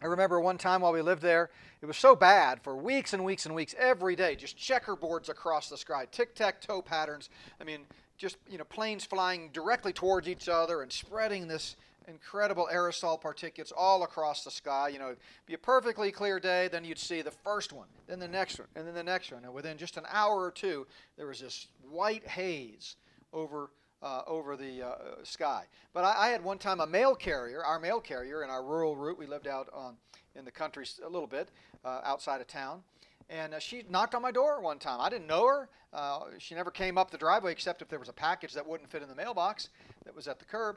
I 0.00 0.06
remember 0.06 0.38
one 0.38 0.58
time 0.58 0.82
while 0.82 0.92
we 0.92 1.02
lived 1.02 1.22
there, 1.22 1.50
it 1.80 1.86
was 1.86 1.96
so 1.96 2.14
bad 2.14 2.62
for 2.62 2.76
weeks 2.76 3.14
and 3.14 3.24
weeks 3.24 3.46
and 3.46 3.54
weeks, 3.54 3.74
every 3.76 4.14
day, 4.14 4.36
just 4.36 4.56
checkerboards 4.56 5.28
across 5.28 5.68
the 5.68 5.76
sky, 5.76 6.06
tic 6.10 6.34
tac 6.34 6.60
toe 6.60 6.82
patterns. 6.82 7.30
I 7.60 7.64
mean, 7.64 7.80
just 8.18 8.36
you 8.50 8.58
know 8.58 8.64
planes 8.64 9.04
flying 9.04 9.48
directly 9.52 9.92
towards 9.92 10.28
each 10.28 10.48
other 10.48 10.82
and 10.82 10.92
spreading 10.92 11.48
this 11.48 11.76
incredible 12.08 12.68
aerosol 12.72 13.20
particulates 13.20 13.72
all 13.76 14.02
across 14.02 14.42
the 14.42 14.50
sky. 14.50 14.88
You 14.88 14.98
know, 14.98 15.14
be 15.46 15.54
a 15.54 15.58
perfectly 15.58 16.10
clear 16.10 16.40
day, 16.40 16.68
then 16.68 16.84
you'd 16.84 16.98
see 16.98 17.22
the 17.22 17.30
first 17.30 17.72
one, 17.72 17.86
then 18.06 18.18
the 18.18 18.28
next 18.28 18.58
one, 18.58 18.68
and 18.74 18.86
then 18.86 18.94
the 18.94 19.02
next 19.02 19.30
one. 19.30 19.44
And 19.44 19.54
within 19.54 19.78
just 19.78 19.96
an 19.96 20.04
hour 20.10 20.42
or 20.42 20.50
two, 20.50 20.86
there 21.16 21.26
was 21.26 21.40
this 21.40 21.68
white 21.88 22.26
haze 22.26 22.96
over 23.32 23.70
uh, 24.02 24.22
over 24.26 24.56
the 24.56 24.86
uh, 24.86 24.94
sky. 25.22 25.64
But 25.92 26.04
I, 26.04 26.26
I, 26.26 26.28
had 26.28 26.42
one 26.44 26.58
time 26.58 26.80
a 26.80 26.86
mail 26.86 27.16
carrier, 27.16 27.64
our 27.64 27.80
mail 27.80 28.00
carrier 28.00 28.44
in 28.44 28.50
our 28.50 28.62
rural 28.62 28.94
route. 28.94 29.18
We 29.18 29.26
lived 29.26 29.48
out 29.48 29.68
on, 29.74 29.96
in 30.36 30.44
the 30.44 30.52
country 30.52 30.86
a 31.04 31.08
little 31.08 31.26
bit 31.26 31.48
uh, 31.84 32.00
outside 32.04 32.40
of 32.40 32.46
town. 32.46 32.82
And 33.30 33.54
uh, 33.54 33.58
she 33.58 33.84
knocked 33.90 34.14
on 34.14 34.22
my 34.22 34.30
door 34.30 34.60
one 34.60 34.78
time. 34.78 35.00
I 35.00 35.08
didn't 35.08 35.26
know 35.26 35.46
her. 35.46 35.68
Uh, 35.92 36.20
she 36.38 36.54
never 36.54 36.70
came 36.70 36.96
up 36.96 37.10
the 37.10 37.18
driveway 37.18 37.52
except 37.52 37.82
if 37.82 37.88
there 37.88 37.98
was 37.98 38.08
a 38.08 38.12
package 38.14 38.54
that 38.54 38.66
wouldn't 38.66 38.90
fit 38.90 39.02
in 39.02 39.08
the 39.08 39.14
mailbox 39.14 39.68
that 40.04 40.14
was 40.14 40.28
at 40.28 40.38
the 40.38 40.44
curb. 40.44 40.76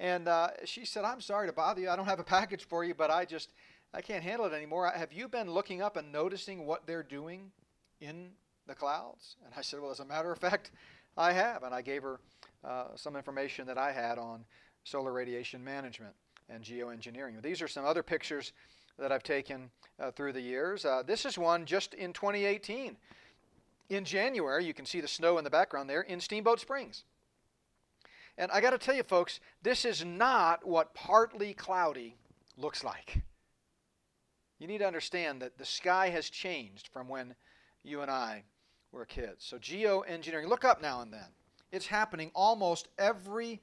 And 0.00 0.26
uh, 0.26 0.48
she 0.64 0.84
said, 0.84 1.04
I'm 1.04 1.20
sorry 1.20 1.46
to 1.46 1.52
bother 1.52 1.80
you. 1.80 1.90
I 1.90 1.96
don't 1.96 2.06
have 2.06 2.18
a 2.18 2.24
package 2.24 2.64
for 2.64 2.84
you, 2.84 2.94
but 2.94 3.10
I 3.10 3.24
just, 3.24 3.50
I 3.94 4.00
can't 4.00 4.24
handle 4.24 4.46
it 4.46 4.52
anymore. 4.52 4.90
Have 4.94 5.12
you 5.12 5.28
been 5.28 5.50
looking 5.50 5.80
up 5.80 5.96
and 5.96 6.10
noticing 6.10 6.66
what 6.66 6.86
they're 6.86 7.04
doing 7.04 7.52
in 8.00 8.30
the 8.66 8.74
clouds? 8.74 9.36
And 9.44 9.54
I 9.56 9.62
said, 9.62 9.80
Well, 9.80 9.90
as 9.90 10.00
a 10.00 10.04
matter 10.04 10.32
of 10.32 10.38
fact, 10.38 10.72
I 11.16 11.32
have. 11.32 11.62
And 11.62 11.74
I 11.74 11.82
gave 11.82 12.02
her 12.02 12.18
uh, 12.64 12.86
some 12.96 13.16
information 13.16 13.66
that 13.66 13.78
I 13.78 13.92
had 13.92 14.18
on 14.18 14.44
solar 14.84 15.12
radiation 15.12 15.62
management 15.62 16.14
and 16.48 16.64
geoengineering. 16.64 17.40
These 17.42 17.62
are 17.62 17.68
some 17.68 17.84
other 17.84 18.02
pictures 18.02 18.52
that 18.98 19.12
I've 19.12 19.22
taken 19.22 19.70
uh, 19.98 20.10
through 20.10 20.32
the 20.32 20.40
years. 20.40 20.84
Uh, 20.84 21.02
this 21.06 21.24
is 21.24 21.38
one 21.38 21.66
just 21.66 21.94
in 21.94 22.12
2018. 22.12 22.96
In 23.90 24.04
January, 24.04 24.64
you 24.64 24.74
can 24.74 24.86
see 24.86 25.00
the 25.00 25.08
snow 25.08 25.38
in 25.38 25.44
the 25.44 25.50
background 25.50 25.88
there 25.88 26.02
in 26.02 26.20
Steamboat 26.20 26.60
Springs. 26.60 27.04
And 28.38 28.50
I 28.50 28.60
got 28.60 28.70
to 28.70 28.78
tell 28.78 28.94
you, 28.94 29.02
folks, 29.02 29.40
this 29.62 29.84
is 29.84 30.04
not 30.04 30.66
what 30.66 30.94
partly 30.94 31.52
cloudy 31.52 32.16
looks 32.56 32.82
like. 32.82 33.18
You 34.58 34.66
need 34.66 34.78
to 34.78 34.86
understand 34.86 35.42
that 35.42 35.58
the 35.58 35.64
sky 35.64 36.08
has 36.10 36.30
changed 36.30 36.88
from 36.88 37.08
when 37.08 37.34
you 37.82 38.00
and 38.00 38.10
I 38.10 38.44
were 38.92 39.04
kids. 39.04 39.44
So, 39.44 39.58
geoengineering, 39.58 40.48
look 40.48 40.64
up 40.64 40.80
now 40.80 41.00
and 41.00 41.12
then. 41.12 41.28
It's 41.72 41.86
happening 41.86 42.30
almost 42.34 42.88
every 42.98 43.60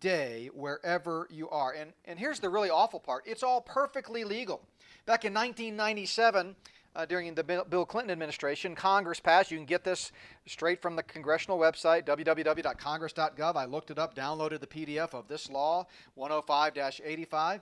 day 0.00 0.50
wherever 0.52 1.26
you 1.30 1.48
are. 1.50 1.72
And, 1.72 1.92
and 2.04 2.18
here's 2.18 2.40
the 2.40 2.48
really 2.48 2.70
awful 2.70 3.00
part 3.00 3.24
it's 3.26 3.42
all 3.42 3.60
perfectly 3.60 4.24
legal. 4.24 4.62
Back 5.06 5.24
in 5.24 5.32
1997, 5.32 6.56
uh, 6.96 7.04
during 7.04 7.34
the 7.34 7.44
Bill 7.44 7.84
Clinton 7.84 8.10
administration, 8.10 8.74
Congress 8.74 9.20
passed. 9.20 9.50
You 9.50 9.58
can 9.58 9.66
get 9.66 9.84
this 9.84 10.12
straight 10.46 10.80
from 10.80 10.96
the 10.96 11.02
congressional 11.02 11.58
website, 11.58 12.04
www.congress.gov. 12.06 13.56
I 13.56 13.66
looked 13.66 13.90
it 13.90 13.98
up, 13.98 14.14
downloaded 14.14 14.60
the 14.60 14.66
PDF 14.66 15.12
of 15.12 15.28
this 15.28 15.50
law, 15.50 15.86
105 16.14 17.00
85. 17.04 17.60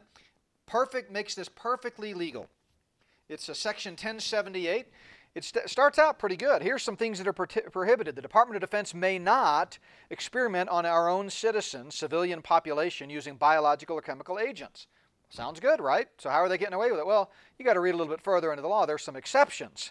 Perfect 0.66 1.10
makes 1.10 1.34
this 1.34 1.48
perfectly 1.48 2.14
legal. 2.14 2.48
It's 3.28 3.48
a 3.48 3.54
section 3.54 3.92
1078. 3.92 4.86
It 5.34 5.42
st 5.42 5.68
starts 5.68 5.98
out 5.98 6.18
pretty 6.18 6.36
good. 6.36 6.62
Here's 6.62 6.82
some 6.82 6.96
things 6.96 7.18
that 7.18 7.26
are 7.26 7.32
pro 7.32 7.46
prohibited. 7.46 8.14
The 8.14 8.22
Department 8.22 8.56
of 8.56 8.68
Defense 8.68 8.94
may 8.94 9.18
not 9.18 9.78
experiment 10.08 10.68
on 10.70 10.86
our 10.86 11.08
own 11.08 11.28
citizens, 11.28 11.96
civilian 11.96 12.40
population, 12.40 13.10
using 13.10 13.36
biological 13.36 13.98
or 13.98 14.02
chemical 14.02 14.38
agents. 14.38 14.86
Sounds 15.30 15.58
good, 15.58 15.80
right? 15.80 16.06
So 16.18 16.30
how 16.30 16.38
are 16.38 16.48
they 16.48 16.58
getting 16.58 16.74
away 16.74 16.92
with 16.92 17.00
it? 17.00 17.06
Well, 17.06 17.32
you 17.58 17.64
got 17.64 17.72
to 17.74 17.80
read 17.80 17.94
a 17.94 17.96
little 17.96 18.12
bit 18.12 18.22
further 18.22 18.52
into 18.52 18.62
the 18.62 18.68
law. 18.68 18.86
There's 18.86 19.02
some 19.02 19.16
exceptions. 19.16 19.90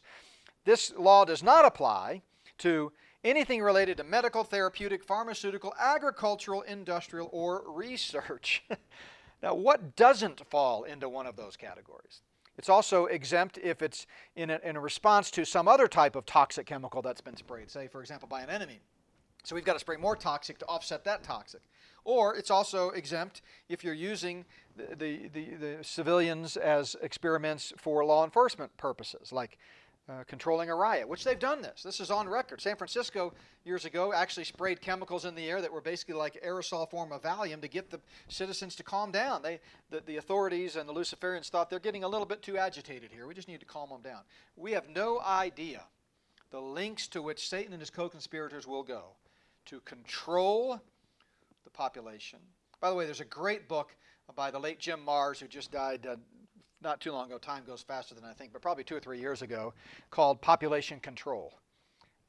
This 0.63 0.93
law 0.97 1.25
does 1.25 1.43
not 1.43 1.65
apply 1.65 2.21
to 2.59 2.93
anything 3.25 3.61
related 3.61 3.97
to 3.97 4.05
medical, 4.05 4.45
therapeutic, 4.45 5.03
pharmaceutical, 5.03 5.73
agricultural, 5.77 6.61
industrial, 6.61 7.29
or 7.33 7.63
research. 7.67 8.63
now, 9.43 9.53
what 9.53 9.97
doesn't 9.97 10.47
fall 10.49 10.83
into 10.83 11.09
one 11.09 11.27
of 11.27 11.35
those 11.35 11.57
categories? 11.57 12.21
It's 12.57 12.69
also 12.69 13.05
exempt 13.05 13.57
if 13.57 13.81
it's 13.81 14.05
in 14.35 14.49
a, 14.49 14.59
in 14.63 14.75
a 14.75 14.79
response 14.79 15.31
to 15.31 15.45
some 15.45 15.67
other 15.67 15.87
type 15.87 16.15
of 16.15 16.25
toxic 16.25 16.65
chemical 16.67 17.01
that's 17.01 17.21
been 17.21 17.35
sprayed, 17.35 17.69
say, 17.69 17.87
for 17.87 18.01
example, 18.01 18.27
by 18.27 18.41
an 18.41 18.49
enemy. 18.49 18.79
So 19.43 19.55
we've 19.55 19.65
got 19.65 19.73
to 19.73 19.79
spray 19.79 19.97
more 19.97 20.15
toxic 20.15 20.57
to 20.59 20.65
offset 20.67 21.03
that 21.03 21.23
toxic. 21.23 21.61
Or 22.05 22.35
it's 22.35 22.51
also 22.51 22.89
exempt 22.89 23.41
if 23.69 23.83
you're 23.83 23.93
using 23.93 24.45
the, 24.75 24.95
the, 24.95 25.29
the, 25.33 25.55
the 25.55 25.77
civilians 25.83 26.57
as 26.57 26.95
experiments 27.01 27.73
for 27.77 28.05
law 28.05 28.23
enforcement 28.23 28.75
purposes, 28.77 29.31
like 29.31 29.57
uh, 30.09 30.23
controlling 30.27 30.69
a 30.69 30.75
riot, 30.75 31.07
which 31.07 31.23
they've 31.23 31.39
done 31.39 31.61
this. 31.61 31.81
This 31.83 31.99
is 31.99 32.11
on 32.11 32.27
record. 32.27 32.59
San 32.59 32.75
Francisco 32.75 33.33
years 33.63 33.85
ago 33.85 34.13
actually 34.13 34.43
sprayed 34.43 34.81
chemicals 34.81 35.23
in 35.25 35.33
the 35.33 35.49
air 35.49 35.61
that 35.61 35.71
were 35.71 35.81
basically 35.81 36.15
like 36.15 36.43
aerosol 36.45 36.89
form 36.89 37.11
of 37.11 37.21
Valium 37.21 37.61
to 37.61 37.67
get 37.67 37.89
the 37.89 38.01
citizens 38.27 38.75
to 38.75 38.83
calm 38.83 39.11
down. 39.11 39.41
They, 39.41 39.59
the, 39.89 40.01
the 40.05 40.17
authorities 40.17 40.75
and 40.75 40.89
the 40.89 40.93
Luciferians 40.93 41.49
thought 41.49 41.69
they're 41.69 41.79
getting 41.79 42.03
a 42.03 42.07
little 42.07 42.25
bit 42.25 42.41
too 42.41 42.57
agitated 42.57 43.11
here. 43.11 43.27
We 43.27 43.33
just 43.33 43.47
need 43.47 43.61
to 43.61 43.65
calm 43.65 43.89
them 43.89 44.01
down. 44.01 44.21
We 44.57 44.73
have 44.73 44.89
no 44.89 45.21
idea 45.21 45.83
the 46.51 46.59
links 46.59 47.07
to 47.09 47.21
which 47.21 47.47
Satan 47.47 47.73
and 47.73 47.81
his 47.81 47.89
co-conspirators 47.89 48.67
will 48.67 48.83
go 48.83 49.15
to 49.65 49.79
control 49.81 50.81
the 51.63 51.69
population. 51.69 52.39
By 52.81 52.89
the 52.89 52.95
way, 52.95 53.05
there's 53.05 53.21
a 53.21 53.25
great 53.25 53.69
book 53.69 53.95
by 54.35 54.51
the 54.51 54.59
late 54.59 54.79
Jim 54.79 54.99
Marrs, 55.05 55.39
who 55.39 55.47
just 55.47 55.71
died 55.71 56.05
uh, 56.05 56.15
not 56.83 56.99
too 56.99 57.11
long 57.11 57.27
ago. 57.27 57.37
Time 57.37 57.63
goes 57.65 57.81
faster 57.81 58.13
than 58.13 58.25
I 58.25 58.33
think, 58.33 58.53
but 58.53 58.61
probably 58.61 58.83
two 58.83 58.95
or 58.95 58.99
three 58.99 59.19
years 59.19 59.41
ago, 59.41 59.73
called 60.11 60.41
Population 60.41 60.99
Control. 60.99 61.53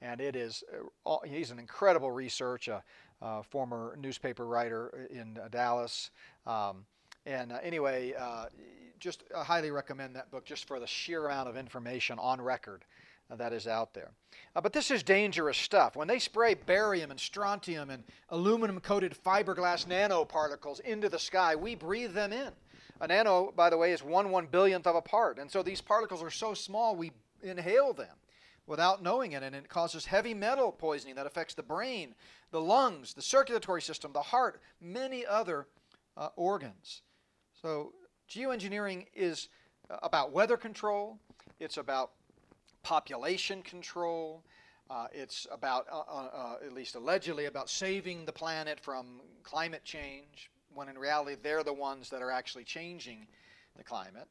And 0.00 0.20
it 0.20 0.36
is, 0.36 0.62
uh, 1.06 1.16
he's 1.24 1.50
an 1.50 1.58
incredible 1.58 2.10
researcher, 2.10 2.82
uh, 3.22 3.42
former 3.42 3.96
newspaper 4.00 4.46
writer 4.46 5.08
in 5.10 5.38
uh, 5.42 5.48
Dallas. 5.48 6.10
Um, 6.46 6.84
and 7.26 7.52
uh, 7.52 7.58
anyway, 7.62 8.14
uh, 8.18 8.46
just 9.00 9.24
I 9.36 9.44
highly 9.44 9.70
recommend 9.70 10.14
that 10.16 10.30
book 10.30 10.44
just 10.44 10.66
for 10.66 10.78
the 10.78 10.86
sheer 10.86 11.26
amount 11.26 11.48
of 11.48 11.56
information 11.56 12.18
on 12.18 12.40
record 12.40 12.84
that 13.30 13.52
is 13.52 13.66
out 13.66 13.94
there. 13.94 14.10
Uh, 14.54 14.60
but 14.60 14.72
this 14.72 14.90
is 14.90 15.02
dangerous 15.02 15.56
stuff. 15.56 15.96
When 15.96 16.08
they 16.08 16.18
spray 16.18 16.54
barium 16.54 17.10
and 17.10 17.18
strontium 17.18 17.90
and 17.90 18.04
aluminum 18.28 18.80
coated 18.80 19.16
fiberglass 19.24 19.86
nanoparticles 19.86 20.80
into 20.80 21.08
the 21.08 21.18
sky, 21.18 21.56
we 21.56 21.74
breathe 21.74 22.12
them 22.12 22.32
in. 22.32 22.50
A 23.00 23.08
nano, 23.08 23.52
by 23.54 23.70
the 23.70 23.76
way, 23.76 23.92
is 23.92 24.02
one 24.02 24.30
one 24.30 24.46
billionth 24.46 24.86
of 24.86 24.96
a 24.96 25.02
part. 25.02 25.38
And 25.38 25.50
so 25.50 25.62
these 25.62 25.80
particles 25.80 26.22
are 26.22 26.30
so 26.30 26.54
small 26.54 26.94
we 26.94 27.12
inhale 27.42 27.92
them 27.92 28.16
without 28.66 29.02
knowing 29.02 29.32
it. 29.32 29.42
And 29.42 29.54
it 29.54 29.68
causes 29.68 30.06
heavy 30.06 30.34
metal 30.34 30.72
poisoning 30.72 31.16
that 31.16 31.26
affects 31.26 31.54
the 31.54 31.62
brain, 31.62 32.14
the 32.50 32.60
lungs, 32.60 33.14
the 33.14 33.22
circulatory 33.22 33.82
system, 33.82 34.12
the 34.12 34.22
heart, 34.22 34.60
many 34.80 35.26
other 35.26 35.66
uh, 36.16 36.28
organs. 36.36 37.02
So 37.60 37.92
geoengineering 38.30 39.06
is 39.14 39.48
uh, 39.90 39.96
about 40.02 40.32
weather 40.32 40.56
control. 40.56 41.18
It's 41.58 41.76
about 41.76 42.12
population 42.82 43.62
control. 43.62 44.44
Uh, 44.90 45.06
it's 45.12 45.46
about, 45.50 45.86
uh, 45.90 46.00
uh, 46.00 46.28
uh, 46.32 46.56
at 46.64 46.72
least 46.72 46.94
allegedly, 46.94 47.46
about 47.46 47.70
saving 47.70 48.26
the 48.26 48.32
planet 48.32 48.78
from 48.78 49.20
climate 49.42 49.82
change, 49.84 50.50
when 50.74 50.88
in 50.88 50.98
reality 50.98 51.36
they're 51.42 51.62
the 51.62 51.72
ones 51.72 52.10
that 52.10 52.22
are 52.22 52.30
actually 52.30 52.64
changing 52.64 53.26
the 53.76 53.84
climate. 53.84 54.28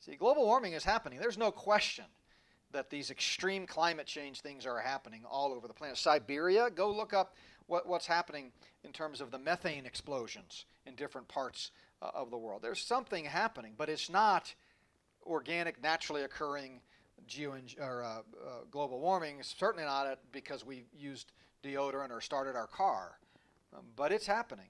See, 0.00 0.16
global 0.16 0.44
warming 0.44 0.74
is 0.74 0.84
happening. 0.84 1.18
There's 1.18 1.38
no 1.38 1.50
question 1.50 2.04
that 2.72 2.90
these 2.90 3.10
extreme 3.10 3.66
climate 3.66 4.06
change 4.06 4.40
things 4.40 4.66
are 4.66 4.78
happening 4.78 5.22
all 5.28 5.52
over 5.52 5.66
the 5.66 5.74
planet. 5.74 5.96
Siberia, 5.96 6.68
go 6.70 6.90
look 6.90 7.14
up 7.14 7.36
what, 7.66 7.88
what's 7.88 8.06
happening 8.06 8.52
in 8.82 8.92
terms 8.92 9.20
of 9.20 9.30
the 9.30 9.38
methane 9.38 9.86
explosions 9.86 10.66
in 10.84 10.94
different 10.94 11.26
parts 11.28 11.70
uh, 12.02 12.10
of 12.14 12.30
the 12.30 12.36
world. 12.36 12.62
There's 12.62 12.80
something 12.80 13.24
happening, 13.24 13.74
but 13.76 13.88
it's 13.88 14.10
not 14.10 14.52
organic, 15.24 15.82
naturally 15.82 16.22
occurring 16.22 16.80
geo 17.26 17.56
or 17.80 18.02
uh, 18.02 18.08
uh, 18.08 18.22
global 18.70 19.00
warming. 19.00 19.42
Certainly 19.42 19.86
not 19.86 20.18
because 20.32 20.66
we 20.66 20.84
used 20.96 21.32
deodorant 21.62 22.10
or 22.10 22.20
started 22.20 22.56
our 22.56 22.66
car, 22.66 23.18
um, 23.74 23.84
but 23.96 24.12
it's 24.12 24.26
happening. 24.26 24.68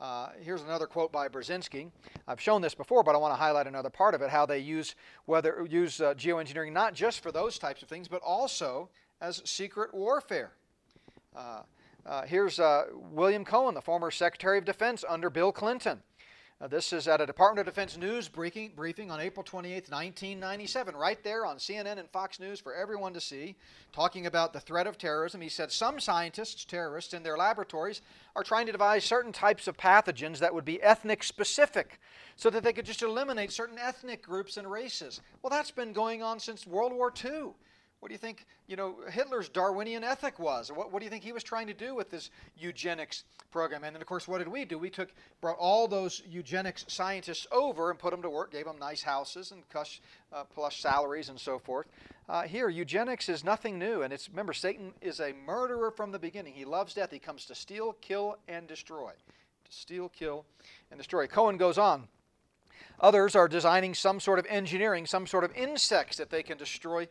Uh, 0.00 0.30
here's 0.40 0.62
another 0.62 0.86
quote 0.86 1.12
by 1.12 1.28
Brzezinski. 1.28 1.90
I've 2.26 2.40
shown 2.40 2.60
this 2.60 2.74
before, 2.74 3.02
but 3.02 3.14
I 3.14 3.18
want 3.18 3.32
to 3.32 3.38
highlight 3.38 3.66
another 3.66 3.90
part 3.90 4.14
of 4.14 4.22
it: 4.22 4.30
how 4.30 4.46
they 4.46 4.58
use 4.58 4.94
whether 5.26 5.66
use 5.68 6.00
uh, 6.00 6.14
geoengineering 6.14 6.72
not 6.72 6.94
just 6.94 7.20
for 7.20 7.30
those 7.30 7.58
types 7.58 7.82
of 7.82 7.88
things, 7.88 8.08
but 8.08 8.20
also 8.22 8.88
as 9.20 9.42
secret 9.44 9.94
warfare. 9.94 10.52
Uh, 11.36 11.62
uh, 12.04 12.22
here's 12.22 12.58
William 13.12 13.44
Cohen, 13.44 13.74
the 13.74 13.80
former 13.80 14.10
Secretary 14.10 14.58
of 14.58 14.64
Defense 14.64 15.04
under 15.08 15.30
Bill 15.30 15.52
Clinton. 15.52 16.02
This 16.70 16.92
is 16.92 17.08
at 17.08 17.20
a 17.20 17.26
Department 17.26 17.66
of 17.66 17.74
Defense 17.74 17.96
news 17.96 18.28
briefing, 18.28 18.70
briefing 18.76 19.10
on 19.10 19.18
April 19.18 19.42
28, 19.42 19.90
1997, 19.90 20.94
right 20.94 21.20
there 21.24 21.44
on 21.44 21.56
CNN 21.56 21.98
and 21.98 22.08
Fox 22.10 22.38
News 22.38 22.60
for 22.60 22.72
everyone 22.72 23.12
to 23.14 23.20
see, 23.20 23.56
talking 23.92 24.26
about 24.26 24.52
the 24.52 24.60
threat 24.60 24.86
of 24.86 24.96
terrorism. 24.96 25.40
He 25.40 25.48
said 25.48 25.72
some 25.72 25.98
scientists, 25.98 26.64
terrorists, 26.64 27.14
in 27.14 27.24
their 27.24 27.36
laboratories 27.36 28.00
are 28.36 28.44
trying 28.44 28.66
to 28.66 28.72
devise 28.72 29.02
certain 29.02 29.32
types 29.32 29.66
of 29.66 29.76
pathogens 29.76 30.38
that 30.38 30.54
would 30.54 30.64
be 30.64 30.80
ethnic 30.80 31.24
specific 31.24 31.98
so 32.36 32.48
that 32.48 32.62
they 32.62 32.72
could 32.72 32.86
just 32.86 33.02
eliminate 33.02 33.50
certain 33.50 33.78
ethnic 33.78 34.22
groups 34.22 34.56
and 34.56 34.70
races. 34.70 35.20
Well, 35.42 35.50
that's 35.50 35.72
been 35.72 35.92
going 35.92 36.22
on 36.22 36.38
since 36.38 36.64
World 36.64 36.92
War 36.92 37.12
II. 37.24 37.54
What 38.02 38.08
do 38.08 38.14
you 38.14 38.18
think, 38.18 38.46
you 38.66 38.74
know, 38.74 38.96
Hitler's 39.08 39.48
Darwinian 39.48 40.02
ethic 40.02 40.40
was? 40.40 40.72
What, 40.72 40.90
what 40.90 40.98
do 40.98 41.04
you 41.04 41.10
think 41.10 41.22
he 41.22 41.30
was 41.30 41.44
trying 41.44 41.68
to 41.68 41.72
do 41.72 41.94
with 41.94 42.10
this 42.10 42.30
eugenics 42.58 43.22
program? 43.52 43.84
And 43.84 43.94
then, 43.94 44.02
of 44.02 44.08
course, 44.08 44.26
what 44.26 44.38
did 44.38 44.48
we 44.48 44.64
do? 44.64 44.76
We 44.76 44.90
took, 44.90 45.10
brought 45.40 45.56
all 45.56 45.86
those 45.86 46.20
eugenics 46.28 46.84
scientists 46.88 47.46
over 47.52 47.90
and 47.90 47.98
put 48.00 48.10
them 48.10 48.20
to 48.22 48.28
work, 48.28 48.50
gave 48.50 48.64
them 48.64 48.76
nice 48.80 49.02
houses 49.02 49.52
and 49.52 49.62
cush, 49.68 50.00
uh, 50.32 50.42
plush 50.52 50.82
salaries 50.82 51.28
and 51.28 51.38
so 51.38 51.60
forth. 51.60 51.86
Uh, 52.28 52.42
here, 52.42 52.68
eugenics 52.68 53.28
is 53.28 53.44
nothing 53.44 53.78
new. 53.78 54.02
And 54.02 54.12
it's, 54.12 54.28
remember, 54.28 54.52
Satan 54.52 54.94
is 55.00 55.20
a 55.20 55.32
murderer 55.46 55.92
from 55.92 56.10
the 56.10 56.18
beginning. 56.18 56.54
He 56.54 56.64
loves 56.64 56.94
death. 56.94 57.12
He 57.12 57.20
comes 57.20 57.44
to 57.44 57.54
steal, 57.54 57.92
kill, 58.00 58.36
and 58.48 58.66
destroy. 58.66 59.12
To 59.12 59.72
steal, 59.72 60.08
kill, 60.08 60.44
and 60.90 60.98
destroy. 60.98 61.28
Cohen 61.28 61.56
goes 61.56 61.78
on. 61.78 62.08
Others 62.98 63.36
are 63.36 63.46
designing 63.46 63.94
some 63.94 64.18
sort 64.18 64.40
of 64.40 64.46
engineering, 64.48 65.06
some 65.06 65.28
sort 65.28 65.44
of 65.44 65.54
insects 65.54 66.16
that 66.16 66.30
they 66.30 66.42
can 66.42 66.58
destroy 66.58 67.06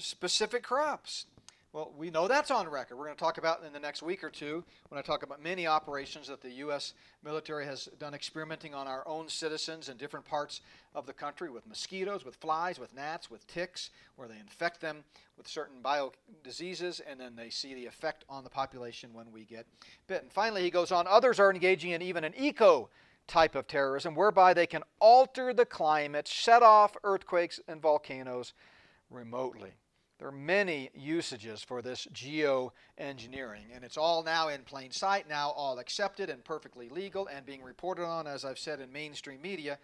specific 0.00 0.62
crops. 0.62 1.26
Well, 1.72 1.92
we 1.96 2.10
know 2.10 2.26
that's 2.26 2.50
on 2.50 2.68
record. 2.68 2.96
We're 2.96 3.04
going 3.04 3.16
to 3.16 3.22
talk 3.22 3.38
about 3.38 3.62
in 3.64 3.72
the 3.72 3.78
next 3.78 4.02
week 4.02 4.24
or 4.24 4.30
two 4.30 4.64
when 4.88 4.98
I 4.98 5.02
talk 5.02 5.22
about 5.22 5.40
many 5.40 5.68
operations 5.68 6.26
that 6.26 6.42
the 6.42 6.50
U.S. 6.50 6.94
military 7.22 7.64
has 7.64 7.84
done 8.00 8.12
experimenting 8.12 8.74
on 8.74 8.88
our 8.88 9.06
own 9.06 9.28
citizens 9.28 9.88
in 9.88 9.96
different 9.96 10.26
parts 10.26 10.62
of 10.96 11.06
the 11.06 11.12
country 11.12 11.48
with 11.48 11.68
mosquitoes, 11.68 12.24
with 12.24 12.34
flies, 12.34 12.80
with 12.80 12.92
gnats, 12.92 13.30
with 13.30 13.46
ticks, 13.46 13.90
where 14.16 14.26
they 14.26 14.38
infect 14.40 14.80
them 14.80 15.04
with 15.38 15.46
certain 15.46 15.80
bio 15.80 16.10
diseases 16.42 17.00
and 17.08 17.20
then 17.20 17.36
they 17.36 17.50
see 17.50 17.72
the 17.72 17.86
effect 17.86 18.24
on 18.28 18.42
the 18.42 18.50
population 18.50 19.10
when 19.12 19.30
we 19.30 19.44
get 19.44 19.64
bitten. 20.08 20.28
Finally, 20.28 20.62
he 20.62 20.70
goes 20.70 20.90
on 20.90 21.06
others 21.06 21.38
are 21.38 21.52
engaging 21.52 21.92
in 21.92 22.02
even 22.02 22.24
an 22.24 22.34
eco 22.36 22.88
type 23.28 23.54
of 23.54 23.68
terrorism 23.68 24.16
whereby 24.16 24.52
they 24.52 24.66
can 24.66 24.82
alter 24.98 25.54
the 25.54 25.64
climate, 25.64 26.26
set 26.26 26.64
off 26.64 26.96
earthquakes 27.04 27.60
and 27.68 27.80
volcanoes 27.80 28.54
remotely. 29.08 29.70
There 30.20 30.28
are 30.28 30.32
many 30.32 30.90
usages 30.94 31.62
for 31.62 31.80
this 31.80 32.06
geoengineering, 32.12 33.74
and 33.74 33.82
it's 33.82 33.96
all 33.96 34.22
now 34.22 34.48
in 34.48 34.60
plain 34.64 34.90
sight, 34.90 35.26
now 35.26 35.48
all 35.48 35.78
accepted 35.78 36.28
and 36.28 36.44
perfectly 36.44 36.90
legal 36.90 37.26
and 37.26 37.46
being 37.46 37.62
reported 37.62 38.04
on, 38.04 38.26
as 38.26 38.44
I've 38.44 38.58
said, 38.58 38.80
in 38.80 38.92
mainstream 38.92 39.40
media, 39.40 39.78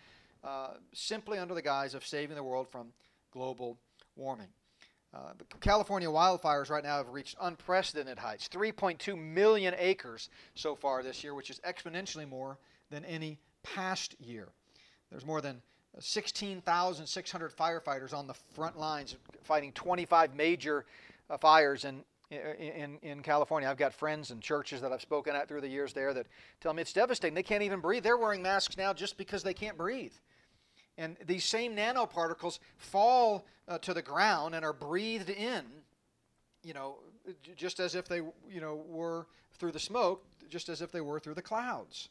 uh, 0.45 0.75
simply 0.93 1.39
under 1.39 1.55
the 1.55 1.63
guise 1.63 1.95
of 1.95 2.07
saving 2.07 2.37
the 2.37 2.43
world 2.43 2.69
from 2.69 2.93
global 3.33 3.79
warming. 4.15 4.51
Uh, 5.15 5.33
the 5.39 5.45
California 5.61 6.09
wildfires 6.09 6.69
right 6.69 6.85
now 6.85 6.99
have 6.99 7.09
reached 7.09 7.37
unprecedented 7.41 8.19
heights 8.19 8.47
3.2 8.47 9.17
million 9.17 9.75
acres 9.79 10.29
so 10.55 10.75
far 10.75 11.03
this 11.03 11.25
year, 11.25 11.35
which 11.35 11.49
is 11.49 11.61
exponentially 11.61 12.29
more 12.29 12.59
than 12.91 13.07
any 13.07 13.39
past 13.63 14.15
year. 14.21 14.49
There's 15.11 15.25
more 15.25 15.41
than 15.41 15.63
16,600 15.99 17.57
firefighters 17.57 18.13
on 18.13 18.27
the 18.27 18.35
front 18.35 18.79
lines 18.79 19.17
fighting 19.43 19.73
25 19.73 20.35
major 20.35 20.85
uh, 21.31 21.39
fires 21.39 21.85
in, 21.85 22.03
in, 22.31 22.99
in 23.03 23.23
California. 23.23 23.69
I've 23.69 23.77
got 23.77 23.95
friends 23.95 24.31
and 24.31 24.41
churches 24.43 24.81
that 24.81 24.93
I've 24.93 25.01
spoken 25.01 25.35
at 25.35 25.49
through 25.49 25.63
the 25.63 25.69
years 25.69 25.93
there 25.93 26.13
that 26.15 26.27
tell 26.61 26.75
me 26.75 26.83
it's 26.83 26.93
devastating. 26.93 27.35
They 27.35 27.43
can't 27.43 27.63
even 27.63 27.81
breathe. 27.81 28.03
They're 28.03 28.17
wearing 28.17 28.43
masks 28.43 28.77
now 28.77 28.93
just 28.93 29.17
because 29.17 29.43
they 29.43 29.55
can't 29.55 29.77
breathe. 29.77 30.13
And 30.99 31.17
these 31.27 31.45
same 31.45 31.77
nanoparticles 31.77 32.59
fall 32.79 33.47
uh, 33.69 33.79
to 33.79 33.93
the 33.93 34.03
ground 34.03 34.55
and 34.55 34.65
are 34.65 34.73
breathed 34.73 35.31
in, 35.31 35.65
you 36.63 36.75
know, 36.75 36.97
just 37.57 37.81
as 37.81 37.95
if 37.95 38.09
they, 38.09 38.19
you 38.51 38.61
know, 38.61 38.83
were 38.89 39.27
through 39.59 39.73
the 39.73 39.81
smoke, 39.81 40.25
just 40.49 40.69
as 40.69 40.81
if 40.81 40.93
they 40.93 41.01
were 41.01 41.19
through 41.19 41.35
the 41.35 41.43
clouds. 41.43 42.09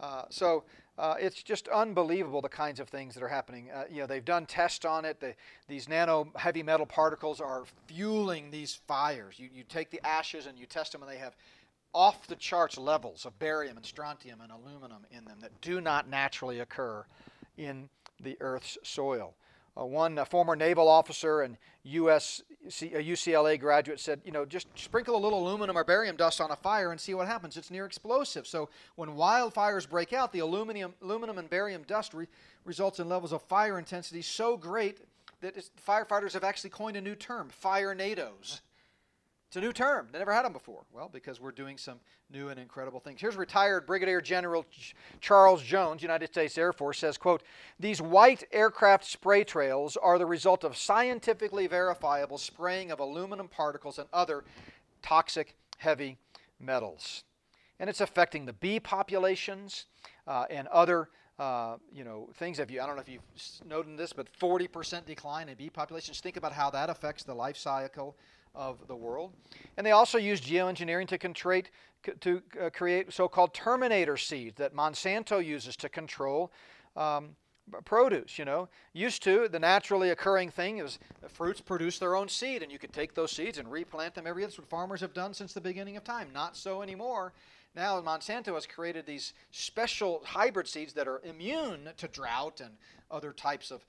Uh, 0.00 0.22
so 0.30 0.64
uh, 0.98 1.14
it's 1.18 1.42
just 1.42 1.68
unbelievable 1.68 2.40
the 2.40 2.48
kinds 2.48 2.80
of 2.80 2.88
things 2.88 3.14
that 3.14 3.22
are 3.22 3.28
happening. 3.28 3.70
Uh, 3.70 3.84
you 3.90 4.00
know, 4.00 4.06
they've 4.06 4.24
done 4.24 4.46
tests 4.46 4.84
on 4.84 5.04
it. 5.04 5.20
The, 5.20 5.34
these 5.68 5.88
nano 5.88 6.28
heavy 6.36 6.62
metal 6.62 6.86
particles 6.86 7.40
are 7.40 7.64
fueling 7.86 8.50
these 8.50 8.74
fires. 8.86 9.38
You, 9.38 9.48
you 9.52 9.64
take 9.68 9.90
the 9.90 10.04
ashes 10.06 10.46
and 10.46 10.58
you 10.58 10.66
test 10.66 10.92
them, 10.92 11.02
and 11.02 11.10
they 11.10 11.18
have 11.18 11.36
off 11.92 12.26
the 12.26 12.36
charts 12.36 12.76
levels 12.76 13.24
of 13.24 13.38
barium 13.38 13.76
and 13.76 13.86
strontium 13.86 14.40
and 14.40 14.52
aluminum 14.52 15.06
in 15.10 15.24
them 15.24 15.38
that 15.40 15.60
do 15.60 15.80
not 15.80 16.08
naturally 16.08 16.60
occur 16.60 17.04
in 17.56 17.88
the 18.20 18.36
Earth's 18.40 18.76
soil. 18.82 19.34
Uh, 19.78 19.84
one 19.84 20.22
former 20.24 20.56
naval 20.56 20.88
officer 20.88 21.42
and 21.42 21.56
US, 21.84 22.42
UCLA 22.68 23.60
graduate 23.60 24.00
said, 24.00 24.20
you 24.24 24.32
know, 24.32 24.44
just 24.44 24.66
sprinkle 24.74 25.14
a 25.14 25.18
little 25.18 25.46
aluminum 25.46 25.76
or 25.76 25.84
barium 25.84 26.16
dust 26.16 26.40
on 26.40 26.50
a 26.50 26.56
fire 26.56 26.90
and 26.90 27.00
see 27.00 27.14
what 27.14 27.26
happens. 27.26 27.56
It's 27.56 27.70
near 27.70 27.84
explosive. 27.84 28.46
So 28.46 28.70
when 28.96 29.10
wildfires 29.10 29.88
break 29.88 30.12
out, 30.12 30.32
the 30.32 30.38
aluminum, 30.38 30.94
aluminum 31.02 31.38
and 31.38 31.50
barium 31.50 31.82
dust 31.86 32.14
re 32.14 32.26
results 32.64 32.98
in 32.98 33.08
levels 33.08 33.32
of 33.32 33.42
fire 33.42 33.78
intensity 33.78 34.22
so 34.22 34.56
great 34.56 34.98
that 35.40 35.56
firefighters 35.86 36.32
have 36.32 36.42
actually 36.42 36.70
coined 36.70 36.96
a 36.96 37.00
new 37.00 37.14
term, 37.14 37.48
fire 37.48 37.94
nados. 37.94 38.60
It's 39.48 39.56
a 39.56 39.60
new 39.60 39.72
term. 39.72 40.08
They 40.10 40.18
never 40.18 40.32
had 40.32 40.44
them 40.44 40.52
before. 40.52 40.82
Well, 40.92 41.08
because 41.12 41.40
we're 41.40 41.52
doing 41.52 41.78
some 41.78 42.00
new 42.32 42.48
and 42.48 42.58
incredible 42.58 42.98
things. 42.98 43.20
Here's 43.20 43.36
retired 43.36 43.86
Brigadier 43.86 44.20
General 44.20 44.66
Charles 45.20 45.62
Jones, 45.62 46.02
United 46.02 46.28
States 46.28 46.58
Air 46.58 46.72
Force, 46.72 46.98
says, 46.98 47.16
quote, 47.16 47.42
These 47.78 48.02
white 48.02 48.42
aircraft 48.52 49.04
spray 49.04 49.44
trails 49.44 49.96
are 49.96 50.18
the 50.18 50.26
result 50.26 50.64
of 50.64 50.76
scientifically 50.76 51.68
verifiable 51.68 52.38
spraying 52.38 52.90
of 52.90 52.98
aluminum 52.98 53.46
particles 53.46 53.98
and 53.98 54.08
other 54.12 54.44
toxic 55.00 55.54
heavy 55.78 56.18
metals. 56.58 57.22
And 57.78 57.88
it's 57.88 58.00
affecting 58.00 58.46
the 58.46 58.52
bee 58.52 58.80
populations 58.80 59.86
uh, 60.26 60.46
and 60.50 60.66
other 60.68 61.08
uh, 61.38 61.76
you 61.92 62.02
know, 62.02 62.30
things. 62.34 62.58
If 62.58 62.70
you, 62.70 62.80
I 62.80 62.86
don't 62.86 62.96
know 62.96 63.02
if 63.02 63.08
you've 63.08 63.22
noted 63.64 63.96
this, 63.96 64.12
but 64.12 64.26
40% 64.40 65.04
decline 65.04 65.48
in 65.48 65.54
bee 65.54 65.70
populations. 65.70 66.18
Think 66.20 66.36
about 66.36 66.52
how 66.52 66.70
that 66.70 66.90
affects 66.90 67.22
the 67.24 67.34
life 67.34 67.56
cycle 67.56 68.16
of 68.56 68.88
the 68.88 68.96
world. 68.96 69.32
And 69.76 69.86
they 69.86 69.92
also 69.92 70.18
use 70.18 70.40
geoengineering 70.40 71.06
to, 71.08 71.18
contrate, 71.18 71.70
to 72.20 72.42
uh, 72.60 72.70
create 72.70 73.12
so-called 73.12 73.54
terminator 73.54 74.16
seeds 74.16 74.56
that 74.56 74.74
Monsanto 74.74 75.44
uses 75.44 75.76
to 75.76 75.88
control 75.88 76.50
um, 76.96 77.36
produce, 77.84 78.38
you 78.38 78.44
know. 78.44 78.68
Used 78.92 79.22
to, 79.24 79.48
the 79.48 79.58
naturally 79.58 80.10
occurring 80.10 80.50
thing 80.50 80.78
is 80.78 80.98
fruits 81.28 81.60
produce 81.60 81.98
their 81.98 82.16
own 82.16 82.28
seed, 82.28 82.62
and 82.62 82.72
you 82.72 82.78
could 82.78 82.92
take 82.92 83.14
those 83.14 83.32
seeds 83.32 83.58
and 83.58 83.70
replant 83.70 84.14
them 84.14 84.26
every 84.26 84.42
year. 84.42 84.48
That's 84.48 84.58
what 84.58 84.68
farmers 84.68 85.00
have 85.00 85.12
done 85.12 85.34
since 85.34 85.52
the 85.52 85.60
beginning 85.60 85.96
of 85.96 86.04
time. 86.04 86.28
Not 86.32 86.56
so 86.56 86.82
anymore. 86.82 87.32
Now 87.74 88.00
Monsanto 88.00 88.54
has 88.54 88.66
created 88.66 89.04
these 89.04 89.34
special 89.50 90.22
hybrid 90.24 90.66
seeds 90.66 90.94
that 90.94 91.06
are 91.06 91.20
immune 91.24 91.90
to 91.98 92.08
drought 92.08 92.60
and 92.60 92.70
other 93.10 93.32
types 93.32 93.70
of 93.70 93.84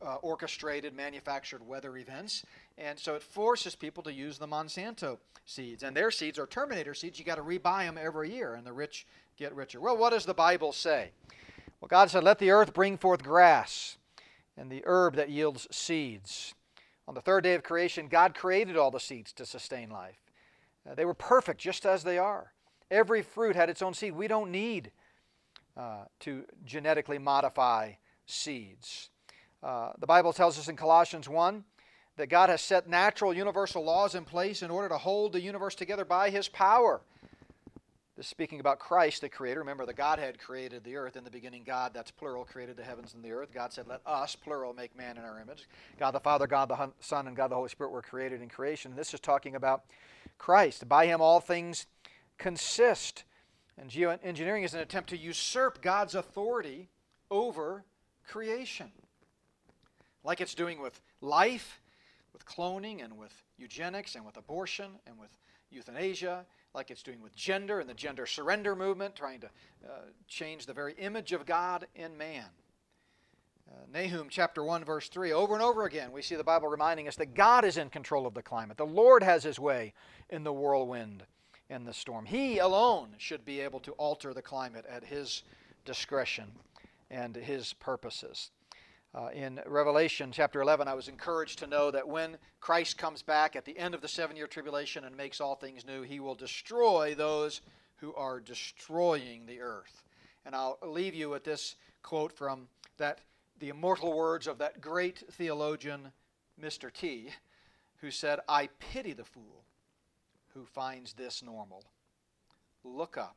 uh, 0.00 0.16
orchestrated 0.16 0.94
manufactured 0.94 1.66
weather 1.66 1.96
events. 1.96 2.44
And 2.78 2.98
so 2.98 3.16
it 3.16 3.22
forces 3.22 3.74
people 3.74 4.04
to 4.04 4.12
use 4.12 4.38
the 4.38 4.46
Monsanto 4.46 5.18
seeds. 5.44 5.82
And 5.82 5.96
their 5.96 6.12
seeds 6.12 6.38
are 6.38 6.46
Terminator 6.46 6.94
seeds. 6.94 7.18
You 7.18 7.24
got 7.24 7.34
to 7.34 7.42
rebuy 7.42 7.84
them 7.84 7.98
every 8.00 8.32
year, 8.32 8.54
and 8.54 8.64
the 8.64 8.72
rich 8.72 9.06
get 9.36 9.54
richer. 9.54 9.80
Well, 9.80 9.96
what 9.96 10.10
does 10.10 10.24
the 10.24 10.34
Bible 10.34 10.72
say? 10.72 11.10
Well, 11.80 11.88
God 11.88 12.10
said, 12.10 12.22
Let 12.22 12.38
the 12.38 12.52
earth 12.52 12.72
bring 12.72 12.96
forth 12.96 13.22
grass 13.22 13.96
and 14.56 14.70
the 14.70 14.82
herb 14.86 15.16
that 15.16 15.30
yields 15.30 15.66
seeds. 15.70 16.54
On 17.08 17.14
the 17.14 17.20
third 17.20 17.42
day 17.44 17.54
of 17.54 17.62
creation, 17.62 18.08
God 18.08 18.34
created 18.34 18.76
all 18.76 18.90
the 18.90 19.00
seeds 19.00 19.32
to 19.34 19.46
sustain 19.46 19.90
life. 19.90 20.18
Uh, 20.88 20.94
they 20.94 21.04
were 21.04 21.14
perfect 21.14 21.60
just 21.60 21.84
as 21.86 22.04
they 22.04 22.18
are. 22.18 22.52
Every 22.90 23.22
fruit 23.22 23.56
had 23.56 23.70
its 23.70 23.82
own 23.82 23.94
seed. 23.94 24.14
We 24.14 24.28
don't 24.28 24.50
need 24.50 24.92
uh, 25.76 26.04
to 26.20 26.44
genetically 26.64 27.18
modify 27.18 27.92
seeds. 28.26 29.10
Uh, 29.62 29.92
the 29.98 30.06
Bible 30.06 30.32
tells 30.32 30.58
us 30.58 30.68
in 30.68 30.76
Colossians 30.76 31.28
1 31.28 31.64
that 32.18 32.28
God 32.28 32.50
has 32.50 32.60
set 32.60 32.88
natural 32.88 33.32
universal 33.32 33.82
laws 33.82 34.14
in 34.14 34.24
place 34.24 34.62
in 34.62 34.70
order 34.70 34.88
to 34.88 34.98
hold 34.98 35.32
the 35.32 35.40
universe 35.40 35.74
together 35.74 36.04
by 36.04 36.30
His 36.30 36.48
power. 36.48 37.00
This 38.16 38.26
is 38.26 38.30
speaking 38.30 38.58
about 38.58 38.80
Christ, 38.80 39.20
the 39.20 39.28
Creator. 39.28 39.60
Remember, 39.60 39.86
the 39.86 39.94
Godhead 39.94 40.38
created 40.38 40.82
the 40.82 40.96
earth. 40.96 41.16
In 41.16 41.22
the 41.22 41.30
beginning, 41.30 41.62
God, 41.64 41.92
that's 41.94 42.10
plural, 42.10 42.44
created 42.44 42.76
the 42.76 42.82
heavens 42.82 43.14
and 43.14 43.24
the 43.24 43.30
earth. 43.30 43.50
God 43.54 43.72
said, 43.72 43.86
Let 43.86 44.00
us, 44.04 44.34
plural, 44.34 44.74
make 44.74 44.96
man 44.96 45.16
in 45.16 45.22
our 45.22 45.40
image. 45.40 45.68
God 45.98 46.10
the 46.10 46.20
Father, 46.20 46.46
God 46.46 46.68
the 46.68 46.90
Son, 47.00 47.28
and 47.28 47.36
God 47.36 47.52
the 47.52 47.54
Holy 47.54 47.68
Spirit 47.68 47.92
were 47.92 48.02
created 48.02 48.42
in 48.42 48.48
creation. 48.48 48.96
This 48.96 49.14
is 49.14 49.20
talking 49.20 49.54
about 49.54 49.84
Christ. 50.36 50.88
By 50.88 51.06
Him, 51.06 51.20
all 51.20 51.40
things 51.40 51.86
consist. 52.36 53.24
And 53.80 53.88
geoengineering 53.88 54.64
is 54.64 54.74
an 54.74 54.80
attempt 54.80 55.10
to 55.10 55.16
usurp 55.16 55.80
God's 55.80 56.16
authority 56.16 56.88
over 57.30 57.84
creation 58.26 58.90
like 60.24 60.40
it's 60.40 60.54
doing 60.54 60.80
with 60.80 61.00
life, 61.20 61.80
with 62.38 62.46
cloning, 62.46 63.04
and 63.04 63.16
with 63.16 63.32
eugenics, 63.56 64.14
and 64.14 64.24
with 64.24 64.36
abortion, 64.36 64.92
and 65.06 65.18
with 65.18 65.30
euthanasia, 65.70 66.46
like 66.72 66.90
it's 66.90 67.02
doing 67.02 67.20
with 67.20 67.34
gender 67.34 67.80
and 67.80 67.88
the 67.88 67.94
gender 67.94 68.26
surrender 68.26 68.76
movement, 68.76 69.16
trying 69.16 69.40
to 69.40 69.46
uh, 69.84 70.02
change 70.28 70.66
the 70.66 70.72
very 70.72 70.94
image 70.94 71.32
of 71.32 71.44
God 71.44 71.86
in 71.96 72.16
man. 72.16 72.44
Uh, 73.68 73.74
Nahum 73.92 74.28
chapter 74.30 74.62
1, 74.62 74.84
verse 74.84 75.08
3, 75.08 75.32
over 75.32 75.54
and 75.54 75.62
over 75.62 75.84
again, 75.84 76.12
we 76.12 76.22
see 76.22 76.36
the 76.36 76.44
Bible 76.44 76.68
reminding 76.68 77.08
us 77.08 77.16
that 77.16 77.34
God 77.34 77.64
is 77.64 77.76
in 77.76 77.90
control 77.90 78.26
of 78.26 78.34
the 78.34 78.42
climate. 78.42 78.76
The 78.76 78.86
Lord 78.86 79.22
has 79.22 79.42
his 79.42 79.58
way 79.58 79.92
in 80.30 80.44
the 80.44 80.52
whirlwind 80.52 81.24
and 81.68 81.86
the 81.86 81.92
storm. 81.92 82.24
He 82.24 82.58
alone 82.58 83.08
should 83.18 83.44
be 83.44 83.60
able 83.60 83.80
to 83.80 83.92
alter 83.92 84.32
the 84.32 84.42
climate 84.42 84.86
at 84.88 85.04
his 85.04 85.42
discretion 85.84 86.46
and 87.10 87.34
his 87.34 87.72
purposes. 87.74 88.52
Uh, 89.14 89.28
in 89.32 89.58
Revelation 89.66 90.30
chapter 90.30 90.60
11, 90.60 90.86
I 90.86 90.94
was 90.94 91.08
encouraged 91.08 91.60
to 91.60 91.66
know 91.66 91.90
that 91.90 92.06
when 92.06 92.36
Christ 92.60 92.98
comes 92.98 93.22
back 93.22 93.56
at 93.56 93.64
the 93.64 93.78
end 93.78 93.94
of 93.94 94.02
the 94.02 94.08
seven 94.08 94.36
year 94.36 94.46
tribulation 94.46 95.04
and 95.04 95.16
makes 95.16 95.40
all 95.40 95.54
things 95.54 95.86
new, 95.86 96.02
he 96.02 96.20
will 96.20 96.34
destroy 96.34 97.14
those 97.14 97.62
who 97.96 98.14
are 98.14 98.38
destroying 98.38 99.46
the 99.46 99.60
earth. 99.60 100.02
And 100.44 100.54
I'll 100.54 100.78
leave 100.82 101.14
you 101.14 101.30
with 101.30 101.44
this 101.44 101.76
quote 102.02 102.32
from 102.32 102.68
that 102.98 103.20
the 103.60 103.70
immortal 103.70 104.16
words 104.16 104.46
of 104.46 104.58
that 104.58 104.80
great 104.80 105.24
theologian, 105.32 106.12
Mr. 106.62 106.92
T, 106.92 107.30
who 108.00 108.10
said, 108.10 108.40
I 108.48 108.68
pity 108.78 109.14
the 109.14 109.24
fool 109.24 109.64
who 110.54 110.64
finds 110.64 111.14
this 111.14 111.42
normal. 111.42 111.82
Look 112.84 113.16
up. 113.16 113.36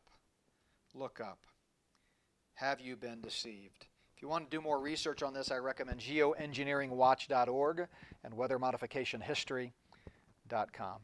Look 0.94 1.20
up. 1.22 1.40
Have 2.56 2.82
you 2.82 2.96
been 2.96 3.22
deceived? 3.22 3.88
If 4.22 4.26
you 4.26 4.30
want 4.30 4.52
to 4.52 4.56
do 4.56 4.62
more 4.62 4.80
research 4.80 5.24
on 5.24 5.34
this, 5.34 5.50
I 5.50 5.58
recommend 5.58 6.00
geoengineeringwatch.org 6.00 7.88
and 8.24 8.34
weathermodificationhistory.com. 8.36 11.00